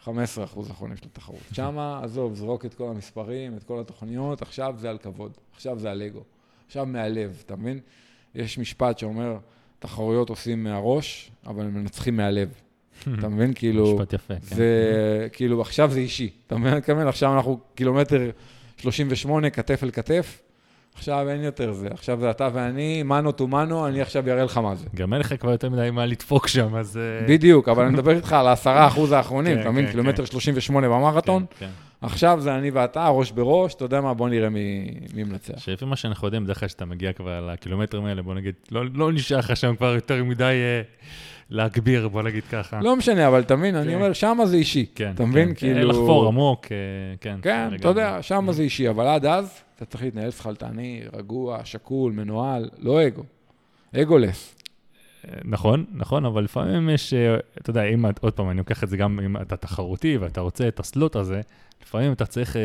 15 0.00 0.44
אחוז 0.44 0.68
האחרונים 0.70 0.96
של 0.96 1.06
התחרות. 1.06 1.40
שמה, 1.56 2.00
עזוב, 2.04 2.34
זרוק 2.34 2.64
את 2.64 2.74
כל 2.74 2.88
המספרים, 2.88 3.56
את 3.56 3.62
כל 3.62 3.80
התוכניות, 3.80 4.42
עכשיו 4.42 4.74
זה 4.78 4.90
על 4.90 4.98
כבוד, 4.98 5.32
עכשיו 5.54 5.78
זה 5.78 5.90
על 5.90 6.02
אגו, 6.02 6.22
עכשיו 6.66 6.86
מהלב, 6.86 7.42
אתה 7.46 7.56
מבין? 7.56 7.80
יש 8.34 8.58
משפט 8.58 8.98
שאומר, 8.98 9.38
תחרויות 9.78 10.30
עושים 10.30 10.64
מהראש, 10.64 11.30
אבל 11.46 11.64
מנצחים 11.64 12.16
מהלב. 12.16 12.48
אתה 13.18 13.28
מבין? 13.28 13.52
כאילו, 13.54 13.94
משפט 13.94 14.12
יפה, 14.12 14.34
כן. 14.34 14.56
זה, 14.56 15.28
כאילו, 15.32 15.60
עכשיו 15.60 15.90
זה 15.90 16.00
אישי. 16.00 16.30
אתה 16.46 16.56
מבין 16.56 16.74
מתכוון? 16.74 17.06
עכשיו 17.06 17.34
אנחנו 17.34 17.60
קילומטר 17.74 18.30
38, 18.76 19.50
כתף 19.50 19.80
אל 19.82 19.90
כתף, 19.90 20.42
עכשיו 20.94 21.28
אין 21.28 21.42
יותר 21.42 21.72
זה. 21.72 21.88
עכשיו 21.90 22.20
זה 22.20 22.30
אתה 22.30 22.48
ואני, 22.52 23.02
מנו 23.02 23.32
טו 23.32 23.46
מנו, 23.46 23.86
אני 23.86 24.00
עכשיו 24.00 24.28
אראה 24.28 24.44
לך 24.44 24.56
מה 24.56 24.74
זה. 24.74 24.86
גם 24.94 25.12
אין 25.12 25.20
לך 25.20 25.34
כבר 25.40 25.50
יותר 25.50 25.70
מדי 25.70 25.90
מה 25.92 26.06
לדפוק 26.06 26.48
שם, 26.48 26.76
אז... 26.76 26.96
אה, 26.96 27.26
בדיוק, 27.28 27.68
אבל 27.68 27.84
אני 27.84 27.92
מדבר 27.92 28.16
איתך 28.16 28.32
על 28.32 28.46
העשרה 28.46 28.86
אחוז 28.86 29.12
האחרונים, 29.12 29.54
כן, 29.56 29.60
אתה 29.60 29.70
מבין? 29.70 29.86
כן, 29.86 29.90
קילומטר 29.90 30.24
38 30.24 30.88
במרתון, 30.88 31.44
כן, 31.50 31.66
כן. 31.66 31.70
עכשיו 32.06 32.40
זה 32.40 32.54
אני 32.54 32.70
ואתה, 32.70 33.08
ראש 33.08 33.30
בראש, 33.30 33.74
אתה 33.74 33.84
יודע 33.84 34.00
מה, 34.00 34.14
בוא 34.14 34.28
נראה 34.28 34.48
מי, 34.48 34.94
מי 35.14 35.24
מנצח. 35.24 35.58
שלפי 35.58 35.84
מה 35.84 35.96
שאנחנו 35.96 36.26
יודעים, 36.26 36.44
בדרך 36.44 36.60
כלל 36.60 36.68
כשאתה 36.68 36.84
מגיע 36.84 37.12
כבר 37.12 37.48
לקילומטרים 37.52 38.04
האלה, 38.04 38.22
בוא 38.22 38.34
נגיד, 38.34 38.54
לא, 38.70 38.82
לא 38.94 39.12
נשאר 39.12 39.38
לך 39.38 39.56
שם 39.56 39.76
כבר 39.76 39.94
יותר 39.94 40.24
מדי 40.24 40.44
אה, 40.44 40.82
להגביר, 41.50 42.08
בוא 42.08 42.22
נגיד 42.22 42.44
ככה. 42.44 42.80
לא 42.82 42.96
משנה, 42.96 43.28
אבל 43.28 43.40
אתה 43.40 43.56
מבין, 43.56 43.76
אני 43.76 43.88
כן. 43.88 43.94
אומר, 43.94 44.12
שמה 44.12 44.46
זה 44.46 44.56
אישי. 44.56 44.86
כן, 44.94 45.12
אתה 45.14 45.24
מבין? 45.24 45.48
כן, 45.48 45.54
כאילו... 45.54 45.88
לחפור 45.88 46.26
עמוק, 46.26 46.66
אה, 46.70 46.76
כן. 47.20 47.38
כן, 47.42 47.68
אתה. 47.74 47.88
יודע, 47.88 48.22
שמה 48.22 48.52
זה 48.52 48.62
אישי, 48.62 48.88
אבל 48.88 49.06
עד 49.06 49.26
אז, 49.26 49.60
אתה 49.76 49.84
צריך 49.84 50.02
להתנהל 50.02 50.30
שכלתני, 50.30 51.02
רגוע, 51.12 51.58
שקול, 51.64 52.12
מנוהל, 52.12 52.68
לא 52.78 53.06
אגו. 53.06 53.22
אגולס. 53.96 54.56
נכון, 55.44 55.84
נכון, 55.94 56.24
אבל 56.24 56.44
לפעמים 56.44 56.90
יש, 56.90 57.14
אה, 57.14 57.36
אתה 57.60 57.70
יודע, 57.70 57.84
אם, 57.84 58.04
עוד 58.20 58.32
פעם, 58.32 58.50
אני 58.50 58.58
לוקח 58.58 58.84
את 58.84 58.88
זה 58.88 58.96
גם 58.96 59.20
אם 59.20 59.36
אתה 59.36 59.56
תחרותי 59.56 60.16
ואתה 60.16 60.40
רוצה 60.40 60.68
את 60.68 60.80
הסלוט 60.80 61.16
הזה, 61.16 61.40
לפעמים 61.86 62.12
אתה 62.12 62.26
צריך 62.26 62.56
אה, 62.56 62.62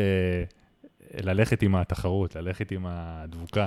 ללכת 1.22 1.62
עם 1.62 1.74
התחרות, 1.74 2.36
ללכת 2.36 2.72
עם 2.72 2.86
הדבוקה. 2.88 3.66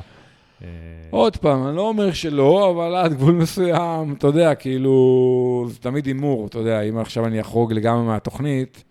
אה, 0.63 0.67
עוד 1.09 1.37
פעם, 1.37 1.67
אני 1.67 1.75
לא 1.75 1.87
אומר 1.87 2.13
שלא, 2.13 2.71
אבל 2.71 2.95
עד 2.95 3.13
גבול 3.13 3.33
מסוים, 3.33 4.13
אתה 4.13 4.27
יודע, 4.27 4.55
כאילו, 4.55 5.65
זה 5.69 5.79
תמיד 5.79 6.05
הימור, 6.05 6.47
אתה 6.47 6.59
יודע, 6.59 6.81
אם 6.81 6.97
עכשיו 6.97 7.25
אני 7.25 7.41
אחרוג 7.41 7.73
לגמרי 7.73 8.05
מהתוכנית, 8.05 8.83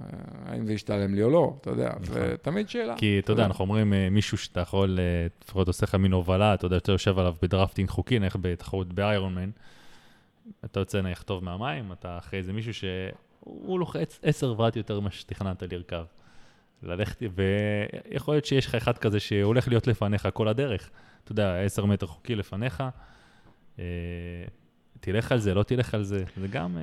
אה, 0.00 0.06
האם 0.46 0.66
זה 0.66 0.72
ישתלם 0.72 1.14
לי 1.14 1.22
או 1.22 1.30
לא, 1.30 1.54
אתה 1.60 1.70
יודע, 1.70 1.90
זה 2.02 2.12
נכון. 2.12 2.36
תמיד 2.42 2.68
שאלה. 2.68 2.94
כי 2.96 3.18
אתה 3.18 3.32
יודע, 3.32 3.44
אנחנו 3.44 3.62
אומרים 3.62 3.92
מישהו 4.10 4.38
שאתה 4.38 4.60
יכול, 4.60 4.98
לפחות 5.44 5.66
עושה 5.66 5.86
לך 5.86 5.94
מין 5.94 6.12
הובלה, 6.12 6.54
אתה 6.54 6.66
יודע, 6.66 6.76
אתה 6.76 6.92
יושב 6.92 7.18
עליו 7.18 7.34
בדרפטינג 7.42 7.88
חוקי, 7.88 8.18
נניח 8.18 8.36
בתחרות 8.40 8.92
באיירון 8.92 9.34
מן, 9.34 9.50
אתה 10.64 10.80
יוצא 10.80 11.00
נניח 11.00 11.22
טוב 11.22 11.44
מהמים, 11.44 11.92
אתה 11.92 12.18
אחרי 12.18 12.38
איזה 12.38 12.52
מישהו 12.52 12.74
שהוא 13.44 13.78
לוחץ 13.78 14.18
10 14.22 14.52
וואט 14.56 14.76
יותר 14.76 15.00
ממה 15.00 15.10
שתכננת 15.10 15.62
לרכב. 15.72 16.04
ללכת, 16.82 17.22
ויכול 18.12 18.34
להיות 18.34 18.44
שיש 18.44 18.66
לך 18.66 18.74
אחד 18.74 18.98
כזה 18.98 19.20
שהולך 19.20 19.68
להיות 19.68 19.86
לפניך 19.86 20.28
כל 20.32 20.48
הדרך. 20.48 20.90
אתה 21.24 21.32
יודע, 21.32 21.60
10 21.60 21.84
מטר 21.84 22.06
חוקי 22.06 22.34
לפניך, 22.34 22.84
אה, 23.78 23.84
תלך 25.00 25.32
על 25.32 25.38
זה, 25.38 25.54
לא 25.54 25.62
תלך 25.62 25.94
על 25.94 26.02
זה, 26.02 26.24
זה 26.40 26.48
גם... 26.48 26.76
אה, 26.78 26.82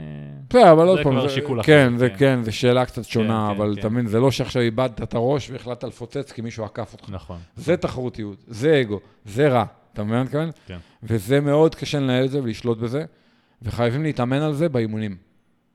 בסדר, 0.50 0.72
אבל 0.72 0.88
עוד 0.88 0.98
זה 0.98 1.04
פעם, 1.04 1.14
כבר 1.14 1.28
זה- 1.28 1.34
שיקול 1.34 1.60
אחר, 1.60 1.66
כן, 1.68 1.98
זה 1.98 2.10
כן. 2.10 2.16
כן, 2.18 2.44
זו 2.44 2.56
שאלה 2.56 2.86
קצת 2.86 3.04
שונה, 3.04 3.28
כן, 3.50 3.56
אבל 3.56 3.74
כן. 3.76 3.80
אתה 3.80 3.90
מבין, 3.90 4.08
זה 4.08 4.20
לא 4.20 4.32
שעכשיו 4.32 4.62
איבדת 4.62 5.02
את 5.02 5.14
הראש 5.14 5.50
והחלטת 5.50 5.84
לפוצץ 5.84 6.32
כי 6.32 6.42
מישהו 6.42 6.66
עקף 6.66 6.94
אותך. 6.94 7.10
נכון. 7.10 7.40
זה 7.56 7.78
תחרותיות, 7.78 8.44
זה 8.48 8.82
אגו, 8.82 9.00
זה 9.26 9.48
רע, 9.50 9.66
אתה 9.94 10.04
מבין 10.04 10.14
מה 10.16 10.22
אני 10.22 10.26
מתכוון? 10.26 10.50
כן. 10.68 10.78
וזה 11.04 11.40
מאוד 11.42 11.76
קשה 11.76 12.00
לנהל 12.00 12.26
את 12.26 12.32
זה 12.32 12.44
ולשלוט 12.44 12.78
בזה, 12.78 13.06
וחייבים 13.62 14.04
להתאמן 14.04 14.42
על 14.42 14.54
זה 14.54 14.70
באימונים. 14.70 15.18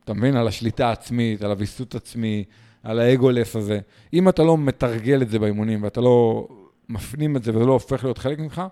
אתה 0.05 0.14
מבין? 0.14 0.36
על 0.36 0.48
השליטה 0.48 0.88
העצמית, 0.88 1.42
על 1.42 1.50
הוויסות 1.50 1.94
עצמי, 1.94 2.44
על 2.82 2.98
האגולס 2.98 3.57
הזה. 3.57 3.80
אם 4.12 4.28
אתה 4.28 4.42
לא 4.42 4.59
מתרגל 4.59 5.22
את 5.22 5.30
זה 5.30 5.38
באימונים 5.38 5.82
ואתה 5.82 6.00
לא 6.00 6.48
מפנים 6.88 7.36
את 7.36 7.42
זה 7.42 7.50
וזה 7.55 7.64
לא 7.64 7.72
הופך 7.72 8.05
להיות 8.05 8.18
חלק 8.18 8.38
ממך, 8.38 8.62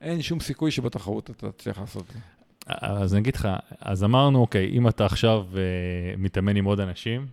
אין 0.00 0.22
שום 0.22 0.40
סיכוי 0.40 0.70
שבתחרות 0.70 1.30
אתה 1.30 1.52
תצליח 1.52 1.78
לעשות 1.78 2.02
את 2.02 2.12
זה. 2.12 2.18
אז 2.66 3.14
אני 3.14 3.20
אגיד 3.20 3.36
לך, 3.36 3.48
אז 3.80 4.04
אמרנו, 4.04 4.40
אוקיי, 4.40 4.70
אם 4.70 4.88
אתה 4.88 5.06
עכשיו 5.06 5.46
uh, 5.52 5.56
מתאמן 6.18 6.56
עם 6.56 6.64
עוד 6.64 6.80
אנשים, 6.80 7.26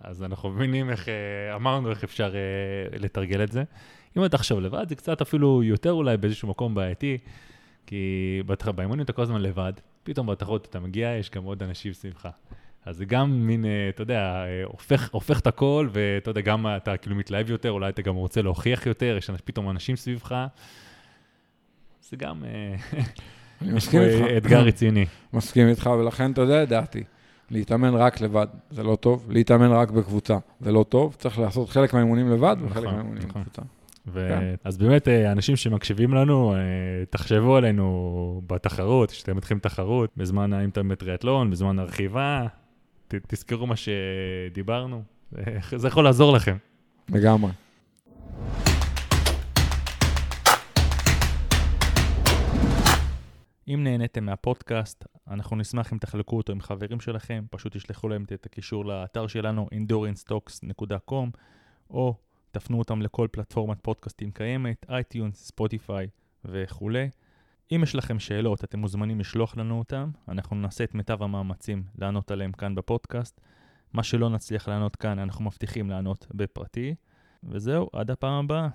אז 0.00 0.22
אנחנו 0.22 0.50
מבינים 0.50 0.90
איך, 0.90 1.06
uh, 1.06 1.56
אמרנו 1.56 1.90
איך 1.90 2.04
אפשר 2.04 2.32
uh, 2.32 2.98
לתרגל 2.98 3.42
את 3.42 3.52
זה. 3.52 3.64
אם 4.16 4.24
אתה 4.24 4.36
עכשיו 4.36 4.60
לבד, 4.60 4.88
זה 4.88 4.94
קצת 4.94 5.20
אפילו 5.20 5.62
יותר 5.62 5.92
אולי 5.92 6.16
באיזשהו 6.16 6.48
מקום 6.48 6.74
בעייתי, 6.74 7.18
כי. 7.86 8.42
באימונים 8.74 9.04
אתה 9.04 9.12
כל 9.12 9.22
הזמן 9.22 9.40
לבד, 9.40 9.72
פתאום 10.02 10.26
בתחרות 10.26 10.66
אתה 10.70 10.80
מגיע, 10.80 11.08
יש 11.08 11.30
גם 11.30 11.44
עוד 11.44 11.62
אנשים 11.62 11.92
סביבך. 11.92 12.28
אז 12.84 12.96
זה 12.96 13.04
גם 13.04 13.46
מין, 13.46 13.64
uh, 13.64 13.66
אתה 13.94 14.02
יודע, 14.02 14.44
uh, 14.44 14.70
הופך, 14.72 15.08
הופך 15.12 15.40
את 15.40 15.46
הכל, 15.46 15.88
ואתה 15.92 16.30
יודע, 16.30 16.40
גם 16.40 16.66
אתה 16.76 16.96
כאילו 16.96 17.16
מתלהב 17.16 17.50
יותר, 17.50 17.70
אולי 17.70 17.88
אתה 17.88 18.02
גם 18.02 18.14
רוצה 18.14 18.42
להוכיח 18.42 18.86
יותר, 18.86 19.16
יש 19.18 19.30
פתאום 19.44 19.70
אנשים 19.70 19.96
סביבך. 19.96 20.46
זה 22.10 22.16
גם... 22.16 22.42
Uh, 22.42 22.96
אני 23.62 23.72
מסכים 23.72 24.00
איתך. 24.02 24.26
אתגר 24.36 24.60
רציני. 24.60 25.06
מסכים 25.32 25.68
איתך, 25.68 25.90
ולכן 25.98 26.32
אתה 26.32 26.40
יודע 26.40 26.64
דעתי. 26.64 27.04
להתאמן 27.50 27.94
רק 27.94 28.20
לבד, 28.20 28.46
זה 28.70 28.82
לא 28.82 28.96
טוב. 28.96 29.26
להתאמן 29.30 29.70
רק 29.70 29.90
בקבוצה, 29.90 30.38
זה 30.60 30.72
לא 30.72 30.84
טוב. 30.88 31.16
צריך 31.18 31.38
לעשות 31.38 31.70
חלק 31.70 31.94
מהאימונים 31.94 32.30
לבד 32.30 32.56
וחלק 32.60 32.76
נכון, 32.76 32.94
מהאימונים 32.94 33.28
נכון. 33.28 33.42
בקבוצה. 33.42 33.62
ו... 34.06 34.26
כן. 34.28 34.54
אז 34.64 34.78
באמת, 34.78 35.08
אה, 35.08 35.32
אנשים 35.32 35.56
שמקשיבים 35.56 36.14
לנו, 36.14 36.54
אה, 36.54 36.58
תחשבו 37.10 37.56
עלינו 37.56 38.42
בתחרות, 38.46 39.10
כשאתם 39.10 39.36
מתחילים 39.36 39.60
תחרות, 39.60 40.10
בזמן 40.16 40.52
האינטרנט 40.52 40.98
טריאטלון, 40.98 41.50
בזמן 41.50 41.78
הרכיבה, 41.78 42.46
ת, 43.08 43.14
תזכרו 43.26 43.66
מה 43.66 43.74
שדיברנו, 43.76 45.02
זה 45.76 45.88
יכול 45.88 46.04
לעזור 46.04 46.36
לכם. 46.36 46.56
לגמרי. 47.08 47.50
אם 53.68 53.84
נהניתם 53.84 54.24
מהפודקאסט, 54.24 55.04
אנחנו 55.30 55.56
נשמח 55.56 55.92
אם 55.92 55.98
תחלקו 55.98 56.36
אותו 56.36 56.52
עם 56.52 56.60
חברים 56.60 57.00
שלכם, 57.00 57.44
פשוט 57.50 57.76
תשלחו 57.76 58.08
להם 58.08 58.24
את 58.34 58.46
הקישור 58.46 58.84
לאתר 58.84 59.26
שלנו, 59.26 59.68
endurancetalks.com, 59.74 61.38
או 61.90 62.14
תפנו 62.50 62.78
אותם 62.78 63.02
לכל 63.02 63.28
פלטפורמת 63.32 63.78
פודקאסטים 63.82 64.30
קיימת, 64.30 64.86
אייטיונס, 64.88 65.46
ספוטיפיי 65.46 66.08
וכולי. 66.44 67.10
אם 67.72 67.80
יש 67.82 67.94
לכם 67.94 68.18
שאלות, 68.18 68.64
אתם 68.64 68.78
מוזמנים 68.78 69.20
לשלוח 69.20 69.56
לנו 69.56 69.78
אותם, 69.78 70.10
אנחנו 70.28 70.56
נעשה 70.56 70.84
את 70.84 70.94
מיטב 70.94 71.22
המאמצים 71.22 71.84
לענות 71.98 72.30
עליהם 72.30 72.52
כאן 72.52 72.74
בפודקאסט. 72.74 73.40
מה 73.92 74.02
שלא 74.02 74.30
נצליח 74.30 74.68
לענות 74.68 74.96
כאן, 74.96 75.18
אנחנו 75.18 75.44
מבטיחים 75.44 75.90
לענות 75.90 76.26
בפרטי. 76.34 76.94
וזהו, 77.44 77.90
עד 77.92 78.10
הפעם 78.10 78.44
הבאה. 78.44 78.68